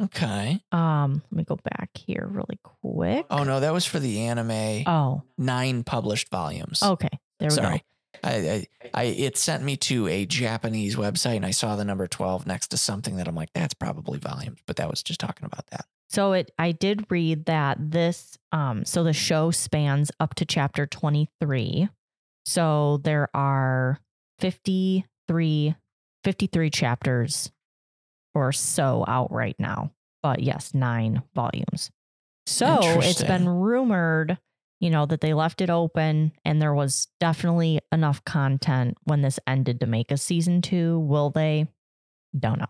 Okay. 0.00 0.60
Um, 0.70 1.22
let 1.30 1.36
me 1.36 1.44
go 1.44 1.56
back 1.56 1.90
here 1.94 2.28
really 2.30 2.60
quick. 2.62 3.26
Oh 3.30 3.42
no, 3.42 3.58
that 3.60 3.72
was 3.72 3.84
for 3.84 3.98
the 3.98 4.20
anime. 4.20 4.84
Oh, 4.86 5.22
Nine 5.36 5.82
published 5.82 6.30
volumes. 6.30 6.82
okay. 6.82 7.08
There 7.40 7.48
we 7.48 7.54
Sorry. 7.54 7.78
go. 7.78 7.84
I, 8.24 8.30
I, 8.32 8.66
I, 8.94 9.02
it 9.04 9.36
sent 9.36 9.62
me 9.62 9.76
to 9.76 10.08
a 10.08 10.24
Japanese 10.26 10.96
website, 10.96 11.36
and 11.36 11.46
I 11.46 11.50
saw 11.52 11.76
the 11.76 11.84
number 11.84 12.06
twelve 12.08 12.46
next 12.46 12.68
to 12.68 12.76
something 12.76 13.16
that 13.16 13.28
I'm 13.28 13.34
like, 13.36 13.52
that's 13.54 13.74
probably 13.74 14.18
volumes, 14.18 14.58
but 14.66 14.76
that 14.76 14.88
was 14.90 15.02
just 15.02 15.20
talking 15.20 15.46
about 15.46 15.66
that. 15.68 15.84
So 16.10 16.32
it 16.32 16.50
I 16.58 16.72
did 16.72 17.06
read 17.10 17.46
that 17.46 17.90
this 17.90 18.38
um 18.52 18.84
so 18.84 19.04
the 19.04 19.12
show 19.12 19.50
spans 19.50 20.10
up 20.20 20.34
to 20.36 20.44
chapter 20.44 20.86
23. 20.86 21.88
So 22.46 23.00
there 23.04 23.28
are 23.34 24.00
53 24.38 25.74
53 26.24 26.70
chapters 26.70 27.50
or 28.34 28.52
so 28.52 29.04
out 29.06 29.30
right 29.32 29.56
now. 29.58 29.92
But 30.22 30.40
yes, 30.40 30.74
9 30.74 31.22
volumes. 31.34 31.90
So 32.46 32.78
it's 33.00 33.22
been 33.22 33.48
rumored, 33.48 34.38
you 34.80 34.90
know, 34.90 35.04
that 35.06 35.20
they 35.20 35.34
left 35.34 35.60
it 35.60 35.70
open 35.70 36.32
and 36.44 36.60
there 36.60 36.74
was 36.74 37.08
definitely 37.20 37.80
enough 37.92 38.24
content 38.24 38.96
when 39.04 39.20
this 39.20 39.38
ended 39.46 39.80
to 39.80 39.86
make 39.86 40.10
a 40.10 40.16
season 40.16 40.62
2. 40.62 40.98
Will 40.98 41.30
they? 41.30 41.68
Don't 42.38 42.58
know. 42.58 42.66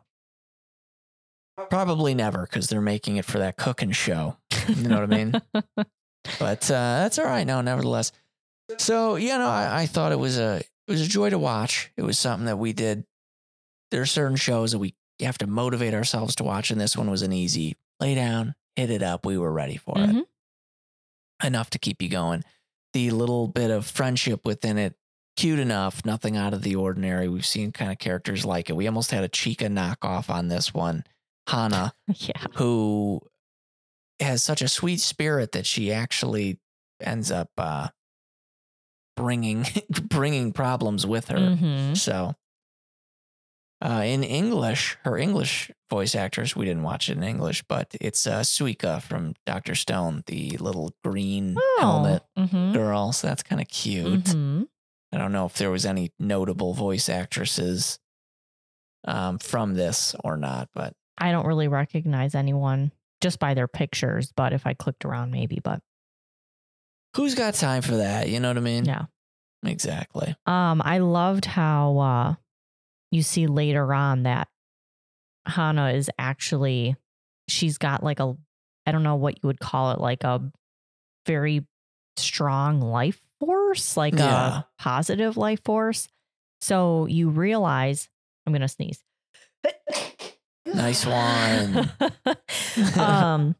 Probably 1.70 2.14
never, 2.14 2.42
because 2.42 2.68
they're 2.68 2.80
making 2.80 3.16
it 3.16 3.24
for 3.24 3.38
that 3.40 3.56
cooking 3.56 3.92
show. 3.92 4.36
You 4.68 4.88
know 4.88 5.00
what 5.00 5.12
I 5.12 5.16
mean? 5.16 5.32
but 6.38 6.70
uh, 6.70 7.00
that's 7.02 7.18
all 7.18 7.24
right. 7.24 7.46
No, 7.46 7.60
nevertheless. 7.60 8.12
So 8.78 9.16
you 9.16 9.28
know, 9.30 9.48
I, 9.48 9.82
I 9.82 9.86
thought 9.86 10.12
it 10.12 10.18
was 10.18 10.38
a 10.38 10.56
it 10.86 10.90
was 10.90 11.00
a 11.00 11.08
joy 11.08 11.30
to 11.30 11.38
watch. 11.38 11.90
It 11.96 12.02
was 12.02 12.18
something 12.18 12.46
that 12.46 12.58
we 12.58 12.72
did. 12.72 13.04
There 13.90 14.02
are 14.02 14.06
certain 14.06 14.36
shows 14.36 14.72
that 14.72 14.78
we 14.78 14.94
have 15.20 15.38
to 15.38 15.46
motivate 15.46 15.94
ourselves 15.94 16.34
to 16.36 16.44
watch, 16.44 16.70
and 16.70 16.80
this 16.80 16.96
one 16.96 17.10
was 17.10 17.22
an 17.22 17.32
easy 17.32 17.76
lay 17.98 18.14
down, 18.14 18.54
hit 18.76 18.90
it 18.90 19.02
up. 19.02 19.24
We 19.24 19.38
were 19.38 19.52
ready 19.52 19.76
for 19.78 19.94
it. 19.96 20.10
Mhm. 20.10 20.22
Enough 21.42 21.70
to 21.70 21.78
keep 21.78 22.02
you 22.02 22.08
going. 22.08 22.44
The 22.92 23.10
little 23.10 23.48
bit 23.48 23.70
of 23.70 23.86
friendship 23.86 24.44
within 24.44 24.76
it, 24.76 24.94
cute 25.36 25.58
enough. 25.58 26.04
Nothing 26.04 26.36
out 26.36 26.52
of 26.52 26.62
the 26.62 26.74
ordinary. 26.76 27.28
We've 27.28 27.46
seen 27.46 27.72
kind 27.72 27.90
of 27.92 27.98
characters 27.98 28.44
like 28.44 28.68
it. 28.70 28.76
We 28.76 28.86
almost 28.86 29.10
had 29.12 29.24
a 29.24 29.28
Chica 29.28 29.66
knockoff 29.66 30.28
on 30.30 30.48
this 30.48 30.74
one, 30.74 31.04
Hana 31.48 31.94
yeah. 32.08 32.44
who 32.54 33.20
has 34.20 34.42
such 34.42 34.62
a 34.62 34.68
sweet 34.68 35.00
spirit 35.00 35.52
that 35.52 35.66
she 35.66 35.92
actually 35.92 36.58
ends 37.00 37.30
up 37.30 37.50
uh, 37.58 37.88
bringing 39.16 39.64
bringing 40.08 40.52
problems 40.52 41.06
with 41.06 41.28
her. 41.28 41.38
Mhm. 41.38 41.96
So, 41.96 42.34
uh, 43.80 44.02
in 44.04 44.24
English, 44.24 44.98
her 45.04 45.16
English 45.16 45.70
voice 45.88 46.14
actress, 46.16 46.56
we 46.56 46.64
didn't 46.64 46.82
watch 46.82 47.08
it 47.08 47.16
in 47.16 47.22
English, 47.22 47.62
but 47.68 47.94
it's 48.00 48.26
uh, 48.26 48.40
Suika 48.40 49.00
from 49.00 49.34
Doctor 49.46 49.74
Stone, 49.76 50.24
the 50.26 50.56
little 50.58 50.92
green 51.04 51.56
helmet 51.78 52.24
Mhm. 52.37 52.72
girl. 52.74 53.12
So 53.12 53.28
that's 53.28 53.42
kind 53.44 53.61
of 53.61 53.68
cute. 53.68 54.24
Mhm. 54.24 54.68
I 55.12 55.16
don't 55.18 55.32
know 55.32 55.46
if 55.46 55.54
there 55.54 55.70
was 55.70 55.87
any 55.87 56.11
notable 56.18 56.74
voice 56.74 57.08
actresses 57.08 57.98
um, 59.04 59.38
from 59.38 59.74
this 59.74 60.14
or 60.24 60.37
not, 60.37 60.68
but 60.74 60.92
I 61.18 61.33
don't 61.33 61.46
really 61.46 61.68
recognize 61.68 62.35
anyone 62.35 62.92
just 63.20 63.38
by 63.38 63.54
their 63.54 63.68
pictures, 63.68 64.33
but 64.35 64.52
if 64.52 64.66
I 64.66 64.74
clicked 64.74 65.04
around, 65.04 65.31
maybe. 65.33 65.61
But 65.62 65.81
who's 67.16 67.35
got 67.35 67.54
time 67.54 67.83
for 67.83 67.96
that? 67.96 68.28
You 68.28 68.40
know 68.40 68.48
what 68.48 68.57
I 68.57 68.61
mean? 68.61 68.85
yeah, 68.85 69.07
Exactly. 69.64 70.37
um, 70.46 70.81
I 70.85 70.98
loved 70.98 71.44
how 71.44 71.98
uh, 71.98 72.35
you 73.11 73.22
see 73.22 73.46
later 73.46 73.92
on 73.92 74.22
that 74.24 74.48
Hana 75.46 75.92
is 75.92 76.11
actually 76.18 76.94
she's 77.48 77.78
got 77.78 78.02
like 78.04 78.20
a 78.20 78.37
I 78.87 78.92
don't 78.92 79.02
know 79.02 79.16
what 79.16 79.35
you 79.42 79.46
would 79.48 79.61
call 79.61 79.92
it, 79.92 80.00
like 80.00 80.22
a 80.24 80.40
very 81.26 81.66
strong 82.16 82.81
life 82.81 83.20
force, 83.40 83.96
like 83.96 84.14
Yeah. 84.14 84.59
a 84.61 84.64
positive 84.78 85.37
life 85.37 85.61
force. 85.64 86.09
So 86.61 87.07
you 87.07 87.28
realize 87.31 88.09
I'm 88.46 88.52
gonna 88.52 88.68
sneeze. 88.68 89.02
Nice 90.74 91.07
one. 91.07 91.90
um, 92.98 93.57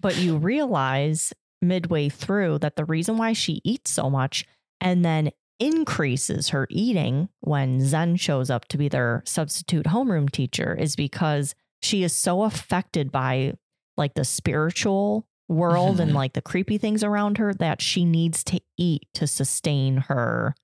but 0.00 0.16
you 0.16 0.36
realize 0.36 1.32
midway 1.62 2.08
through 2.08 2.58
that 2.58 2.76
the 2.76 2.84
reason 2.84 3.16
why 3.16 3.32
she 3.32 3.60
eats 3.64 3.90
so 3.90 4.10
much 4.10 4.44
and 4.80 5.04
then 5.04 5.30
increases 5.58 6.50
her 6.50 6.66
eating 6.70 7.28
when 7.40 7.80
Zen 7.80 8.16
shows 8.16 8.50
up 8.50 8.66
to 8.68 8.76
be 8.78 8.88
their 8.88 9.22
substitute 9.24 9.86
homeroom 9.86 10.30
teacher 10.30 10.74
is 10.74 10.94
because 10.96 11.54
she 11.82 12.02
is 12.02 12.14
so 12.14 12.42
affected 12.42 13.10
by 13.10 13.54
like 13.96 14.14
the 14.14 14.24
spiritual 14.24 15.26
world 15.48 15.98
and 16.00 16.10
Mhm. 16.10 16.14
like 16.14 16.32
the 16.34 16.42
creepy 16.42 16.76
things 16.76 17.02
around 17.02 17.38
her 17.38 17.54
that 17.54 17.80
she 17.80 18.04
needs 18.04 18.44
to 18.44 18.60
eat 18.76 19.06
to 19.14 19.26
sustain 19.26 19.96
her 20.08 20.54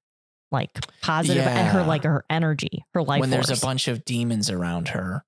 like 0.51 0.79
positive 1.01 1.47
and 1.47 1.69
her 1.69 1.83
like 1.85 2.05
her 2.05 2.27
energy, 2.29 2.85
her 2.93 3.03
life 3.03 3.21
when 3.21 3.31
there's 3.31 3.49
a 3.49 3.65
bunch 3.65 3.89
of 3.89 4.05
demons 4.05 4.51
around 4.51 4.89
her, 4.89 5.25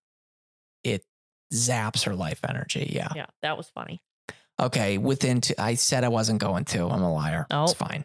it 0.85 1.05
zaps 1.53 2.05
her 2.05 2.15
life 2.15 2.41
energy. 2.49 2.91
Yeah. 2.95 3.09
Yeah, 3.17 3.27
that 3.43 3.57
was 3.57 3.69
funny. 3.69 4.01
Okay. 4.61 4.99
Within, 4.99 5.41
two, 5.41 5.55
I 5.59 5.75
said 5.75 6.05
I 6.05 6.09
wasn't 6.09 6.41
going 6.41 6.65
to. 6.67 6.87
I'm 6.89 7.03
a 7.03 7.13
liar. 7.13 7.47
Oh. 7.51 7.65
It's 7.65 7.73
fine. 7.75 8.05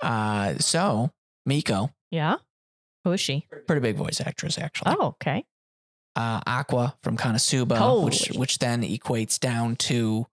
Uh, 0.00 0.54
so 0.58 1.10
Miko, 1.46 1.90
Yeah. 2.10 2.36
Who 3.04 3.12
is 3.12 3.20
she? 3.20 3.46
pretty 3.66 3.80
big 3.80 3.96
voice 3.96 4.20
actress 4.20 4.58
actually. 4.58 4.94
Oh, 4.98 5.06
okay. 5.20 5.44
Uh, 6.14 6.40
Aqua 6.46 6.96
from 7.02 7.16
Konosuba, 7.16 8.04
which 8.04 8.28
which 8.36 8.58
then 8.58 8.82
equates 8.82 9.38
down 9.38 9.76
to 9.76 10.26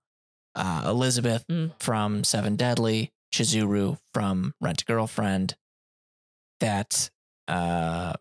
uh, 0.55 0.83
Elizabeth 0.87 1.45
Mm. 1.47 1.71
from 1.79 2.23
Seven 2.23 2.55
Deadly, 2.55 3.11
Chizuru 3.33 3.97
from 4.13 4.53
Rent 4.59 4.81
a 4.81 4.85
Girlfriend, 4.85 5.55
that 6.59 7.09
uh, 7.47 8.13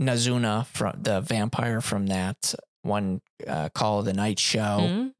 Nazuna 0.00 0.66
from 0.66 1.02
the 1.02 1.20
vampire 1.20 1.80
from 1.80 2.06
that 2.06 2.54
one 2.82 3.20
uh, 3.46 3.68
Call 3.70 4.00
of 4.00 4.04
the 4.04 4.12
Night 4.12 4.38
show, 4.38 4.78
Mhm. 4.80 5.12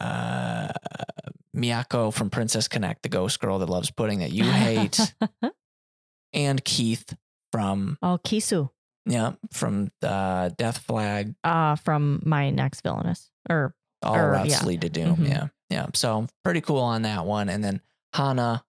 uh, 0.00 0.68
Miyako 1.56 2.12
from 2.12 2.30
Princess 2.30 2.68
Connect, 2.68 3.02
the 3.02 3.08
ghost 3.08 3.40
girl 3.40 3.58
that 3.58 3.68
loves 3.68 3.90
pudding 3.90 4.20
that 4.20 4.32
you 4.32 4.44
hate, 4.44 4.98
and 6.32 6.64
Keith 6.64 7.14
from 7.50 7.98
oh, 8.02 8.18
Kisu. 8.24 8.70
yeah 9.04 9.32
from 9.52 9.90
the 10.00 10.54
Death 10.56 10.78
Flag. 10.78 11.34
Uh, 11.44 11.76
from 11.76 12.22
my 12.24 12.50
next 12.50 12.80
villainess. 12.82 13.30
Or 13.50 13.74
All 14.02 14.16
Or, 14.16 14.30
routes 14.30 14.50
yeah. 14.50 14.64
lead 14.64 14.80
to 14.82 14.88
doom. 14.88 15.16
Mhm. 15.16 15.28
Yeah, 15.28 15.46
yeah. 15.68 15.86
So 15.94 16.26
pretty 16.44 16.60
cool 16.60 16.78
on 16.80 17.02
that 17.02 17.26
one. 17.26 17.48
And 17.48 17.62
then 17.62 17.80
Hana 18.14 18.64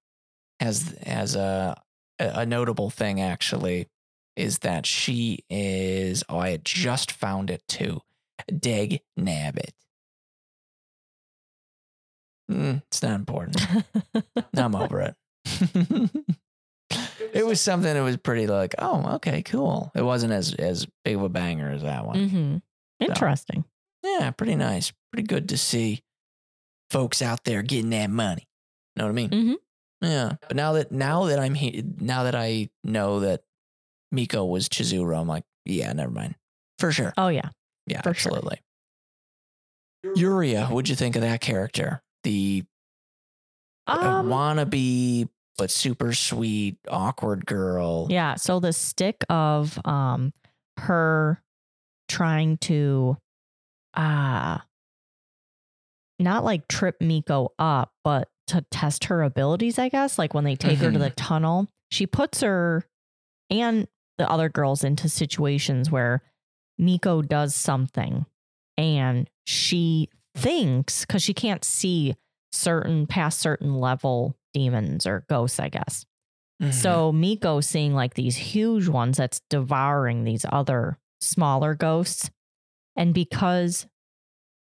has 0.60 0.96
has 1.06 1.36
a 1.36 1.82
a 2.20 2.46
notable 2.46 2.89
thing 2.89 3.22
actually 3.22 3.88
is 4.36 4.60
that 4.60 4.86
she 4.86 5.39
is. 5.50 6.24
Oh, 6.30 6.39
I 6.39 6.50
had 6.50 6.65
just 6.65 7.12
found 7.12 7.50
it 7.50 7.63
too. 7.67 8.02
Dag 8.60 9.00
Nabbit. 9.19 9.72
Mm, 12.52 12.82
it's 12.88 13.02
not 13.02 13.15
important. 13.15 13.58
I'm 14.56 14.76
over 14.76 15.02
it. 15.02 15.15
it 17.34 17.46
was 17.46 17.62
something 17.62 17.93
that 17.93 18.02
was 18.02 18.17
pretty 18.17 18.48
like, 18.48 18.76
oh, 18.80 19.15
okay, 19.15 19.41
cool. 19.41 19.91
It 19.96 20.02
wasn't 20.02 20.34
as 20.34 20.54
as 20.56 20.86
big 21.06 21.15
of 21.15 21.24
a 21.24 21.30
banger 21.30 21.69
as 21.72 21.84
that 21.84 22.06
one. 22.06 22.30
hmm 22.30 22.58
Interesting. 23.00 23.65
Yeah, 24.04 24.32
pretty 24.32 24.56
nice. 24.56 24.93
Pretty 25.12 25.28
good 25.28 25.50
to 25.50 25.58
see 25.58 26.04
folks 26.90 27.21
out 27.21 27.44
there 27.44 27.62
getting 27.63 27.90
that 27.92 28.10
money. 28.10 28.48
Know 28.96 29.06
what 29.06 29.10
I 29.10 29.13
mean? 29.13 29.29
Mhm. 29.29 29.56
Yeah. 30.02 30.34
But 30.48 30.56
now 30.56 30.73
that 30.73 30.92
now 30.92 31.25
that 31.25 31.40
I'm 31.40 31.54
here, 31.56 31.81
now 32.00 32.23
that 32.23 32.36
I 32.36 32.69
know 32.84 33.21
that 33.21 33.44
Miko 34.14 34.46
was 34.46 34.70
Chizuru, 34.70 35.20
I'm 35.20 35.28
like, 35.28 35.44
yeah, 35.66 35.92
never 35.92 36.12
mind. 36.12 36.36
For 36.80 36.92
sure. 36.94 37.14
Oh, 37.18 37.28
yeah. 37.28 37.50
Yeah, 37.88 38.02
for 38.02 38.14
sure. 38.14 38.32
absolutely. 38.32 38.60
Yuria, 40.06 40.70
what'd 40.70 40.90
you 40.90 40.96
think 40.96 41.16
of 41.16 41.22
that 41.22 41.42
character? 41.42 42.02
The 42.24 42.64
Um, 43.88 44.28
wannabe 44.28 45.28
but 45.58 45.70
super 45.72 46.14
sweet, 46.14 46.78
awkward 46.90 47.46
girl. 47.46 48.08
yeah. 48.10 48.36
So 48.36 48.60
the 48.60 48.74
stick 48.74 49.24
of 49.30 49.80
um 49.86 50.34
her 50.78 51.42
trying 52.10 52.58
to 52.58 53.18
uh 53.94 54.58
not 56.20 56.44
like 56.44 56.68
trip 56.68 56.98
Miko 57.02 57.54
up, 57.60 57.92
but 58.04 58.30
to 58.48 58.66
test 58.72 59.06
her 59.06 59.22
abilities, 59.24 59.78
I 59.80 59.90
guess. 59.90 60.18
Like 60.18 60.34
when 60.34 60.44
they 60.44 60.56
take 60.56 60.80
her 60.80 60.92
to 60.92 61.00
the 61.00 61.10
tunnel, 61.12 61.68
she 61.92 62.08
puts 62.08 62.42
her 62.42 62.84
and 63.50 63.88
the 64.18 64.30
other 64.30 64.50
girls 64.50 64.84
into 64.84 65.10
situations 65.10 65.92
where 65.92 66.22
Miko 66.78 67.22
does 67.22 67.56
something 67.56 68.26
and 68.78 69.30
she 69.46 70.10
thinks 70.36 71.06
because 71.06 71.22
she 71.22 71.34
can't 71.34 71.64
see 71.64 72.16
certain 72.52 73.08
past 73.08 73.40
certain 73.40 73.76
level 73.76 74.36
demons 74.54 75.06
or 75.08 75.26
ghosts, 75.30 75.60
I 75.60 75.70
guess. 75.70 76.06
Mhm. 76.62 76.74
So 76.74 77.12
Miko 77.12 77.62
seeing 77.62 77.94
like 77.94 78.14
these 78.14 78.36
huge 78.36 78.88
ones 78.88 79.18
that's 79.18 79.42
devouring 79.50 80.24
these 80.24 80.46
other 80.52 81.00
smaller 81.22 81.74
ghosts. 81.76 82.30
And 82.96 83.14
because 83.14 83.88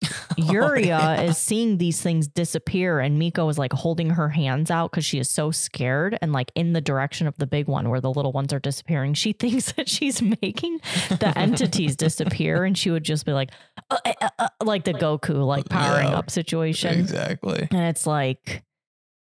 Oh, 0.38 0.42
Yuria 0.42 0.84
yeah. 0.86 1.22
is 1.22 1.38
seeing 1.38 1.78
these 1.78 2.02
things 2.02 2.28
disappear, 2.28 3.00
and 3.00 3.18
Miko 3.18 3.48
is 3.48 3.56
like 3.56 3.72
holding 3.72 4.10
her 4.10 4.28
hands 4.28 4.70
out 4.70 4.90
because 4.90 5.06
she 5.06 5.18
is 5.18 5.30
so 5.30 5.50
scared 5.50 6.18
and 6.20 6.30
like 6.32 6.52
in 6.54 6.74
the 6.74 6.82
direction 6.82 7.26
of 7.26 7.38
the 7.38 7.46
big 7.46 7.68
one 7.68 7.88
where 7.88 8.02
the 8.02 8.10
little 8.10 8.32
ones 8.32 8.52
are 8.52 8.58
disappearing. 8.58 9.14
She 9.14 9.32
thinks 9.40 9.72
that 9.72 9.88
she's 9.88 10.20
making 10.20 10.80
the 11.08 11.32
entities 11.36 11.96
disappear, 12.06 12.64
and 12.64 12.76
she 12.76 12.90
would 12.90 13.02
just 13.04 13.24
be 13.24 13.32
like, 13.32 13.50
uh, 13.90 13.96
uh, 14.04 14.12
uh, 14.20 14.28
uh, 14.38 14.48
like 14.62 14.84
the 14.84 14.92
Goku, 14.92 15.46
like 15.46 15.68
powering 15.70 16.08
Yeah. 16.08 16.18
up 16.18 16.30
situation. 16.30 17.00
exactly. 17.00 17.66
And 17.70 17.80
it's 17.80 18.06
like, 18.06 18.62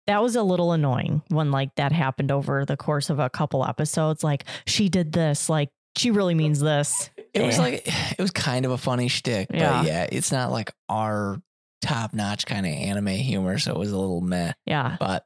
that 0.08 0.22
was 0.24 0.36
a 0.36 0.44
little 0.44 0.72
annoying 0.72 1.22
when 1.28 1.52
like 1.52 1.76
that 1.76 1.92
happened 1.92 2.32
over 2.32 2.66
the 2.66 2.76
course 2.76 3.12
of 3.12 3.20
a 3.20 3.30
couple 3.30 3.64
episodes. 3.64 4.24
Like, 4.24 4.46
she 4.66 4.90
did 4.90 5.12
this, 5.12 5.48
like, 5.48 5.70
she 5.96 6.12
really 6.12 6.36
means 6.36 6.60
this. 6.60 7.10
It 7.34 7.42
was 7.42 7.58
like 7.58 7.88
it 7.88 8.20
was 8.20 8.32
kind 8.32 8.66
of 8.66 8.72
a 8.72 8.78
funny 8.78 9.08
shtick, 9.08 9.48
but 9.50 9.58
Yeah. 9.58 9.84
yeah, 9.84 10.08
it's 10.12 10.32
not 10.32 10.52
like 10.52 10.72
our 10.90 11.42
top 11.82 12.14
notch 12.14 12.46
kind 12.46 12.66
of 12.66 12.72
anime 12.72 13.08
humor, 13.08 13.58
so 13.60 13.72
it 13.72 13.78
was 13.78 13.92
a 13.92 13.98
little 13.98 14.22
meh. 14.22 14.54
Yeah. 14.66 14.98
But 15.00 15.26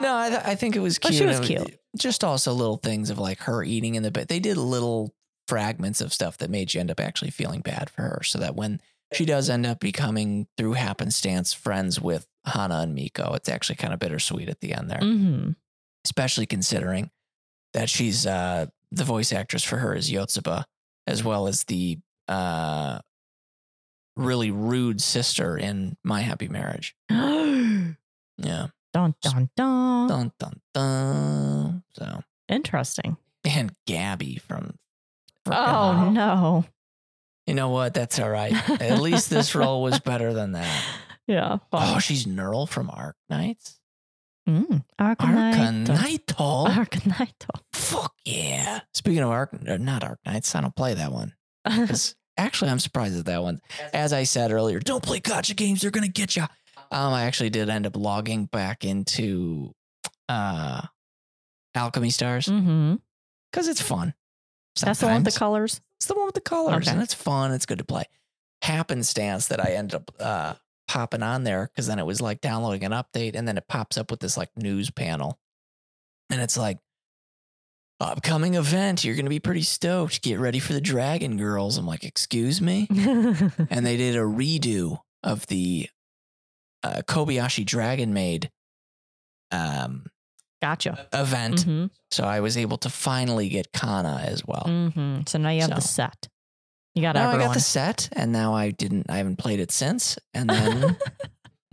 no, 0.00 0.16
I, 0.16 0.28
th- 0.30 0.42
I 0.44 0.54
think 0.54 0.74
it 0.76 0.80
was 0.80 0.98
But 0.98 1.10
cute. 1.12 1.18
she 1.20 1.26
was 1.26 1.40
cute. 1.40 1.78
Just 1.96 2.24
also 2.24 2.52
little 2.52 2.78
things 2.78 3.10
of 3.10 3.18
like 3.18 3.40
her 3.40 3.62
eating 3.62 3.94
in 3.94 4.02
the 4.02 4.10
bed. 4.10 4.28
They 4.28 4.40
did 4.40 4.56
little 4.56 5.14
fragments 5.48 6.00
of 6.00 6.12
stuff 6.12 6.38
that 6.38 6.48
made 6.50 6.72
you 6.72 6.80
end 6.80 6.90
up 6.90 6.98
actually 7.00 7.30
feeling 7.30 7.60
bad 7.60 7.90
for 7.90 8.02
her, 8.02 8.22
so 8.24 8.38
that 8.38 8.56
when 8.56 8.80
she 9.12 9.24
does 9.26 9.50
end 9.50 9.66
up 9.66 9.80
becoming 9.80 10.46
through 10.56 10.72
happenstance 10.72 11.52
friends 11.52 12.00
with 12.00 12.26
Hana 12.46 12.76
and 12.80 12.94
Miko, 12.94 13.34
it's 13.34 13.48
actually 13.50 13.76
kind 13.76 13.92
of 13.92 14.00
bittersweet 14.00 14.48
at 14.48 14.60
the 14.60 14.72
end 14.74 14.90
there, 14.90 15.00
hmm 15.00 15.50
especially 16.04 16.46
considering 16.46 17.10
that 17.74 17.88
she's 17.88 18.26
uh, 18.26 18.66
the 18.92 19.04
voice 19.04 19.32
actress 19.32 19.64
for 19.64 19.78
her 19.78 19.94
is 19.94 20.10
Yotsuba, 20.10 20.64
as 21.06 21.24
well 21.24 21.48
as 21.48 21.64
the 21.64 21.98
uh, 22.28 22.98
really 24.16 24.50
rude 24.50 25.00
sister 25.00 25.56
in 25.56 25.96
My 26.04 26.20
Happy 26.20 26.48
Marriage. 26.48 26.94
Yeah. 28.38 28.68
dun, 28.92 29.14
dun. 29.22 29.50
Dun 29.56 30.08
dun 30.08 30.32
dun. 30.38 30.60
dun. 30.74 31.82
So 31.94 32.22
Interesting. 32.48 33.16
and 33.44 33.74
Gabby 33.86 34.36
from. 34.38 34.78
frickin' 35.46 35.68
Oh, 35.68 36.10
no. 36.10 36.64
You 37.46 37.54
know 37.54 37.68
what? 37.68 37.94
That's 37.94 38.18
all 38.18 38.30
right. 38.30 38.52
At 38.80 39.00
least 39.00 39.30
this 39.30 39.54
role 39.56 39.82
was 39.82 40.00
better 40.00 40.32
than 40.32 40.52
that. 40.52 40.84
Yeah. 41.26 41.58
Oh, 41.72 41.98
she's 41.98 42.26
Neural 42.26 42.66
from 42.66 42.90
Arc 42.90 43.16
Knights. 43.28 43.78
Mm, 44.48 44.84
Arcanite. 45.00 45.86
Arcanito. 45.86 46.66
Arcanito. 46.68 47.48
Fuck 47.72 48.14
yeah. 48.24 48.80
Speaking 48.92 49.22
of 49.22 49.30
Arc, 49.30 49.54
uh, 49.68 49.76
not 49.76 50.02
Arknights. 50.02 50.54
I 50.56 50.60
don't 50.62 50.74
play 50.74 50.94
that 50.94 51.12
one. 51.12 51.32
actually, 52.36 52.70
I'm 52.70 52.80
surprised 52.80 53.16
at 53.18 53.26
that 53.26 53.42
one. 53.42 53.60
As 53.92 54.12
I 54.12 54.24
said 54.24 54.50
earlier, 54.50 54.80
don't 54.80 55.02
play 55.02 55.20
gacha 55.20 55.54
games. 55.54 55.80
They're 55.82 55.90
gonna 55.92 56.08
get 56.08 56.34
you. 56.36 56.42
Um, 56.90 57.12
I 57.12 57.24
actually 57.24 57.50
did 57.50 57.70
end 57.70 57.86
up 57.86 57.96
logging 57.96 58.46
back 58.46 58.84
into 58.84 59.72
uh, 60.28 60.82
Alchemy 61.74 62.10
Stars 62.10 62.46
because 62.46 63.68
it's 63.68 63.80
fun. 63.80 64.12
That's 64.80 65.00
the 65.00 65.06
one 65.06 65.22
with 65.22 65.32
the 65.32 65.38
colors. 65.38 65.80
It's 65.96 66.06
the 66.06 66.14
one 66.14 66.26
with 66.26 66.34
the 66.34 66.40
colors, 66.40 66.74
Okay. 66.88 66.90
and 66.90 67.00
it's 67.02 67.14
fun. 67.14 67.52
It's 67.52 67.66
good 67.66 67.78
to 67.78 67.84
play. 67.84 68.04
Happenstance 68.62 69.48
that 69.48 69.60
I 69.64 69.72
ended 69.74 69.94
up 69.96 70.10
uh, 70.18 70.54
popping 70.92 71.22
on 71.22 71.42
there 71.42 71.70
because 71.72 71.86
then 71.86 71.98
it 71.98 72.04
was 72.04 72.20
like 72.20 72.42
downloading 72.42 72.84
an 72.84 72.92
update, 72.92 73.34
and 73.34 73.48
then 73.48 73.56
it 73.56 73.66
pops 73.66 73.96
up 73.96 74.10
with 74.10 74.20
this 74.20 74.36
like 74.36 74.50
news 74.56 74.90
panel, 74.90 75.38
and 76.28 76.40
it's 76.40 76.58
like 76.58 76.78
upcoming 77.98 78.54
event. 78.54 79.04
You're 79.04 79.16
gonna 79.16 79.30
be 79.30 79.40
pretty 79.40 79.62
stoked. 79.62 80.22
Get 80.22 80.38
ready 80.38 80.58
for 80.58 80.74
the 80.74 80.80
Dragon 80.80 81.36
Girls. 81.38 81.78
I'm 81.78 81.86
like, 81.86 82.04
excuse 82.04 82.60
me, 82.60 82.86
and 82.90 83.86
they 83.86 83.96
did 83.96 84.16
a 84.16 84.20
redo 84.20 84.98
of 85.22 85.46
the 85.46 85.88
uh, 86.82 87.00
Kobayashi 87.06 87.64
Dragon 87.64 88.12
Maid 88.12 88.50
um, 89.50 90.04
gacha. 90.62 91.06
event. 91.14 91.62
hmm 91.62 91.86
So 92.10 92.24
I 92.24 92.40
was 92.40 92.56
able 92.58 92.76
to 92.78 92.90
finally 92.90 93.48
get 93.48 93.72
Kanna 93.72 94.20
as 94.24 94.44
well. 94.44 94.64
hmm 94.66 95.20
So 95.26 95.38
now 95.38 95.50
you 95.50 95.62
have 95.62 95.74
the 95.74 95.80
set. 95.80 96.28
You 96.94 97.02
got 97.02 97.14
now 97.14 97.30
I 97.30 97.38
got 97.38 97.54
the 97.54 97.60
set, 97.60 98.08
and 98.12 98.32
now 98.32 98.54
I 98.54 98.70
didn't. 98.70 99.06
I 99.08 99.16
haven't 99.16 99.36
played 99.36 99.60
it 99.60 99.72
since. 99.72 100.18
And 100.34 100.50
then, 100.50 100.96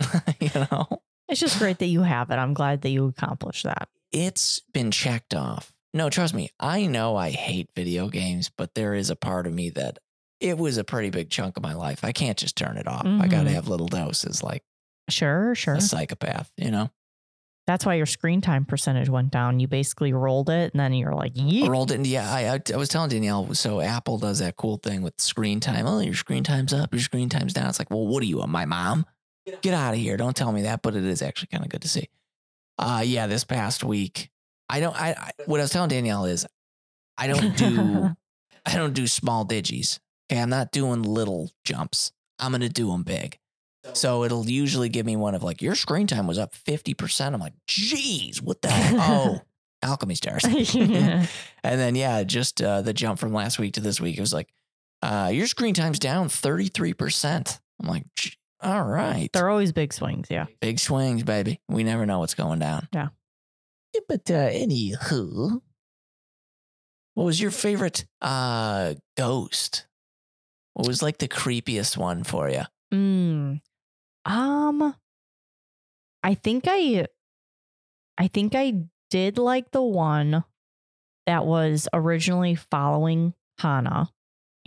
you 0.40 0.50
know, 0.54 0.86
it's 1.28 1.40
just 1.40 1.58
great 1.58 1.78
that 1.78 1.86
you 1.86 2.02
have 2.02 2.30
it. 2.30 2.36
I'm 2.36 2.54
glad 2.54 2.82
that 2.82 2.90
you 2.90 3.06
accomplished 3.06 3.64
that. 3.64 3.88
it's 4.12 4.60
been 4.72 4.90
checked 4.90 5.34
off. 5.34 5.72
No, 5.92 6.08
trust 6.08 6.34
me. 6.34 6.50
I 6.58 6.86
know 6.86 7.16
I 7.16 7.30
hate 7.30 7.70
video 7.74 8.08
games, 8.08 8.48
but 8.48 8.74
there 8.74 8.94
is 8.94 9.10
a 9.10 9.16
part 9.16 9.46
of 9.46 9.52
me 9.52 9.70
that 9.70 9.98
it 10.38 10.56
was 10.56 10.78
a 10.78 10.84
pretty 10.84 11.10
big 11.10 11.30
chunk 11.30 11.56
of 11.56 11.62
my 11.62 11.74
life. 11.74 12.04
I 12.04 12.12
can't 12.12 12.38
just 12.38 12.56
turn 12.56 12.76
it 12.76 12.86
off. 12.86 13.04
I 13.04 13.26
got 13.26 13.30
to 13.30 13.36
mm-hmm. 13.36 13.54
have 13.54 13.68
little 13.68 13.88
doses, 13.88 14.42
like 14.42 14.62
Sure, 15.08 15.54
sure. 15.54 15.74
a 15.74 15.80
psychopath. 15.80 16.50
You 16.56 16.70
know, 16.70 16.90
That's 17.70 17.86
why 17.86 17.94
your 17.94 18.06
screen 18.06 18.40
time 18.40 18.64
percentage 18.64 19.08
went 19.08 19.30
down. 19.30 19.60
You 19.60 19.68
basically 19.68 20.12
rolled 20.12 20.50
it, 20.50 20.72
and 20.74 20.80
then 20.80 20.92
you're 20.92 21.14
like, 21.14 21.34
"Yeet." 21.34 21.68
rolled 21.68 21.92
it. 21.92 22.04
Yeah, 22.04 22.28
I, 22.28 22.54
I 22.54 22.60
I 22.74 22.76
was 22.76 22.88
telling 22.88 23.10
Danielle. 23.10 23.54
So 23.54 23.80
Apple 23.80 24.18
does 24.18 24.40
that 24.40 24.56
cool 24.56 24.78
thing 24.78 25.02
with 25.02 25.20
screen 25.20 25.60
time. 25.60 25.86
Oh, 25.86 26.00
your 26.00 26.14
screen 26.14 26.42
time's 26.42 26.72
up. 26.72 26.92
Your 26.92 27.00
screen 27.00 27.28
time's 27.28 27.52
down. 27.52 27.68
It's 27.68 27.78
like, 27.78 27.88
well, 27.88 28.04
what 28.08 28.24
are 28.24 28.26
you, 28.26 28.44
my 28.48 28.64
mom? 28.64 29.06
Get 29.62 29.72
out 29.72 29.94
of 29.94 30.00
here. 30.00 30.16
Don't 30.16 30.34
tell 30.34 30.50
me 30.50 30.62
that. 30.62 30.82
But 30.82 30.96
it 30.96 31.04
is 31.04 31.22
actually 31.22 31.46
kind 31.46 31.62
of 31.62 31.70
good 31.70 31.82
to 31.82 31.88
see. 31.88 32.08
Uh 32.76 33.04
yeah, 33.06 33.28
this 33.28 33.44
past 33.44 33.84
week, 33.84 34.30
I 34.68 34.80
don't. 34.80 35.00
I, 35.00 35.10
I 35.10 35.30
what 35.46 35.60
I 35.60 35.62
was 35.62 35.70
telling 35.70 35.90
Danielle 35.90 36.24
is, 36.24 36.44
I 37.16 37.28
don't 37.28 37.56
do. 37.56 38.16
I 38.66 38.74
don't 38.74 38.94
do 38.94 39.06
small 39.06 39.46
digis. 39.46 40.00
Okay, 40.30 40.40
I'm 40.40 40.50
not 40.50 40.72
doing 40.72 41.02
little 41.02 41.52
jumps. 41.64 42.10
I'm 42.40 42.50
gonna 42.50 42.68
do 42.68 42.90
them 42.90 43.04
big. 43.04 43.38
So 43.94 44.24
it'll 44.24 44.48
usually 44.48 44.88
give 44.88 45.06
me 45.06 45.16
one 45.16 45.34
of 45.34 45.42
like 45.42 45.62
your 45.62 45.74
screen 45.74 46.06
time 46.06 46.26
was 46.26 46.38
up 46.38 46.54
fifty 46.54 46.94
percent. 46.94 47.34
I'm 47.34 47.40
like, 47.40 47.54
geez, 47.66 48.40
what 48.42 48.62
the 48.62 48.68
hell? 48.70 49.40
Oh, 49.82 49.88
alchemy 49.88 50.14
stars. 50.14 50.44
Yeah. 50.74 51.26
And 51.64 51.78
then 51.80 51.94
yeah, 51.94 52.22
just 52.22 52.60
uh, 52.62 52.82
the 52.82 52.92
jump 52.92 53.18
from 53.18 53.32
last 53.32 53.58
week 53.58 53.74
to 53.74 53.80
this 53.80 54.00
week, 54.00 54.16
it 54.16 54.20
was 54.20 54.32
like, 54.32 54.48
uh, 55.02 55.30
your 55.32 55.46
screen 55.46 55.74
time's 55.74 55.98
down 55.98 56.28
33%. 56.28 57.58
I'm 57.82 57.88
like, 57.88 58.04
all 58.62 58.82
right. 58.82 59.30
They're 59.32 59.48
always 59.50 59.72
big 59.72 59.92
swings. 59.92 60.28
Yeah. 60.30 60.46
Big 60.60 60.78
swings, 60.78 61.22
baby. 61.22 61.60
We 61.68 61.82
never 61.84 62.04
know 62.06 62.18
what's 62.18 62.34
going 62.34 62.58
down. 62.58 62.88
Yeah. 62.92 63.08
Yeah, 63.94 64.00
But 64.08 64.30
uh, 64.30 64.50
anywho, 64.50 65.60
what 67.14 67.24
was 67.24 67.40
your 67.40 67.50
favorite 67.50 68.04
uh, 68.22 68.94
ghost? 69.16 69.86
What 70.74 70.86
was 70.86 71.02
like 71.02 71.18
the 71.18 71.28
creepiest 71.28 71.96
one 71.96 72.22
for 72.24 72.48
you? 72.48 72.62
Mm. 72.92 73.60
Um, 74.24 74.94
I 76.22 76.34
think 76.34 76.64
I, 76.66 77.06
I 78.18 78.28
think 78.28 78.54
I 78.54 78.74
did 79.10 79.38
like 79.38 79.70
the 79.70 79.82
one 79.82 80.44
that 81.26 81.46
was 81.46 81.88
originally 81.92 82.54
following 82.54 83.34
Hana, 83.58 84.10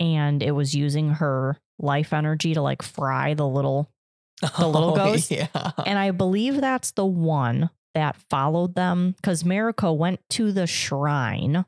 and 0.00 0.42
it 0.42 0.52
was 0.52 0.74
using 0.74 1.10
her 1.10 1.58
life 1.78 2.12
energy 2.12 2.54
to 2.54 2.62
like 2.62 2.82
fry 2.82 3.34
the 3.34 3.46
little 3.46 3.90
The 4.58 4.66
little 4.66 4.94
ghost? 4.94 5.30
Yeah. 5.30 5.70
And 5.86 5.98
I 5.98 6.10
believe 6.10 6.60
that's 6.60 6.90
the 6.92 7.06
one 7.06 7.70
that 7.94 8.16
followed 8.16 8.74
them 8.74 9.14
because 9.16 9.44
Mieruko 9.44 9.96
went 9.96 10.20
to 10.30 10.52
the 10.52 10.66
shrine 10.66 11.64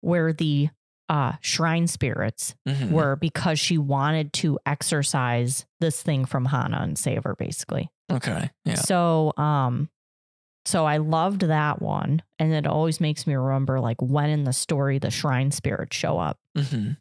where 0.00 0.32
the 0.32 0.70
uh, 1.10 1.32
shrine 1.42 1.86
spirits 1.88 2.54
Mhm. 2.66 2.90
were 2.92 3.16
because 3.16 3.58
she 3.58 3.76
wanted 3.76 4.32
to 4.32 4.58
exorcise 4.64 5.66
this 5.80 6.00
thing 6.02 6.24
from 6.24 6.44
Hana 6.46 6.78
and 6.82 6.96
save 6.96 7.24
her, 7.24 7.34
basically. 7.36 7.90
Okay. 8.10 8.48
Yeah. 8.64 8.76
So, 8.76 9.32
um, 9.36 9.90
so 10.66 10.86
I 10.86 10.98
loved 10.98 11.40
that 11.42 11.82
one, 11.82 12.22
and 12.38 12.52
it 12.52 12.66
always 12.66 13.00
makes 13.00 13.26
me 13.26 13.34
remember 13.34 13.80
like 13.80 14.00
when 14.00 14.30
in 14.30 14.44
the 14.44 14.52
story 14.52 14.98
the 14.98 15.10
shrine 15.10 15.50
spirits 15.50 15.96
show 15.96 16.18
up. 16.18 16.38
hmm 16.56 16.92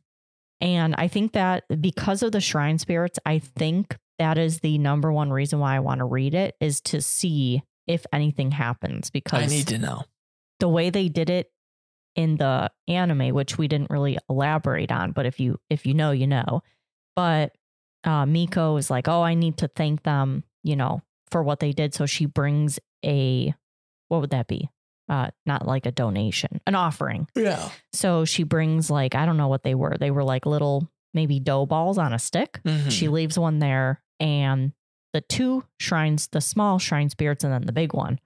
And 0.61 0.95
I 0.97 1.07
think 1.07 1.33
that 1.33 1.63
because 1.79 2.21
of 2.23 2.31
the 2.31 2.41
shrine 2.41 2.79
spirits, 2.79 3.19
I 3.25 3.39
think 3.39 3.95
that 4.17 4.37
is 4.37 4.59
the 4.59 4.77
number 4.77 5.13
one 5.13 5.29
reason 5.31 5.59
why 5.59 5.75
I 5.75 5.79
want 5.79 5.99
to 5.99 6.05
read 6.05 6.33
it 6.33 6.55
is 6.59 6.81
to 6.81 7.01
see 7.01 7.63
if 7.87 8.05
anything 8.11 8.51
happens 8.51 9.09
because 9.09 9.43
I 9.43 9.45
need 9.45 9.67
to 9.67 9.77
know. 9.77 10.03
the 10.59 10.67
way 10.67 10.89
they 10.89 11.07
did 11.09 11.29
it 11.29 11.49
in 12.15 12.37
the 12.37 12.71
anime, 12.87 13.33
which 13.33 13.57
we 13.57 13.67
didn't 13.67 13.89
really 13.89 14.17
elaborate 14.29 14.91
on, 14.91 15.11
but 15.11 15.25
if 15.25 15.39
you 15.39 15.59
if 15.69 15.85
you 15.85 15.93
know, 15.93 16.11
you 16.11 16.27
know. 16.27 16.61
But 17.15 17.55
uh, 18.03 18.25
Miko 18.25 18.77
is 18.77 18.89
like, 18.89 19.07
oh, 19.07 19.21
I 19.21 19.33
need 19.33 19.57
to 19.57 19.67
thank 19.67 20.03
them, 20.03 20.43
you 20.63 20.75
know, 20.75 21.01
for 21.31 21.43
what 21.43 21.59
they 21.59 21.71
did. 21.71 21.93
So 21.93 22.05
she 22.05 22.25
brings 22.25 22.79
a, 23.05 23.53
what 24.07 24.21
would 24.21 24.29
that 24.31 24.47
be? 24.47 24.69
Uh, 25.09 25.29
not 25.45 25.65
like 25.65 25.85
a 25.85 25.91
donation, 25.91 26.61
an 26.67 26.75
offering. 26.75 27.27
Yeah. 27.35 27.69
So 27.93 28.25
she 28.25 28.43
brings 28.43 28.89
like, 28.89 29.15
I 29.15 29.25
don't 29.25 29.37
know 29.37 29.47
what 29.47 29.63
they 29.63 29.75
were. 29.75 29.97
They 29.99 30.11
were 30.11 30.23
like 30.23 30.45
little, 30.45 30.89
maybe 31.13 31.39
dough 31.39 31.65
balls 31.65 31.97
on 31.97 32.13
a 32.13 32.19
stick. 32.19 32.61
Mhm. 32.63 32.91
She 32.91 33.07
leaves 33.07 33.37
one 33.37 33.59
there, 33.59 34.01
and 34.19 34.71
the 35.13 35.21
two 35.21 35.63
shrines, 35.79 36.27
the 36.27 36.41
small 36.41 36.77
shrine 36.79 37.09
spirits, 37.09 37.43
and 37.43 37.51
then 37.51 37.65
the 37.65 37.71
big 37.71 37.93
one, 37.93 38.19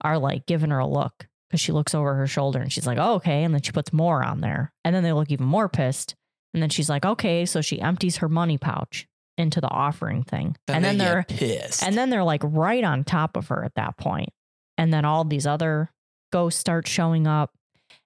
are 0.00 0.16
like 0.16 0.46
giving 0.46 0.70
her 0.70 0.78
a 0.78 0.86
look 0.86 1.26
because 1.48 1.60
she 1.60 1.72
looks 1.72 1.94
over 1.94 2.14
her 2.14 2.26
shoulder 2.26 2.60
and 2.60 2.72
she's 2.72 2.86
like, 2.86 2.98
oh, 2.98 3.14
okay. 3.14 3.42
And 3.44 3.54
then 3.54 3.62
she 3.62 3.72
puts 3.72 3.92
more 3.92 4.22
on 4.22 4.40
there. 4.40 4.72
And 4.84 4.94
then 4.94 5.02
they 5.02 5.12
look 5.12 5.30
even 5.30 5.46
more 5.46 5.68
pissed. 5.68 6.14
And 6.52 6.62
then 6.62 6.70
she's 6.70 6.88
like, 6.88 7.04
okay. 7.04 7.46
So 7.46 7.60
she 7.60 7.80
empties 7.80 8.18
her 8.18 8.28
money 8.28 8.58
pouch 8.58 9.06
into 9.36 9.60
the 9.60 9.70
offering 9.70 10.24
thing. 10.24 10.56
and 10.66 10.84
then 10.84 10.98
they 10.98 11.04
they're 11.04 11.24
pissed. 11.26 11.82
and 11.82 11.96
then 11.96 12.10
they're 12.10 12.24
like 12.24 12.42
right 12.44 12.84
on 12.84 13.04
top 13.04 13.36
of 13.36 13.48
her 13.48 13.64
at 13.64 13.74
that 13.76 13.96
point. 13.96 14.30
And 14.76 14.92
then 14.92 15.04
all 15.04 15.24
these 15.24 15.46
other 15.46 15.90
ghosts 16.32 16.60
start 16.60 16.86
showing 16.86 17.26
up. 17.26 17.52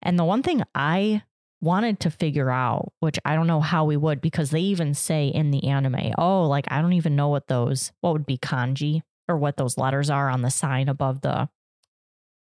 And 0.03 0.19
the 0.19 0.25
one 0.25 0.43
thing 0.43 0.63
I 0.75 1.23
wanted 1.61 2.01
to 2.01 2.11
figure 2.11 2.51
out, 2.51 2.93
which 3.01 3.19
I 3.25 3.35
don't 3.35 3.47
know 3.47 3.61
how 3.61 3.85
we 3.85 3.97
would, 3.97 4.21
because 4.21 4.51
they 4.51 4.61
even 4.61 4.95
say 4.95 5.29
in 5.29 5.51
the 5.51 5.65
anime, 5.69 6.13
oh, 6.19 6.45
like 6.45 6.67
I 6.71 6.83
don't 6.83 6.93
even 6.93 7.17
know 7.17 7.29
what 7.29 7.49
those, 7.49 7.93
what 8.01 8.13
would 8.13 8.27
be 8.27 8.39
kanji 8.39 9.03
or 9.29 9.37
what 9.37 9.57
those 9.57 9.79
letters 9.79 10.11
are 10.11 10.29
on 10.29 10.43
the 10.43 10.51
sign 10.51 10.89
above 10.89 11.21
the, 11.21 11.49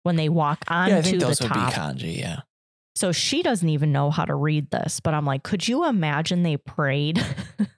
when 0.06 0.16
they 0.18 0.30
walk 0.30 0.64
onto 0.68 0.94
yeah, 0.94 1.00
I 1.00 1.02
think 1.02 1.20
the 1.20 1.26
those 1.26 1.42
would 1.42 1.50
top. 1.52 1.72
be 1.72 1.76
kanji. 1.76 2.18
Yeah. 2.20 2.42
So 2.96 3.12
she 3.12 3.42
doesn't 3.44 3.68
even 3.68 3.92
know 3.92 4.10
how 4.12 4.24
to 4.24 4.36
read 4.36 4.70
this, 4.72 5.00
but 5.00 5.14
I'm 5.14 5.26
like, 5.26 5.44
could 5.44 5.68
you 5.68 5.86
imagine 5.86 6.44
they 6.44 6.58
prayed 6.58 7.22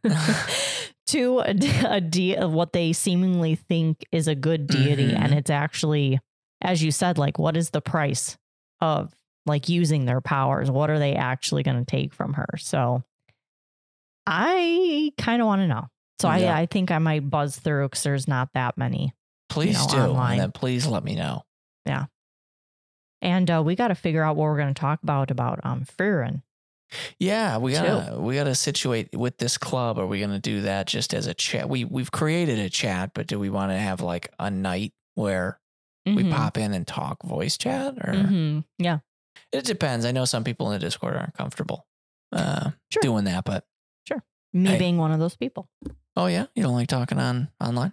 to 1.08 1.40
a, 1.40 1.56
a 1.90 2.02
de- 2.02 2.36
of 2.36 2.52
what 2.54 2.74
they 2.74 2.94
seemingly 2.94 3.56
think 3.56 4.06
is 4.12 4.28
a 4.28 4.36
good 4.36 4.68
deity, 4.68 5.08
Mhm. 5.12 5.20
and 5.20 5.34
it's 5.34 5.50
actually, 5.50 6.20
as 6.62 6.84
you 6.84 6.92
said, 6.92 7.18
like, 7.18 7.40
what 7.40 7.56
is 7.58 7.70
the 7.72 7.82
price 7.82 8.38
of 8.82 9.14
like 9.46 9.70
using 9.70 10.06
their 10.06 10.20
powers? 10.22 10.70
What 10.70 10.90
are 10.90 11.00
they 11.00 11.16
actually 11.16 11.64
going 11.64 11.78
to 11.80 11.86
take 11.86 12.14
from 12.14 12.34
her? 12.34 12.48
So 12.58 13.04
I 14.26 15.14
kind 15.18 15.42
of 15.42 15.46
want 15.48 15.62
to 15.62 15.68
know. 15.68 15.88
So 16.22 16.30
Yeah. 16.34 16.54
I, 16.54 16.62
I 16.62 16.66
think 16.66 16.92
I 16.92 16.98
might 17.00 17.30
buzz 17.30 17.56
through 17.58 17.86
because 17.88 18.04
there's 18.04 18.28
not 18.28 18.50
that 18.54 18.78
many. 18.78 19.14
Please 19.50 19.78
know, 19.88 19.92
do. 19.94 19.98
online. 20.12 20.34
And 20.34 20.42
then 20.42 20.52
please 20.52 20.86
let 20.86 21.04
me 21.04 21.16
know. 21.16 21.44
And 23.22 23.50
uh, 23.50 23.64
we 23.66 23.76
got 23.76 23.88
to 23.90 23.96
figure 23.96 24.24
out 24.24 24.36
what 24.36 24.44
we're 24.46 24.58
going 24.58 24.74
to 24.74 24.80
talk 24.80 25.02
about 25.04 25.32
about 25.32 25.60
um 25.64 25.86
Frieren. 25.86 26.42
Yeah, 27.20 27.58
we 27.58 27.74
gotta 27.74 28.18
we 28.18 28.36
gotta 28.36 28.56
situate 28.56 29.10
with 29.14 29.38
this 29.40 29.58
club. 29.58 30.00
Are 30.00 30.08
we 30.08 30.22
gonna 30.22 30.40
do 30.40 30.62
that 30.62 30.88
just 30.88 31.14
as 31.14 31.28
a 31.28 31.34
chat? 31.34 31.68
We 31.68 31.84
we've 31.84 32.12
created 32.12 32.60
a 32.60 32.70
chat, 32.70 33.12
but 33.14 33.28
do 33.28 33.38
we 33.38 33.50
want 33.50 33.72
to 33.74 33.78
have 33.78 34.00
like 34.00 34.32
a 34.40 34.50
night 34.50 34.94
where 35.16 35.60
we 36.06 36.24
Mhm. 36.24 36.32
pop 36.32 36.58
in 36.58 36.74
and 36.74 36.88
talk 36.88 37.22
voice 37.24 37.58
chat? 37.58 37.96
Or 37.98 38.14
Mhm. 38.14 38.64
Yeah. 38.78 39.00
it 39.52 39.66
depends. 39.66 40.06
I 40.06 40.14
know 40.14 40.24
some 40.24 40.46
people 40.46 40.68
in 40.72 40.80
the 40.80 40.86
Discord 40.86 41.18
aren't 41.18 41.34
comfortable 41.34 41.86
uh, 42.32 42.72
Sure. 42.90 43.02
doing 43.02 43.26
that, 43.26 43.44
but 43.44 43.66
sure, 44.08 44.24
Me 44.54 44.70
Hey. 44.72 44.78
being 44.80 44.98
one 44.98 45.12
of 45.12 45.20
those 45.20 45.36
people. 45.36 45.68
oh 46.16 46.28
yeah, 46.28 46.46
you 46.56 46.64
don't 46.64 46.74
like 46.74 46.88
talking 46.88 47.20
on 47.20 47.50
online 47.60 47.92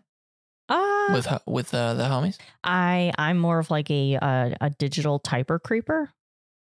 with 1.12 1.28
with 1.46 1.74
uh, 1.74 1.94
the 1.94 2.04
homies. 2.04 2.38
I 2.62 3.12
I'm 3.18 3.38
more 3.38 3.58
of 3.58 3.70
like 3.70 3.90
a 3.90 4.14
a, 4.14 4.56
a 4.60 4.70
digital 4.70 5.20
typer 5.20 5.60
creeper. 5.62 6.10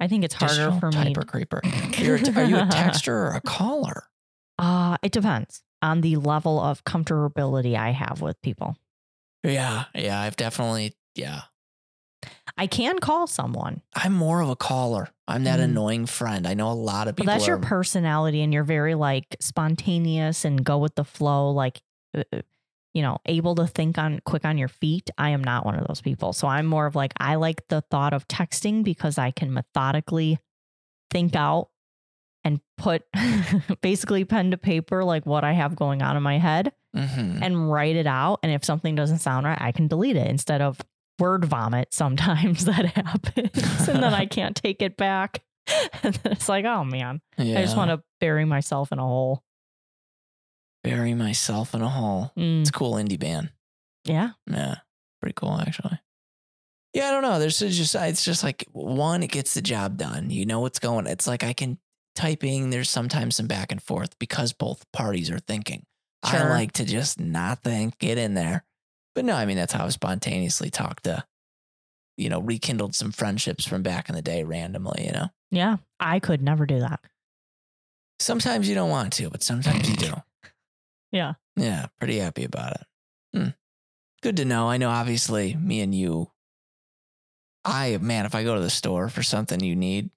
I 0.00 0.06
think 0.08 0.24
it's 0.24 0.34
harder 0.34 0.54
Digital 0.70 0.78
for 0.80 0.90
me. 0.92 1.12
typer 1.14 1.26
creeper. 1.26 1.60
You're 1.98 2.16
a 2.16 2.20
t- 2.20 2.32
are 2.36 2.44
you 2.44 2.56
a 2.56 2.60
texter 2.66 3.08
or 3.12 3.30
a 3.34 3.40
caller? 3.40 4.04
Uh, 4.58 4.96
it 5.02 5.12
depends 5.12 5.62
on 5.82 6.00
the 6.02 6.16
level 6.16 6.60
of 6.60 6.84
comfortability 6.84 7.76
I 7.76 7.90
have 7.90 8.20
with 8.20 8.40
people. 8.42 8.76
Yeah, 9.44 9.84
yeah. 9.94 10.20
I've 10.20 10.36
definitely 10.36 10.94
yeah. 11.14 11.42
I 12.56 12.66
can 12.66 12.98
call 12.98 13.26
someone. 13.28 13.82
I'm 13.94 14.12
more 14.12 14.40
of 14.40 14.48
a 14.48 14.56
caller. 14.56 15.08
I'm 15.28 15.44
that 15.44 15.60
Mm. 15.60 15.64
annoying 15.64 16.06
friend. 16.06 16.46
I 16.48 16.54
know 16.54 16.70
a 16.70 16.74
lot 16.74 17.06
of 17.06 17.14
people. 17.16 17.32
that's 17.32 17.46
your 17.46 17.56
are- 17.56 17.60
personality 17.60 18.42
and 18.42 18.52
you're 18.52 18.64
very 18.64 18.94
like 18.96 19.36
spontaneous 19.40 20.44
and 20.44 20.64
go 20.64 20.78
with 20.78 20.94
the 20.96 21.04
flow 21.04 21.50
like 21.50 21.80
uh, 22.16 22.22
uh, 22.32 22.40
you 22.94 23.02
know, 23.02 23.18
able 23.26 23.54
to 23.56 23.66
think 23.66 23.98
on 23.98 24.20
quick 24.24 24.44
on 24.44 24.58
your 24.58 24.68
feet. 24.68 25.10
I 25.18 25.30
am 25.30 25.42
not 25.44 25.64
one 25.66 25.74
of 25.76 25.86
those 25.86 26.00
people. 26.00 26.32
So 26.32 26.48
I'm 26.48 26.66
more 26.66 26.86
of 26.86 26.94
like 26.96 27.12
I 27.18 27.34
like 27.36 27.66
the 27.68 27.80
thought 27.90 28.12
of 28.14 28.26
texting 28.28 28.82
because 28.82 29.18
I 29.18 29.30
can 29.30 29.52
methodically 29.52 30.38
think 31.10 31.36
out 31.36 31.68
and 32.44 32.60
put 32.76 33.02
basically 33.80 34.24
pen 34.24 34.50
to 34.52 34.56
paper 34.58 35.04
like 35.04 35.26
what 35.26 35.44
I 35.44 35.52
have 35.52 35.76
going 35.76 36.02
on 36.02 36.16
in 36.16 36.22
my 36.22 36.38
head 36.38 36.72
Mhm. 36.96 37.40
and 37.42 37.70
write 37.70 37.96
it 37.96 38.06
out. 38.06 38.40
And 38.42 38.50
if 38.52 38.64
something 38.64 38.94
doesn't 38.94 39.18
sound 39.18 39.44
right, 39.44 39.60
I 39.60 39.72
can 39.72 39.88
delete 39.88 40.16
it 40.16 40.26
instead 40.26 40.62
of 40.62 40.80
word 41.18 41.44
vomit. 41.44 41.92
Sometimes 41.92 42.64
that 42.66 42.86
happens 42.86 43.88
and 43.88 44.02
then 44.02 44.14
I 44.14 44.24
can't 44.38 44.56
take 44.56 44.80
it 44.82 44.96
back. 44.96 45.42
And 46.02 46.14
then 46.14 46.32
it's 46.32 46.48
like, 46.48 46.64
oh 46.64 46.84
man, 46.84 47.20
Yeah. 47.36 47.58
I 47.58 47.62
just 47.62 47.76
want 47.76 47.90
to 47.90 48.02
bury 48.20 48.46
myself 48.46 48.90
in 48.92 48.98
a 48.98 49.02
hole. 49.02 49.42
Bury 50.90 51.14
myself 51.14 51.74
in 51.74 51.82
a 51.82 51.88
hole. 51.88 52.32
Mm, 52.36 52.60
It's 52.60 52.70
a 52.70 52.72
cool 52.72 52.94
indie 52.94 53.18
band. 53.18 53.50
yeah. 54.04 54.30
Yeah, 54.50 54.76
pretty 55.20 55.34
cool 55.34 55.58
actually. 55.60 55.98
Yeah, 56.94 57.08
I 57.08 57.10
don't 57.10 57.22
know. 57.22 57.38
There's 57.38 57.58
just 57.58 57.94
it's 57.94 58.24
just 58.24 58.42
like 58.42 58.64
one, 58.72 59.22
it 59.22 59.30
gets 59.30 59.54
the 59.54 59.62
job 59.62 59.96
done. 59.98 60.30
You 60.30 60.46
know 60.46 60.60
what's 60.60 60.78
going. 60.78 61.06
It's 61.06 61.26
like 61.26 61.44
I 61.44 61.52
can 61.52 61.78
typing. 62.16 62.70
There's 62.70 62.88
sometimes 62.90 63.36
some 63.36 63.46
back 63.46 63.70
and 63.70 63.82
forth 63.82 64.18
because 64.18 64.52
both 64.52 64.84
parties 64.92 65.30
are 65.30 65.38
thinking. 65.38 65.84
I 66.22 66.48
like 66.48 66.72
to 66.72 66.84
just 66.84 67.20
not 67.20 67.62
think, 67.62 67.98
get 67.98 68.18
in 68.18 68.34
there. 68.34 68.64
But 69.14 69.24
no, 69.24 69.34
I 69.34 69.44
mean 69.46 69.56
that's 69.56 69.72
how 69.72 69.84
I 69.84 69.88
spontaneously 69.90 70.70
talk 70.70 71.02
to, 71.02 71.24
you 72.16 72.28
know, 72.28 72.40
rekindled 72.40 72.94
some 72.94 73.12
friendships 73.12 73.64
from 73.66 73.82
back 73.82 74.08
in 74.08 74.14
the 74.16 74.22
day 74.22 74.42
randomly. 74.42 75.04
You 75.06 75.12
know, 75.12 75.28
Yeah. 75.50 75.76
I 76.00 76.18
could 76.20 76.40
never 76.42 76.64
do 76.66 76.80
that. 76.80 77.00
sometimes 78.20 78.68
you 78.68 78.74
don't 78.74 78.90
want 78.90 79.12
to, 79.14 79.30
but 79.30 79.42
sometimes 79.42 79.88
you 79.88 79.96
do. 79.96 80.12
Yeah. 81.12 81.34
Yeah, 81.56 81.86
pretty 81.98 82.18
happy 82.18 82.44
about 82.44 82.72
it. 82.72 82.86
Hmm. 83.34 83.48
Good 84.22 84.36
to 84.38 84.44
know. 84.44 84.68
I 84.68 84.76
know, 84.78 84.90
obviously, 84.90 85.54
me 85.54 85.80
and 85.80 85.94
you. 85.94 86.30
I 87.64 87.98
man, 88.00 88.24
if 88.26 88.34
I 88.34 88.44
go 88.44 88.54
to 88.54 88.60
the 88.60 88.70
store 88.70 89.08
for 89.08 89.22
something 89.22 89.60
you 89.60 89.76
need, 89.76 90.10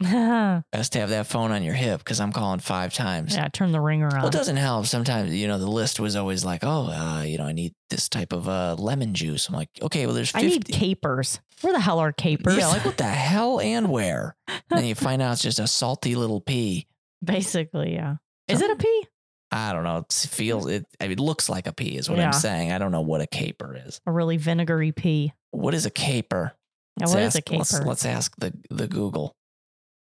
best 0.00 0.92
to 0.92 0.98
have 1.00 1.10
that 1.10 1.26
phone 1.26 1.52
on 1.52 1.62
your 1.62 1.74
hip 1.74 1.98
because 2.00 2.20
I'm 2.20 2.32
calling 2.32 2.60
five 2.60 2.92
times. 2.92 3.34
Yeah, 3.34 3.48
turn 3.48 3.72
the 3.72 3.80
ringer 3.80 4.08
Well, 4.08 4.22
on. 4.22 4.26
it 4.26 4.32
doesn't 4.32 4.56
help. 4.56 4.86
Sometimes 4.86 5.32
you 5.34 5.46
know 5.48 5.58
the 5.58 5.66
list 5.70 6.00
was 6.00 6.16
always 6.16 6.44
like, 6.44 6.60
oh, 6.64 6.90
uh, 6.90 7.22
you 7.22 7.38
know, 7.38 7.44
I 7.44 7.52
need 7.52 7.74
this 7.88 8.08
type 8.08 8.32
of 8.32 8.48
uh, 8.48 8.76
lemon 8.78 9.14
juice. 9.14 9.48
I'm 9.48 9.54
like, 9.54 9.68
okay, 9.80 10.06
well, 10.06 10.14
there's 10.14 10.32
I 10.34 10.42
need 10.42 10.66
capers. 10.66 11.40
Where 11.62 11.72
the 11.72 11.80
hell 11.80 11.98
are 11.98 12.12
capers? 12.12 12.56
Yeah, 12.58 12.68
like 12.68 12.84
what 12.84 12.96
the 12.98 13.04
hell 13.04 13.60
and 13.60 13.90
where? 13.90 14.36
And 14.70 14.78
then 14.78 14.84
you 14.86 14.94
find 14.94 15.20
out 15.20 15.32
it's 15.32 15.42
just 15.42 15.58
a 15.58 15.66
salty 15.66 16.14
little 16.14 16.40
pea. 16.40 16.86
Basically, 17.24 17.94
yeah. 17.94 18.16
Is 18.46 18.60
it 18.62 18.70
a 18.70 18.76
pea? 18.76 19.06
I 19.52 19.72
don't 19.72 19.82
know. 19.84 19.98
It 19.98 20.12
feels 20.12 20.66
it. 20.68 20.86
I 21.00 21.04
mean, 21.04 21.12
it 21.12 21.20
looks 21.20 21.48
like 21.48 21.66
a 21.66 21.72
pea 21.72 21.96
is 21.96 22.08
what 22.08 22.18
Yeah. 22.18 22.26
I'm 22.26 22.32
saying. 22.32 22.70
I 22.72 22.78
don't 22.78 22.92
know 22.92 23.00
what 23.00 23.20
a 23.20 23.26
caper 23.26 23.76
is. 23.86 24.00
A 24.06 24.12
really 24.12 24.36
vinegary 24.36 24.92
pea. 24.92 25.32
What 25.50 25.74
is 25.74 25.86
a 25.86 25.90
caper? 25.90 26.52
Yeah, 27.00 27.06
what 27.08 27.18
is 27.18 27.34
a 27.34 27.38
ask, 27.38 27.50
Let's, 27.50 27.72
caper? 27.72 27.84
let's 27.84 28.04
ask 28.04 28.34
the 28.38 28.52
the 28.70 28.86
Google. 28.86 29.34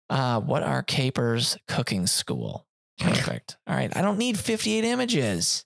Uh, 0.10 0.42
what 0.42 0.64
are 0.64 0.82
capers 0.84 1.58
cooking 1.68 2.08
school? 2.08 2.66
Perfect. 3.00 3.58
All 3.68 3.76
right. 3.76 3.96
I 3.96 4.02
don't 4.02 4.18
need 4.18 4.38
58 4.38 4.84
images. 4.84 5.64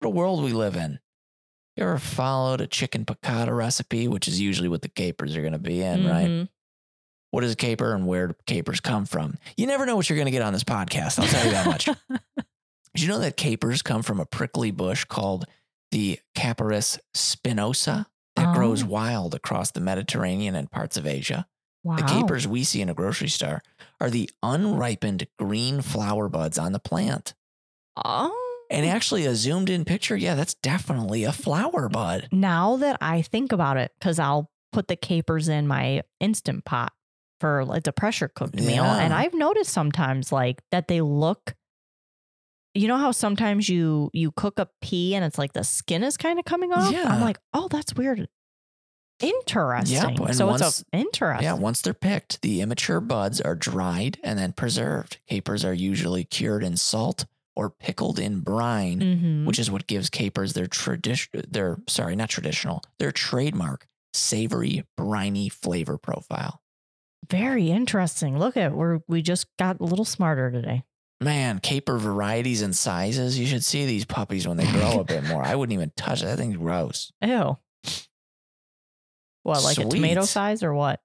What 0.00 0.08
a 0.08 0.10
world 0.10 0.42
we 0.42 0.52
live 0.52 0.74
in. 0.74 0.98
You 1.76 1.84
ever 1.84 1.98
followed 1.98 2.60
a 2.60 2.66
chicken 2.66 3.04
piccata 3.04 3.54
recipe, 3.54 4.08
which 4.08 4.26
is 4.26 4.40
usually 4.40 4.68
what 4.68 4.82
the 4.82 4.88
capers 4.88 5.36
are 5.36 5.40
going 5.42 5.52
to 5.52 5.58
be 5.60 5.80
in, 5.80 6.04
right? 6.06 6.28
Mhm. 6.28 6.48
What 7.30 7.44
is 7.44 7.52
a 7.52 7.56
caper 7.56 7.94
and 7.94 8.06
where 8.06 8.28
do 8.28 8.34
capers 8.46 8.80
come 8.80 9.04
from? 9.06 9.36
You 9.56 9.66
never 9.68 9.86
know 9.86 9.94
what 9.94 10.08
you're 10.08 10.16
going 10.16 10.26
to 10.26 10.32
get 10.32 10.42
on 10.42 10.52
this 10.54 10.64
podcast. 10.64 11.18
I'll 11.20 11.28
tell 11.28 11.44
you 11.44 11.52
that 11.52 11.66
much. 11.66 11.88
Did 12.94 13.02
you 13.02 13.08
know 13.08 13.18
that 13.20 13.36
capers 13.36 13.82
come 13.82 14.02
from 14.02 14.20
a 14.20 14.26
prickly 14.26 14.70
bush 14.70 15.04
called 15.04 15.44
the 15.90 16.18
Capparis 16.36 16.98
spinosa 17.14 18.06
that 18.36 18.54
grows 18.54 18.82
Oh. 18.82 18.86
wild 18.86 19.34
across 19.34 19.70
the 19.70 19.80
Mediterranean 19.80 20.54
and 20.54 20.70
parts 20.70 20.96
of 20.96 21.06
Asia? 21.06 21.46
Wow. 21.84 21.96
The 21.96 22.02
capers 22.02 22.46
we 22.46 22.64
see 22.64 22.80
in 22.82 22.88
a 22.88 22.94
grocery 22.94 23.28
store 23.28 23.62
are 24.00 24.10
the 24.10 24.28
unripened 24.42 25.26
green 25.38 25.80
flower 25.80 26.28
buds 26.28 26.58
on 26.58 26.72
the 26.72 26.78
plant. 26.80 27.34
Oh. 27.96 28.34
And 28.70 28.84
actually, 28.84 29.24
a 29.24 29.34
zoomed 29.34 29.70
in 29.70 29.86
picture, 29.86 30.14
yeah, 30.16 30.34
that's 30.34 30.52
definitely 30.54 31.24
a 31.24 31.32
flower 31.32 31.88
bud. 31.88 32.28
now 32.32 32.76
that 32.76 32.98
I 33.00 33.22
think 33.22 33.52
about 33.52 33.78
it, 33.78 33.92
because 33.98 34.18
I'll 34.18 34.50
put 34.72 34.88
the 34.88 34.96
capers 34.96 35.48
in 35.48 35.66
my 35.66 36.02
instant 36.20 36.66
pot 36.66 36.92
for 37.40 37.64
like 37.64 37.84
the 37.84 37.92
pressure 37.92 38.28
cooked 38.28 38.56
meal. 38.56 38.84
And 38.84 39.14
I've 39.14 39.32
noticed 39.32 39.70
sometimes 39.72 40.30
like 40.32 40.60
that 40.70 40.88
they 40.88 41.00
look 41.00 41.54
you 42.78 42.88
know 42.88 42.96
how 42.96 43.10
sometimes 43.12 43.68
you 43.68 44.10
you 44.12 44.30
cook 44.32 44.58
a 44.58 44.68
pea 44.80 45.14
and 45.14 45.24
it's 45.24 45.38
like 45.38 45.52
the 45.52 45.64
skin 45.64 46.02
is 46.02 46.16
kind 46.16 46.38
of 46.38 46.44
coming 46.44 46.72
off? 46.72 46.92
Yeah. 46.92 47.04
I'm 47.08 47.20
like, 47.20 47.38
oh, 47.52 47.68
that's 47.68 47.94
weird. 47.94 48.28
Interesting. 49.20 50.20
and 50.22 50.36
so 50.36 50.46
once- 50.46 50.60
it's 50.62 50.84
a 50.92 50.96
interesting. 50.96 51.44
Yeah, 51.44 51.54
once 51.54 51.80
they're 51.82 51.92
picked, 51.94 52.40
the 52.42 52.60
immature 52.60 53.00
buds 53.00 53.40
are 53.40 53.56
dried 53.56 54.18
and 54.22 54.38
then 54.38 54.52
preserved. 54.52 55.18
Capers 55.28 55.64
are 55.64 55.74
usually 55.74 56.22
cured 56.24 56.62
in 56.62 56.76
salt 56.76 57.26
or 57.56 57.68
pickled 57.70 58.20
in 58.20 58.40
brine, 58.40 59.00
Mhm. 59.00 59.44
which 59.44 59.58
is 59.58 59.70
what 59.72 59.88
gives 59.88 60.08
capers 60.08 60.52
their 60.52 60.68
tradition 60.68 61.42
their 61.50 61.78
sorry, 61.88 62.14
not 62.14 62.28
traditional, 62.28 62.80
their 63.00 63.10
trademark 63.10 63.88
savory, 64.14 64.84
briny 64.96 65.48
flavor 65.48 65.98
profile. 65.98 66.60
Very 67.28 67.70
interesting. 67.72 68.38
Look 68.38 68.56
at 68.56 68.72
we're 68.72 69.00
we 69.08 69.20
just 69.22 69.46
got 69.58 69.80
a 69.80 69.84
little 69.84 70.04
smarter 70.04 70.52
today. 70.52 70.84
Man, 71.20 71.58
caper 71.58 71.98
varieties 71.98 72.62
and 72.62 72.74
sizes. 72.76 73.38
You 73.38 73.46
should 73.46 73.64
see 73.64 73.86
these 73.86 74.04
puppies 74.04 74.46
when 74.46 74.56
they 74.56 74.70
grow 74.70 75.00
a 75.00 75.04
bit 75.04 75.24
more. 75.24 75.42
I 75.42 75.56
wouldn't 75.56 75.74
even 75.74 75.92
touch 75.96 76.22
it. 76.22 76.26
That 76.26 76.36
thing's 76.38 76.56
gross. 76.56 77.10
Ew. 77.22 77.56
What, 79.42 79.62
like 79.64 79.78
a 79.78 79.84
tomato 79.84 80.22
size 80.24 80.62
or 80.62 80.74
what? 80.74 81.00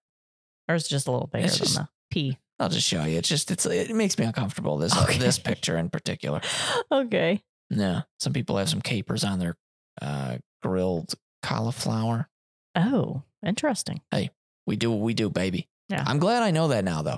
Or 0.68 0.76
is 0.76 0.86
it 0.86 0.90
just 0.90 1.08
a 1.08 1.12
little 1.12 1.28
bigger 1.28 1.46
It's 1.46 1.58
just- 1.58 1.76
than 1.76 1.84
the 1.86 1.90
pea? 2.12 2.40
I'll 2.60 2.70
just 2.70 2.88
show 2.88 3.04
you. 3.04 3.18
It's 3.18 3.28
just 3.28 3.50
it's 3.50 3.66
it 3.66 3.90
makes 3.96 4.18
me 4.18 4.26
uncomfortable. 4.26 4.78
This 4.78 4.96
Okay. 4.96 5.18
this 5.18 5.40
picture 5.40 5.76
in 5.78 5.90
particular. 5.90 6.40
okay. 6.92 7.42
Yeah, 7.72 8.04
some 8.20 8.32
people 8.32 8.58
have 8.58 8.70
some 8.70 8.80
capers 8.82 9.24
on 9.24 9.40
their 9.40 9.56
uh, 10.02 10.38
grilled 10.62 11.16
cauliflower. 11.42 12.30
Oh, 12.76 13.24
interesting. 13.46 14.02
Hey, 14.12 14.30
we 14.68 14.76
do 14.76 14.92
what 14.92 15.00
we 15.02 15.16
do, 15.16 15.30
baby. 15.32 15.68
Yeah. 15.90 16.04
I'm 16.06 16.20
glad 16.20 16.44
I 16.44 16.52
know 16.52 16.68
that 16.70 16.86
now, 16.86 17.02
though. 17.02 17.18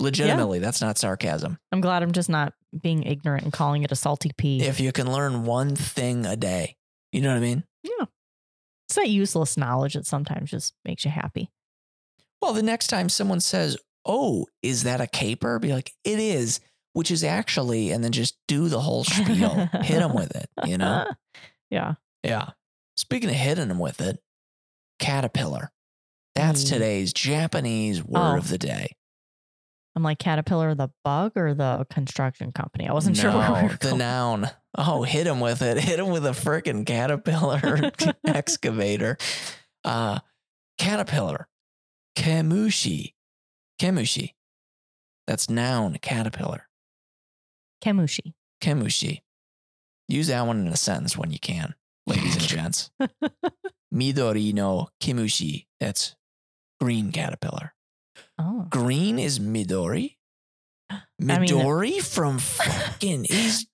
Legitimately, 0.00 0.58
that's 0.58 0.80
not 0.80 0.98
sarcasm. 0.98 1.58
I'm 1.72 1.80
glad 1.80 2.02
I'm 2.02 2.12
just 2.12 2.28
not 2.28 2.52
being 2.80 3.02
ignorant 3.02 3.44
and 3.44 3.52
calling 3.52 3.82
it 3.82 3.92
a 3.92 3.96
salty 3.96 4.30
pea. 4.36 4.62
If 4.62 4.80
you 4.80 4.92
can 4.92 5.10
learn 5.12 5.44
one 5.44 5.74
thing 5.76 6.26
a 6.26 6.36
day, 6.36 6.76
you 7.12 7.20
know 7.20 7.30
what 7.30 7.36
I 7.38 7.40
mean? 7.40 7.64
Yeah. 7.82 8.06
It's 8.88 8.96
that 8.96 9.08
useless 9.08 9.56
knowledge 9.56 9.94
that 9.94 10.06
sometimes 10.06 10.50
just 10.50 10.74
makes 10.84 11.04
you 11.04 11.10
happy. 11.10 11.50
Well, 12.40 12.52
the 12.52 12.62
next 12.62 12.86
time 12.88 13.08
someone 13.08 13.40
says, 13.40 13.76
"Oh, 14.04 14.46
is 14.62 14.82
that 14.84 15.00
a 15.00 15.06
caper?" 15.06 15.58
Be 15.58 15.72
like, 15.72 15.92
"It 16.04 16.18
is," 16.20 16.60
which 16.92 17.10
is 17.10 17.24
actually, 17.24 17.90
and 17.90 18.04
then 18.04 18.12
just 18.12 18.36
do 18.46 18.68
the 18.68 18.80
whole 18.80 19.04
spiel. 19.04 19.68
Hit 19.82 19.98
them 20.00 20.14
with 20.14 20.34
it. 20.36 20.48
You 20.64 20.78
know? 20.78 21.06
yeah. 21.70 21.94
Yeah. 22.22 22.50
Speaking 22.96 23.28
of 23.30 23.36
hitting 23.36 23.68
them 23.68 23.78
with 23.78 24.00
it, 24.00 24.18
caterpillar. 24.98 25.70
That's 26.34 26.64
Mm. 26.64 26.68
today's 26.68 27.12
Japanese 27.12 28.02
word 28.04 28.20
Oh. 28.34 28.36
of 28.38 28.48
the 28.48 28.58
day. 28.58 28.95
I'm 29.96 30.02
like 30.02 30.18
Caterpillar 30.18 30.74
the 30.74 30.90
bug 31.04 31.32
or 31.36 31.54
the 31.54 31.86
construction 31.90 32.52
company. 32.52 32.86
I 32.86 32.92
wasn't 32.92 33.16
sure 33.16 33.30
where 33.36 33.50
we 33.62 33.62
No, 33.62 33.68
the 33.68 33.76
going. 33.78 33.98
noun. 33.98 34.50
Oh, 34.76 35.02
hit 35.04 35.26
him 35.26 35.40
with 35.40 35.62
it. 35.62 35.78
Hit 35.82 35.98
him 35.98 36.08
with 36.08 36.26
a 36.26 36.30
freaking 36.32 36.84
caterpillar 36.86 37.90
excavator. 38.26 39.16
Uh, 39.84 40.18
caterpillar. 40.78 41.48
Kemushi. 42.14 43.14
Kemushi. 43.80 44.34
That's 45.26 45.48
noun, 45.48 45.96
caterpillar. 46.02 46.68
Kemushi. 47.82 48.34
Kemushi. 48.60 49.22
Use 50.08 50.26
that 50.28 50.46
one 50.46 50.60
in 50.60 50.68
a 50.68 50.76
sentence 50.76 51.16
when 51.16 51.30
you 51.30 51.38
can, 51.38 51.74
ladies 52.06 52.36
and 52.36 52.44
gents. 52.44 52.90
Midori 53.92 54.52
no 54.52 54.88
kemushi. 55.02 55.66
That's 55.80 56.14
green 56.80 57.10
caterpillar. 57.12 57.72
Oh. 58.38 58.66
Green 58.70 59.18
is 59.18 59.38
Midori. 59.38 60.16
I 60.90 60.98
mean- 61.18 61.38
Midori 61.40 62.02
from 62.02 62.38
fucking 62.38 63.24
is. 63.26 63.66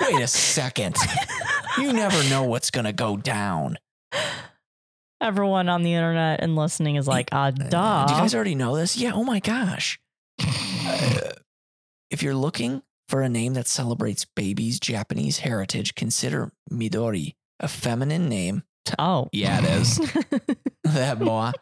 Wait 0.00 0.22
a 0.22 0.26
second. 0.26 0.96
You 1.78 1.92
never 1.92 2.28
know 2.28 2.42
what's 2.44 2.70
gonna 2.70 2.92
go 2.92 3.16
down. 3.16 3.78
Everyone 5.20 5.68
on 5.70 5.82
the 5.82 5.94
internet 5.94 6.40
and 6.42 6.56
listening 6.56 6.96
is 6.96 7.08
like, 7.08 7.30
ah, 7.32 7.50
duh. 7.50 7.78
Uh, 7.78 8.06
Do 8.06 8.14
you 8.14 8.20
guys 8.20 8.34
already 8.34 8.54
know 8.54 8.76
this? 8.76 8.96
Yeah. 8.96 9.12
Oh 9.14 9.24
my 9.24 9.40
gosh. 9.40 9.98
Uh, 10.42 11.30
if 12.10 12.22
you're 12.22 12.34
looking 12.34 12.82
for 13.08 13.22
a 13.22 13.28
name 13.28 13.54
that 13.54 13.66
celebrates 13.66 14.26
babies' 14.36 14.78
Japanese 14.78 15.38
heritage, 15.38 15.94
consider 15.94 16.52
Midori 16.70 17.34
a 17.60 17.68
feminine 17.68 18.28
name. 18.28 18.62
oh. 18.98 19.28
Yeah, 19.32 19.58
it 19.64 19.80
is. 19.80 19.96
that 20.84 21.18
boy. 21.18 21.52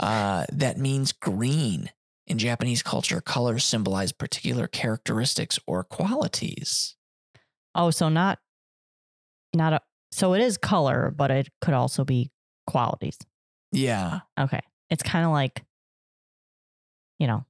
Uh, 0.00 0.46
that 0.50 0.78
means 0.78 1.12
green. 1.12 1.90
In 2.26 2.38
Japanese 2.38 2.82
culture, 2.82 3.20
colors 3.20 3.64
symbolize 3.64 4.12
particular 4.12 4.66
characteristics 4.66 5.58
or 5.66 5.84
qualities. 5.84 6.96
oh, 7.74 7.90
so 7.90 8.08
not, 8.08 8.38
not 9.54 9.72
a, 9.74 9.80
so 10.12 10.32
it 10.34 10.40
is 10.40 10.56
color, 10.56 11.12
but 11.14 11.30
it 11.30 11.48
could 11.60 11.74
also 11.74 12.04
be 12.04 12.30
qualities. 12.66 13.18
Yeah. 13.72 14.20
Okay. 14.38 14.60
It's 14.90 15.02
kind 15.02 15.24
of 15.24 15.32
like, 15.32 15.64
you 17.18 17.26
know, 17.26 17.44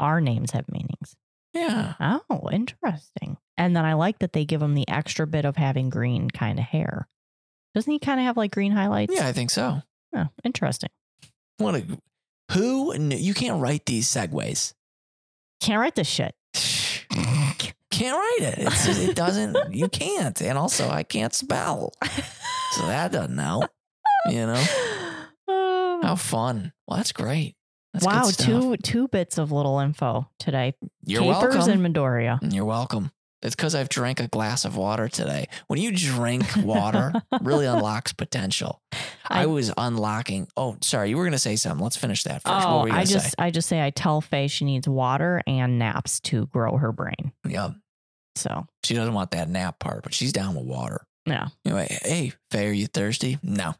our 0.00 0.20
names 0.20 0.50
have 0.50 0.68
meanings. 0.68 1.16
Yeah. 1.54 1.94
Oh, 2.00 2.48
interesting. 2.52 3.36
And 3.56 3.74
then 3.74 3.84
I 3.84 3.94
like 3.94 4.18
that 4.18 4.32
they 4.32 4.44
give 4.44 4.60
him 4.62 4.74
the 4.74 4.88
extra 4.88 5.26
bit 5.26 5.44
of 5.44 5.56
having 5.56 5.90
green 5.90 6.28
kind 6.28 6.58
of 6.58 6.64
hair. 6.64 7.08
Doesn't 7.74 7.92
he 7.92 7.98
kind 7.98 8.20
of 8.20 8.26
have 8.26 8.36
like 8.36 8.50
green 8.52 8.72
highlights? 8.72 9.14
Yeah, 9.14 9.26
I 9.26 9.32
think 9.32 9.50
so. 9.50 9.82
Oh, 10.14 10.26
interesting. 10.44 10.90
What 11.58 11.74
a 11.74 11.84
who 12.52 12.92
kn- 12.92 13.10
you 13.10 13.34
can't 13.34 13.60
write 13.60 13.84
these 13.86 14.08
segues. 14.08 14.72
Can't 15.60 15.80
write 15.80 15.94
this 15.94 16.08
shit. 16.08 16.34
Can't 17.90 18.16
write 18.16 18.52
it. 18.52 18.58
It's 18.58 18.86
it 18.98 19.16
doesn't. 19.16 19.74
You 19.74 19.88
can't. 19.88 20.40
And 20.40 20.56
also, 20.56 20.88
I 20.88 21.02
can't 21.02 21.34
spell, 21.34 21.92
so 22.72 22.86
that 22.86 23.10
doesn't 23.10 23.38
help. 23.38 23.70
You 24.26 24.46
know 24.46 24.64
how 26.02 26.14
fun. 26.14 26.72
Well, 26.86 26.98
that's 26.98 27.10
great. 27.12 27.56
That's 27.94 28.04
wow, 28.06 28.30
two 28.30 28.76
two 28.76 29.08
bits 29.08 29.38
of 29.38 29.50
little 29.50 29.80
info 29.80 30.28
today. 30.38 30.74
You're 31.04 31.22
Capers 31.22 31.54
welcome. 31.56 31.84
and 31.84 31.94
Midoriya. 31.96 32.54
You're 32.54 32.66
welcome. 32.66 33.10
It's 33.40 33.54
because 33.54 33.74
I've 33.76 33.88
drank 33.88 34.18
a 34.18 34.26
glass 34.26 34.64
of 34.64 34.76
water 34.76 35.08
today. 35.08 35.46
When 35.68 35.80
you 35.80 35.92
drink 35.92 36.44
water, 36.56 37.12
really 37.40 37.66
unlocks 37.66 38.12
potential. 38.12 38.80
I, 39.28 39.42
I- 39.42 39.46
was 39.46 39.72
unlocking. 39.76 40.48
Oh, 40.56 40.76
sorry, 40.80 41.10
you 41.10 41.16
were 41.16 41.22
going 41.22 41.32
to 41.32 41.38
say 41.38 41.54
something. 41.56 41.82
Let's 41.82 41.96
finish 41.96 42.24
that 42.24 42.42
first. 42.42 42.46
what 42.46 42.66
Oh, 42.66 42.80
were 42.82 42.88
you 42.88 42.94
I 42.94 43.04
just 43.04 43.26
say? 43.28 43.34
I 43.38 43.50
just 43.50 43.68
say 43.68 43.80
I 43.84 43.90
tell 43.90 44.20
Faye 44.20 44.48
she 44.48 44.64
needs 44.64 44.88
water 44.88 45.40
and 45.46 45.78
naps 45.78 46.18
to 46.20 46.46
grow 46.46 46.76
her 46.78 46.90
brain. 46.90 47.32
Yeah, 47.46 47.70
So 48.34 48.66
she 48.84 48.94
doesn't 48.94 49.14
want 49.14 49.30
that 49.30 49.48
nap 49.48 49.78
part, 49.78 50.02
but 50.02 50.14
she's 50.14 50.32
down 50.32 50.54
with 50.56 50.64
water. 50.64 51.06
yeah, 51.24 51.48
Anyway, 51.64 51.96
hey, 52.02 52.32
Faye, 52.50 52.68
are 52.68 52.72
you 52.72 52.86
thirsty? 52.88 53.38
No. 53.44 53.74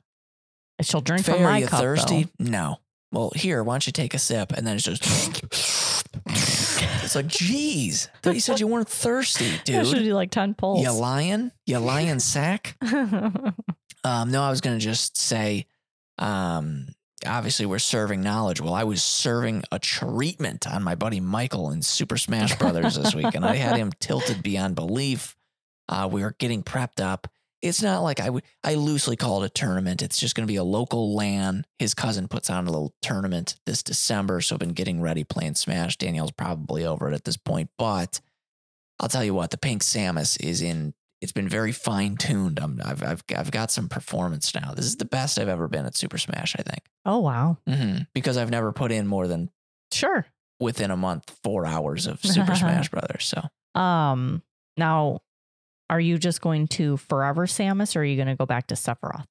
she'll 0.82 1.00
drink 1.00 1.24
Faye, 1.26 1.32
from 1.32 1.42
are 1.42 1.50
my 1.50 1.58
you 1.58 1.66
cup. 1.66 1.80
thirsty? 1.80 2.28
No. 2.38 2.78
Well, 3.10 3.32
here, 3.34 3.64
why 3.64 3.72
don't 3.74 3.86
you 3.86 3.92
take 3.92 4.14
a 4.14 4.18
sip? 4.18 4.52
And 4.52 4.64
then 4.66 4.76
it's 4.76 4.84
just. 4.84 5.02
it's 7.08 7.14
like, 7.16 7.26
geez. 7.26 8.08
I 8.14 8.18
thought 8.22 8.34
you 8.34 8.40
said 8.40 8.60
you 8.60 8.66
weren't 8.66 8.88
thirsty, 8.88 9.50
Though. 9.66 9.84
Should 9.84 9.96
dude. 9.96 10.04
do 10.04 10.14
like 10.14 10.30
ten 10.30 10.54
pulls. 10.54 10.82
You 10.82 10.92
lying? 10.92 11.50
You 11.66 11.78
lying 11.78 12.18
sack? 12.20 12.76
Um, 12.82 14.30
no, 14.30 14.42
I 14.42 14.50
was 14.50 14.60
going 14.60 14.78
to 14.78 14.84
just 14.84 15.16
say, 15.16 15.66
um, 16.18 16.86
obviously 17.26 17.66
we're 17.66 17.78
serving 17.78 18.20
knowledge. 18.20 18.60
Well, 18.60 18.74
I 18.74 18.84
was 18.84 19.02
serving 19.02 19.64
a 19.72 19.78
treatment 19.78 20.66
on 20.66 20.82
my 20.82 20.94
buddy 20.94 21.20
Michael 21.20 21.70
in 21.70 21.82
Super 21.82 22.16
Smash 22.16 22.56
Brothers 22.56 22.96
this 22.96 23.14
week, 23.14 23.34
and 23.34 23.44
I 23.44 23.56
had 23.56 23.76
him 23.76 23.90
tilted 24.00 24.42
beyond 24.42 24.74
belief. 24.74 25.36
Uh, 25.88 26.08
we 26.10 26.22
were 26.22 26.34
getting 26.38 26.62
prepped 26.62 27.02
up. 27.02 27.26
It's 27.60 27.82
not 27.82 28.02
like 28.02 28.20
I 28.20 28.30
would. 28.30 28.44
I 28.62 28.74
loosely 28.74 29.16
call 29.16 29.42
it 29.42 29.46
a 29.46 29.50
tournament. 29.50 30.00
It's 30.02 30.18
just 30.18 30.34
going 30.36 30.46
to 30.46 30.52
be 30.52 30.56
a 30.56 30.64
local 30.64 31.14
LAN. 31.14 31.64
His 31.78 31.92
cousin 31.94 32.28
puts 32.28 32.50
on 32.50 32.66
a 32.66 32.70
little 32.70 32.94
tournament 33.02 33.56
this 33.66 33.82
December, 33.82 34.40
so 34.40 34.54
I've 34.54 34.60
been 34.60 34.70
getting 34.70 35.00
ready 35.00 35.24
playing 35.24 35.56
Smash. 35.56 35.96
Daniel's 35.96 36.30
probably 36.30 36.84
over 36.86 37.10
it 37.10 37.14
at 37.14 37.24
this 37.24 37.36
point, 37.36 37.70
but 37.76 38.20
I'll 39.00 39.08
tell 39.08 39.24
you 39.24 39.34
what, 39.34 39.50
the 39.50 39.58
Pink 39.58 39.82
Samus 39.82 40.40
is 40.42 40.62
in. 40.62 40.94
It's 41.20 41.32
been 41.32 41.48
very 41.48 41.72
fine 41.72 42.16
tuned. 42.16 42.60
I'm, 42.60 42.80
I've, 42.84 43.02
I've, 43.02 43.24
I've 43.36 43.50
got 43.50 43.72
some 43.72 43.88
performance 43.88 44.54
now. 44.54 44.72
This 44.74 44.84
is 44.86 44.96
the 44.96 45.04
best 45.04 45.36
I've 45.40 45.48
ever 45.48 45.66
been 45.66 45.84
at 45.84 45.96
Super 45.96 46.16
Smash. 46.18 46.54
I 46.56 46.62
think 46.62 46.84
oh 47.04 47.18
wow. 47.18 47.58
mm-hmm. 47.68 48.02
because 48.14 48.36
I've 48.36 48.50
never 48.50 48.70
put 48.72 48.92
in 48.92 49.06
more 49.08 49.26
than 49.26 49.50
Sure. 49.92 50.26
within 50.60 50.92
a 50.92 50.96
month 50.96 51.36
four 51.42 51.66
hours 51.66 52.06
of 52.06 52.20
Super 52.24 52.54
Smash 52.56 52.88
Brothers. 52.90 53.24
So 53.24 53.80
Um 53.80 54.44
now 54.76 55.22
are 55.90 56.00
you 56.00 56.18
just 56.18 56.40
going 56.40 56.68
to 56.68 56.96
forever 56.96 57.46
Samus 57.46 57.96
or 57.96 58.00
are 58.00 58.04
you 58.04 58.16
going 58.16 58.28
to 58.28 58.36
go 58.36 58.46
back 58.46 58.66
to 58.68 58.74
Sephiroth? 58.74 59.24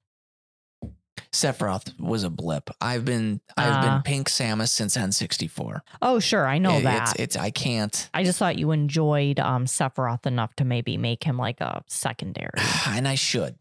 Sephiroth 1.32 1.98
was 2.00 2.22
a 2.24 2.30
blip. 2.30 2.70
I've 2.80 3.04
been 3.04 3.40
I've 3.56 3.72
Ah. 3.72 3.80
been 3.82 4.02
Pink 4.02 4.28
Samus 4.28 4.68
since 4.68 4.96
N64. 4.96 5.80
Oh, 6.00 6.20
sure. 6.20 6.46
I 6.46 6.58
know 6.58 6.78
It- 6.78 6.84
that. 6.84 7.10
It's, 7.10 7.20
it's 7.20 7.36
I 7.36 7.50
can't. 7.50 8.08
I 8.14 8.24
just 8.24 8.38
thought 8.38 8.58
you 8.58 8.70
enjoyed 8.70 9.38
um 9.40 9.66
Sephiroth 9.66 10.26
enough 10.26 10.54
to 10.56 10.64
maybe 10.64 10.96
make 10.96 11.24
him 11.24 11.36
like 11.36 11.60
a 11.60 11.82
secondary. 11.88 12.50
and 12.88 13.06
I 13.06 13.14
should. 13.14 13.56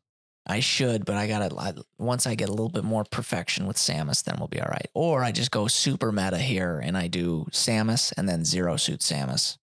I 0.49 0.61
should, 0.61 1.03
but 1.03 1.15
I 1.17 1.27
gotta. 1.27 1.83
Once 1.97 2.25
I 2.25 2.35
get 2.35 2.47
a 2.47 2.51
little 2.53 2.69
bit 2.69 2.85
more 2.85 3.03
perfection 3.03 3.67
with 3.67 3.75
Samus, 3.75 4.23
then 4.23 4.35
we'll 4.39 4.47
be 4.47 4.61
all 4.61 4.69
right. 4.69 4.87
Or 4.93 5.21
I 5.23 5.33
just 5.33 5.51
go 5.51 5.67
super 5.67 6.11
meta 6.13 6.37
here 6.37 6.79
and 6.79 6.97
I 6.97 7.07
do 7.07 7.47
Samus 7.51 8.13
and 8.15 8.29
then 8.29 8.45
Zero 8.45 8.77
Suit 8.77 9.01
Samus, 9.01 9.57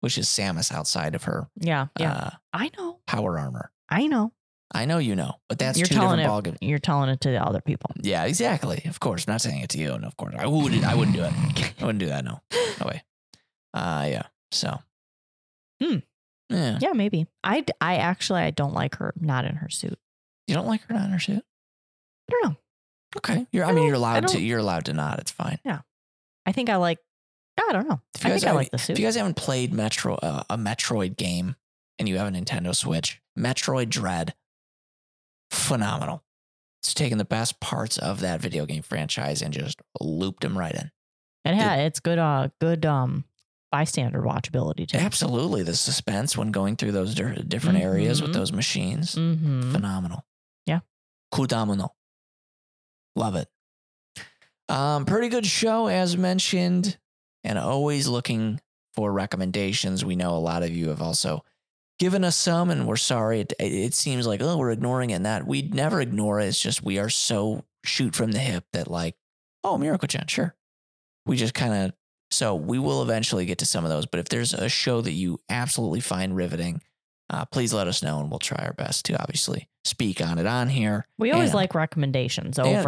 which 0.00 0.18
is 0.18 0.26
Samus 0.26 0.72
outside 0.72 1.14
of 1.14 1.24
her 1.24 1.48
Yeah. 1.56 1.86
Yeah. 1.98 2.12
uh, 2.12 2.30
I 2.52 2.70
know. 2.76 2.98
power 3.06 3.38
armor. 3.38 3.70
I 3.88 4.06
know. 4.06 4.32
I 4.72 4.84
know 4.84 4.98
you 4.98 5.16
know, 5.16 5.34
but 5.48 5.58
that's 5.58 5.78
You're 5.78 5.88
two 5.88 5.94
telling 5.96 6.18
different 6.18 6.46
it 6.62 6.62
you're 6.62 6.78
telling 6.78 7.08
it 7.10 7.20
to 7.22 7.30
the 7.30 7.42
other 7.42 7.60
people. 7.60 7.90
Yeah, 8.02 8.24
exactly. 8.24 8.82
Of 8.86 9.00
course, 9.00 9.26
I'm 9.26 9.32
not 9.32 9.40
saying 9.40 9.62
it 9.62 9.70
to 9.70 9.78
you, 9.78 9.92
and 9.94 10.04
of 10.04 10.16
course, 10.16 10.34
I 10.38 10.46
wouldn't. 10.46 10.84
I 10.84 10.94
wouldn't 10.94 11.16
do 11.16 11.24
it. 11.24 11.32
I 11.80 11.84
wouldn't 11.84 11.98
do 11.98 12.06
that. 12.06 12.24
No, 12.24 12.40
no 12.80 12.86
way. 12.86 13.02
Uh, 13.74 14.06
yeah. 14.08 14.22
So, 14.52 14.78
Hmm. 15.82 15.96
Yeah. 16.50 16.78
Yeah, 16.80 16.92
maybe. 16.92 17.26
I 17.42 17.64
actually 17.80 18.42
I 18.42 18.50
don't 18.50 18.72
like 18.74 18.96
her 18.96 19.12
not 19.20 19.44
in 19.44 19.56
her 19.56 19.68
suit. 19.68 19.98
You 20.46 20.54
don't 20.54 20.66
like 20.66 20.82
her 20.82 20.94
not 20.94 21.04
in 21.06 21.10
her 21.10 21.18
suit? 21.20 21.44
I 22.28 22.32
don't 22.32 22.50
know. 22.50 22.56
Okay. 23.16 23.46
You're. 23.52 23.64
I, 23.64 23.70
I 23.70 23.72
mean, 23.72 23.86
you're 23.86 23.96
I 23.96 23.98
allowed 23.98 24.28
to. 24.28 24.40
You're 24.40 24.58
allowed 24.60 24.84
to 24.84 24.92
not. 24.92 25.18
It's 25.18 25.30
fine. 25.32 25.58
Yeah. 25.64 25.80
I 26.46 26.52
think 26.52 26.70
I 26.70 26.76
like. 26.76 26.98
I 27.68 27.72
don't 27.72 27.88
know. 27.88 28.00
If 28.14 28.24
I 28.24 28.28
you 28.28 28.34
guys 28.34 28.40
think 28.42 28.52
I 28.52 28.54
like 28.56 28.70
the 28.70 28.92
If 28.92 28.98
you 28.98 29.04
guys 29.06 29.16
haven't 29.16 29.36
played 29.36 29.72
Metro, 29.72 30.14
uh, 30.16 30.42
a 30.50 30.56
Metroid 30.58 31.16
game, 31.16 31.56
and 31.98 32.08
you 32.08 32.16
have 32.18 32.26
a 32.28 32.30
Nintendo 32.30 32.74
Switch, 32.74 33.20
Metroid 33.38 33.88
Dread, 33.90 34.34
phenomenal. 35.50 36.22
It's 36.82 36.94
taken 36.94 37.18
the 37.18 37.24
best 37.24 37.60
parts 37.60 37.98
of 37.98 38.20
that 38.20 38.40
video 38.40 38.64
game 38.66 38.82
franchise 38.82 39.42
and 39.42 39.52
just 39.52 39.80
looped 40.00 40.42
them 40.42 40.56
right 40.56 40.74
in. 40.74 40.90
It 41.44 41.54
had 41.54 41.80
it's 41.80 42.00
good. 42.00 42.18
Uh, 42.18 42.48
good. 42.60 42.86
Um, 42.86 43.24
bystander 43.70 44.20
watchability 44.22 44.88
too. 44.88 44.98
Absolutely, 44.98 45.62
the 45.62 45.76
suspense 45.76 46.36
when 46.36 46.50
going 46.50 46.76
through 46.76 46.92
those 46.92 47.14
different 47.14 47.78
areas 47.78 48.20
with 48.22 48.30
Mhm. 48.30 48.34
those 48.34 48.52
machines, 48.52 49.14
Mm-hmm. 49.14 49.72
phenomenal. 49.72 50.24
Yeah. 50.66 50.80
Kudamuno. 51.32 51.90
Love 53.14 53.36
it. 53.36 53.48
Um, 54.68 55.04
pretty 55.04 55.28
good 55.28 55.46
show 55.46 55.86
as 55.88 56.16
mentioned, 56.16 56.98
and 57.44 57.58
always 57.58 58.08
looking 58.08 58.60
for 58.94 59.12
recommendations. 59.12 60.04
We 60.04 60.16
know 60.16 60.36
a 60.36 60.38
lot 60.38 60.62
of 60.62 60.70
you 60.70 60.88
have 60.88 61.02
also 61.02 61.44
given 61.98 62.24
us 62.24 62.36
some, 62.36 62.70
and 62.70 62.86
we're 62.86 62.96
sorry. 62.96 63.40
It, 63.40 63.52
it 63.58 63.94
seems 63.94 64.26
like 64.26 64.42
oh 64.42 64.56
we're 64.56 64.70
ignoring 64.70 65.10
it, 65.10 65.14
and 65.14 65.26
that 65.26 65.46
we'd 65.46 65.74
never 65.74 66.00
ignore 66.00 66.40
it. 66.40 66.46
It's 66.46 66.60
just 66.60 66.82
we 66.82 66.98
are 66.98 67.10
so 67.10 67.64
shoot 67.84 68.14
from 68.14 68.32
the 68.32 68.38
hip 68.38 68.64
that 68.72 68.88
like 68.90 69.16
oh 69.64 69.76
Mieruko-chan, 69.78 70.26
sure. 70.26 70.54
We 71.26 71.36
just 71.36 71.54
kind 71.54 71.74
of 71.74 71.92
so 72.30 72.54
we 72.54 72.78
will 72.78 73.02
eventually 73.02 73.44
get 73.44 73.58
to 73.58 73.66
some 73.66 73.84
of 73.84 73.90
those. 73.90 74.06
But 74.06 74.20
if 74.20 74.28
there's 74.28 74.52
a 74.54 74.68
show 74.68 75.00
that 75.00 75.12
you 75.12 75.38
absolutely 75.48 76.00
find 76.00 76.34
riveting, 76.34 76.80
uh, 77.28 77.44
please 77.44 77.72
let 77.74 77.88
us 77.88 78.02
know, 78.02 78.20
and 78.20 78.30
we'll 78.30 78.38
try 78.38 78.64
our 78.64 78.72
best 78.72 79.04
to 79.06 79.20
obviously 79.20 79.68
speak 79.84 80.20
on 80.20 80.38
it 80.38 80.46
on 80.46 80.68
here. 80.68 81.06
We 81.18 81.32
always 81.32 81.50
And- 81.50 81.56
like 81.56 81.74
recommendations 81.74 82.58
And- 82.58 82.82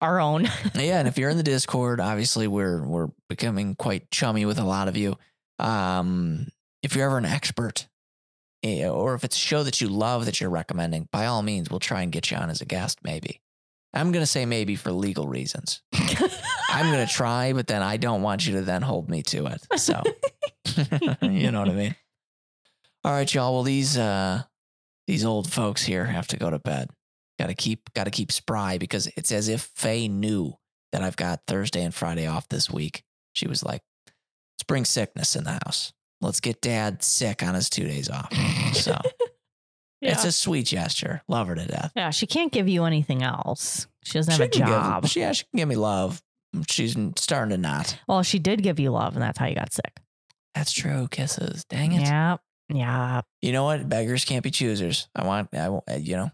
our 0.00 0.20
own. 0.20 0.44
yeah, 0.74 0.98
and 0.98 1.08
if 1.08 1.18
you're 1.18 1.30
in 1.30 1.36
the 1.36 1.42
Discord, 1.42 2.00
obviously 2.00 2.46
we're 2.46 2.86
we're 2.86 3.08
becoming 3.28 3.74
quite 3.74 4.10
chummy 4.10 4.44
with 4.44 4.58
a 4.58 4.64
lot 4.64 4.88
of 4.88 4.96
you. 4.96 5.16
Um, 5.58 6.48
if 6.82 6.96
you're 6.96 7.06
ever 7.06 7.18
an 7.18 7.24
expert, 7.24 7.88
eh, 8.62 8.88
or 8.88 9.14
if 9.14 9.24
it's 9.24 9.36
a 9.36 9.40
show 9.40 9.62
that 9.62 9.80
you 9.80 9.88
love 9.88 10.26
that 10.26 10.40
you're 10.40 10.50
recommending, 10.50 11.08
by 11.12 11.26
all 11.26 11.42
means, 11.42 11.70
we'll 11.70 11.80
try 11.80 12.02
and 12.02 12.12
get 12.12 12.30
you 12.30 12.36
on 12.36 12.50
as 12.50 12.60
a 12.60 12.66
guest. 12.66 12.98
Maybe 13.04 13.40
I'm 13.94 14.12
gonna 14.12 14.26
say 14.26 14.46
maybe 14.46 14.76
for 14.76 14.90
legal 14.90 15.26
reasons. 15.26 15.82
I'm 16.68 16.90
gonna 16.90 17.06
try, 17.06 17.52
but 17.52 17.66
then 17.66 17.82
I 17.82 17.98
don't 17.98 18.22
want 18.22 18.46
you 18.46 18.54
to 18.54 18.62
then 18.62 18.82
hold 18.82 19.10
me 19.10 19.22
to 19.24 19.46
it. 19.46 19.66
So 19.78 20.02
you 21.22 21.50
know 21.50 21.60
what 21.60 21.68
I 21.68 21.74
mean. 21.74 21.96
All 23.04 23.12
right, 23.12 23.32
y'all. 23.32 23.52
Well, 23.52 23.62
these 23.62 23.98
uh 23.98 24.42
these 25.06 25.24
old 25.24 25.52
folks 25.52 25.82
here 25.82 26.06
have 26.06 26.26
to 26.28 26.36
go 26.36 26.48
to 26.50 26.58
bed. 26.58 26.88
Got 27.42 27.48
to 27.48 27.54
keep 27.54 27.92
got 27.92 28.04
to 28.04 28.12
keep 28.12 28.30
spry 28.30 28.78
because 28.78 29.08
it's 29.16 29.32
as 29.32 29.48
if 29.48 29.62
Faye 29.74 30.06
knew 30.06 30.54
that 30.92 31.02
I've 31.02 31.16
got 31.16 31.40
Thursday 31.48 31.82
and 31.82 31.92
Friday 31.92 32.28
off 32.28 32.48
this 32.48 32.70
week. 32.70 33.02
She 33.32 33.48
was 33.48 33.64
like, 33.64 33.82
"Let's 34.06 34.62
bring 34.68 34.84
sickness 34.84 35.34
in 35.34 35.42
the 35.42 35.58
house. 35.64 35.92
Let's 36.20 36.38
get 36.38 36.60
Dad 36.62 37.02
sick 37.02 37.42
on 37.42 37.54
his 37.56 37.68
two 37.68 37.82
days 37.82 38.08
off." 38.08 38.32
So 38.74 38.92
yeah. 40.00 40.12
it's 40.12 40.24
a 40.24 40.30
sweet 40.30 40.66
gesture. 40.66 41.22
Love 41.26 41.48
her 41.48 41.56
to 41.56 41.66
death. 41.66 41.90
yeah, 41.96 42.10
she 42.10 42.28
can't 42.28 42.52
give 42.52 42.68
you 42.68 42.84
anything 42.84 43.24
else. 43.24 43.88
She 44.04 44.18
doesn't 44.18 44.30
have 44.30 44.38
She 44.38 44.44
a 44.44 44.48
can 44.48 44.60
give- 44.60 44.68
job. 44.68 45.06
she, 45.08 45.18
yeah, 45.20 45.32
she 45.32 45.44
can 45.50 45.58
give 45.58 45.68
me 45.68 45.74
love. 45.74 46.22
She's 46.68 46.96
starting 47.16 47.50
to 47.50 47.58
not. 47.58 47.98
well, 48.06 48.22
she 48.22 48.38
did 48.38 48.62
give 48.62 48.78
you 48.78 48.90
love, 48.92 49.14
and 49.14 49.22
that's 49.22 49.38
how 49.38 49.46
you 49.46 49.56
got 49.56 49.72
sick. 49.72 49.98
That's 50.54 50.70
true. 50.70 51.08
Kisses. 51.10 51.64
Dang 51.64 51.90
it. 51.90 52.02
Yeah, 52.02 52.36
yeah. 52.68 53.22
You 53.40 53.50
know 53.50 53.64
what? 53.64 53.88
Beggars 53.88 54.24
can't 54.24 54.44
be 54.44 54.52
choosers. 54.52 55.08
I 55.16 55.26
want. 55.26 55.48
I. 55.52 55.96
You 55.96 56.16
know. 56.18 56.30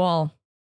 Well, 0.00 0.34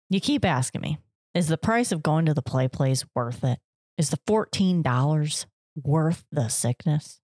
you 0.10 0.20
keep 0.20 0.44
asking 0.44 0.82
me, 0.82 0.98
is 1.36 1.48
the 1.48 1.56
price 1.56 1.92
of 1.92 2.02
going 2.02 2.26
to 2.26 2.34
the 2.34 2.42
play 2.42 2.68
place 2.68 3.06
worth 3.14 3.44
it? 3.44 3.60
Is 3.96 4.10
the 4.10 4.18
$14 4.18 5.46
worth 5.76 6.26
the 6.32 6.48
sickness? 6.48 7.22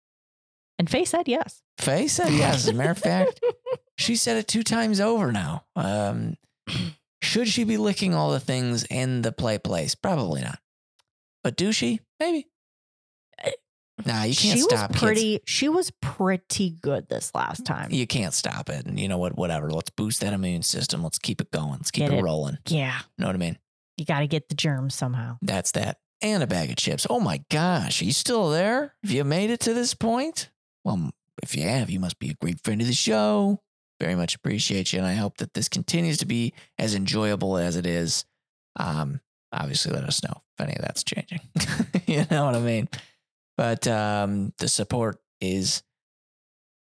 And 0.78 0.88
Faye 0.88 1.06
said 1.06 1.28
yes. 1.28 1.64
Faye 1.80 2.08
said 2.08 2.30
yes. 2.34 2.54
As 2.54 2.68
a 2.68 2.74
matter 2.74 2.92
of 2.92 3.00
fact, 3.00 3.44
she 3.98 4.16
said 4.16 4.38
it 4.38 4.48
two 4.48 4.62
times 4.62 5.00
over 5.00 5.32
now. 5.32 5.66
Um, 5.76 6.38
should 7.24 7.48
she 7.48 7.64
be 7.64 7.78
licking 7.78 8.14
all 8.14 8.30
the 8.30 8.40
things 8.40 8.84
in 8.84 9.24
the 9.24 9.32
play 9.32 9.58
place? 9.58 9.96
Probably 9.96 10.42
not. 10.42 10.60
But 11.44 11.58
do 11.58 11.72
she? 11.72 12.02
Maybe. 12.20 12.46
Nah, 14.06 14.24
you 14.24 14.36
can't 14.36 14.58
she 14.58 14.60
stop. 14.60 14.72
was 14.72 14.88
kids. 14.90 15.00
pretty 15.00 15.40
she 15.46 15.70
was 15.70 15.92
pretty 16.02 16.70
good 16.70 17.10
this 17.10 17.34
last 17.34 17.66
time. 17.66 17.92
You 17.92 18.06
can't 18.06 18.34
stop 18.34 18.70
it. 18.70 18.86
And 18.86 19.00
you 19.00 19.08
know 19.08 19.18
what? 19.18 19.36
Whatever. 19.38 19.72
Let's 19.72 19.90
boost 19.90 20.22
that 20.22 20.34
immune 20.34 20.62
system. 20.62 21.02
Let's 21.04 21.18
keep 21.18 21.42
it 21.42 21.52
going. 21.52 21.72
Let's 21.72 21.92
keep 21.92 22.06
it, 22.06 22.14
it. 22.14 22.24
rolling. 22.24 22.58
yeah. 22.68 23.00
Know 23.18 23.26
what 23.26 23.36
I 23.36 23.40
mean? 23.40 23.58
You 23.98 24.06
got 24.06 24.20
to 24.20 24.28
get 24.28 24.50
the 24.50 24.56
germs 24.56 24.94
somehow. 24.94 25.38
That's 25.42 25.72
that. 25.72 25.98
And 26.22 26.44
a 26.44 26.48
bag 26.48 26.70
of 26.70 26.76
chips. 26.76 27.08
Oh 27.10 27.20
my 27.20 27.44
gosh. 27.50 28.02
Are 28.02 28.06
you 28.06 28.14
still 28.14 28.50
there? 28.52 28.94
Have 29.04 29.12
you 29.12 29.24
made 29.24 29.50
it 29.50 29.60
to 29.62 29.74
this 29.74 29.94
point? 29.96 30.50
Well, 30.84 31.10
if 31.42 31.56
you 31.56 31.64
have, 31.64 31.90
you 31.90 32.00
must 32.00 32.20
be 32.20 32.30
a 32.30 32.34
great 32.36 32.64
friend 32.64 32.82
of 32.82 32.88
the 32.88 32.94
show. 32.94 33.62
Very 34.00 34.16
much 34.16 34.36
appreciate 34.36 34.94
you. 34.94 35.00
And 35.00 35.08
I 35.08 35.14
hope 35.14 35.38
that 35.38 35.54
this 35.56 35.68
continues 35.70 36.18
to 36.20 36.26
be 36.26 36.54
as 36.78 36.94
enjoyable 36.94 37.58
as 37.58 37.76
it 37.76 37.88
is. 37.88 38.26
Um, 38.80 39.22
obviously, 39.52 39.92
let 39.94 40.04
us 40.04 40.24
know 40.24 40.42
if 40.58 40.64
any 40.64 40.76
of 40.76 40.82
that's 40.84 41.04
changing. 41.04 41.42
you 42.06 42.26
know 42.30 42.46
what 42.46 42.56
I 42.56 42.60
mean? 42.60 42.90
But 43.58 43.88
um, 43.88 44.54
the 44.60 44.68
support 44.68 45.20
is 45.42 45.84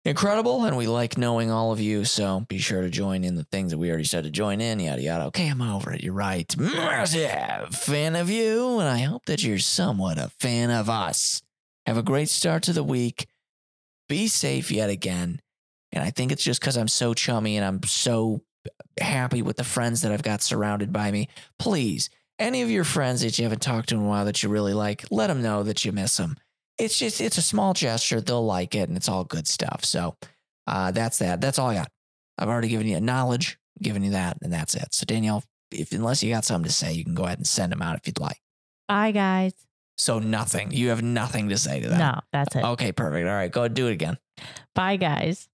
incredible 0.05 0.63
and 0.65 0.77
we 0.77 0.87
like 0.87 1.17
knowing 1.17 1.51
all 1.51 1.71
of 1.71 1.79
you. 1.79 2.05
So 2.05 2.45
be 2.47 2.57
sure 2.57 2.81
to 2.81 2.89
join 2.89 3.23
in 3.23 3.35
the 3.35 3.43
things 3.45 3.71
that 3.71 3.77
we 3.77 3.89
already 3.89 4.03
said 4.03 4.23
to 4.23 4.31
join 4.31 4.61
in, 4.61 4.79
yada, 4.79 5.01
yada. 5.01 5.25
Okay, 5.25 5.47
I'm 5.47 5.61
over 5.61 5.91
it. 5.91 6.03
You're 6.03 6.13
right. 6.13 6.55
Massive 6.57 7.75
fan 7.75 8.15
of 8.15 8.29
you. 8.29 8.79
And 8.79 8.87
I 8.87 8.99
hope 8.99 9.25
that 9.25 9.43
you're 9.43 9.59
somewhat 9.59 10.17
a 10.17 10.31
fan 10.39 10.69
of 10.69 10.89
us. 10.89 11.41
Have 11.85 11.97
a 11.97 12.03
great 12.03 12.29
start 12.29 12.63
to 12.63 12.73
the 12.73 12.83
week. 12.83 13.27
Be 14.07 14.27
safe 14.27 14.71
yet 14.71 14.89
again. 14.89 15.41
And 15.91 16.03
I 16.03 16.09
think 16.09 16.31
it's 16.31 16.43
just 16.43 16.61
because 16.61 16.77
I'm 16.77 16.87
so 16.87 17.13
chummy 17.13 17.57
and 17.57 17.65
I'm 17.65 17.83
so 17.83 18.41
happy 18.99 19.41
with 19.41 19.57
the 19.57 19.63
friends 19.63 20.01
that 20.01 20.11
I've 20.11 20.23
got 20.23 20.41
surrounded 20.41 20.93
by 20.93 21.11
me. 21.11 21.27
Please, 21.59 22.09
any 22.39 22.61
of 22.61 22.69
your 22.69 22.83
friends 22.83 23.21
that 23.21 23.37
you 23.37 23.43
haven't 23.43 23.61
talked 23.61 23.89
to 23.89 23.95
in 23.95 24.01
a 24.01 24.05
while 24.05 24.25
that 24.25 24.41
you 24.41 24.49
really 24.49 24.73
like, 24.73 25.05
let 25.11 25.27
them 25.27 25.41
know 25.41 25.63
that 25.63 25.83
you 25.85 25.91
miss 25.91 26.17
them. 26.17 26.37
It's 26.81 26.97
just, 26.97 27.21
it's 27.21 27.37
a 27.37 27.41
small 27.41 27.73
gesture. 27.73 28.21
They'll 28.21 28.45
like 28.45 28.75
it 28.75 28.87
and 28.89 28.97
it's 28.97 29.07
all 29.09 29.23
good 29.23 29.47
stuff. 29.47 29.85
So 29.85 30.15
uh, 30.67 30.91
that's 30.91 31.19
that. 31.19 31.41
That's 31.41 31.59
all 31.59 31.69
I 31.69 31.75
got. 31.75 31.91
I've 32.37 32.47
already 32.49 32.69
given 32.69 32.87
you 32.87 32.99
knowledge, 32.99 33.59
given 33.81 34.03
you 34.03 34.11
that, 34.11 34.37
and 34.41 34.51
that's 34.51 34.73
it. 34.73 34.87
So, 34.91 35.05
Danielle, 35.05 35.43
if 35.71 35.91
unless 35.91 36.23
you 36.23 36.33
got 36.33 36.43
something 36.43 36.67
to 36.67 36.73
say, 36.73 36.93
you 36.93 37.03
can 37.03 37.13
go 37.13 37.25
ahead 37.25 37.37
and 37.37 37.47
send 37.47 37.71
them 37.71 37.81
out 37.81 37.97
if 37.97 38.07
you'd 38.07 38.19
like. 38.19 38.41
Bye 38.87 39.11
guys. 39.11 39.53
So, 39.97 40.17
nothing. 40.19 40.71
You 40.71 40.89
have 40.89 41.03
nothing 41.03 41.49
to 41.49 41.57
say 41.57 41.81
to 41.81 41.89
that. 41.89 41.99
No, 41.99 42.19
that's 42.33 42.55
it. 42.55 42.63
Okay, 42.63 42.91
perfect. 42.91 43.27
All 43.27 43.33
right, 43.35 43.51
go 43.51 43.67
do 43.67 43.87
it 43.87 43.91
again. 43.91 44.17
Bye 44.73 44.95
guys. 44.95 45.47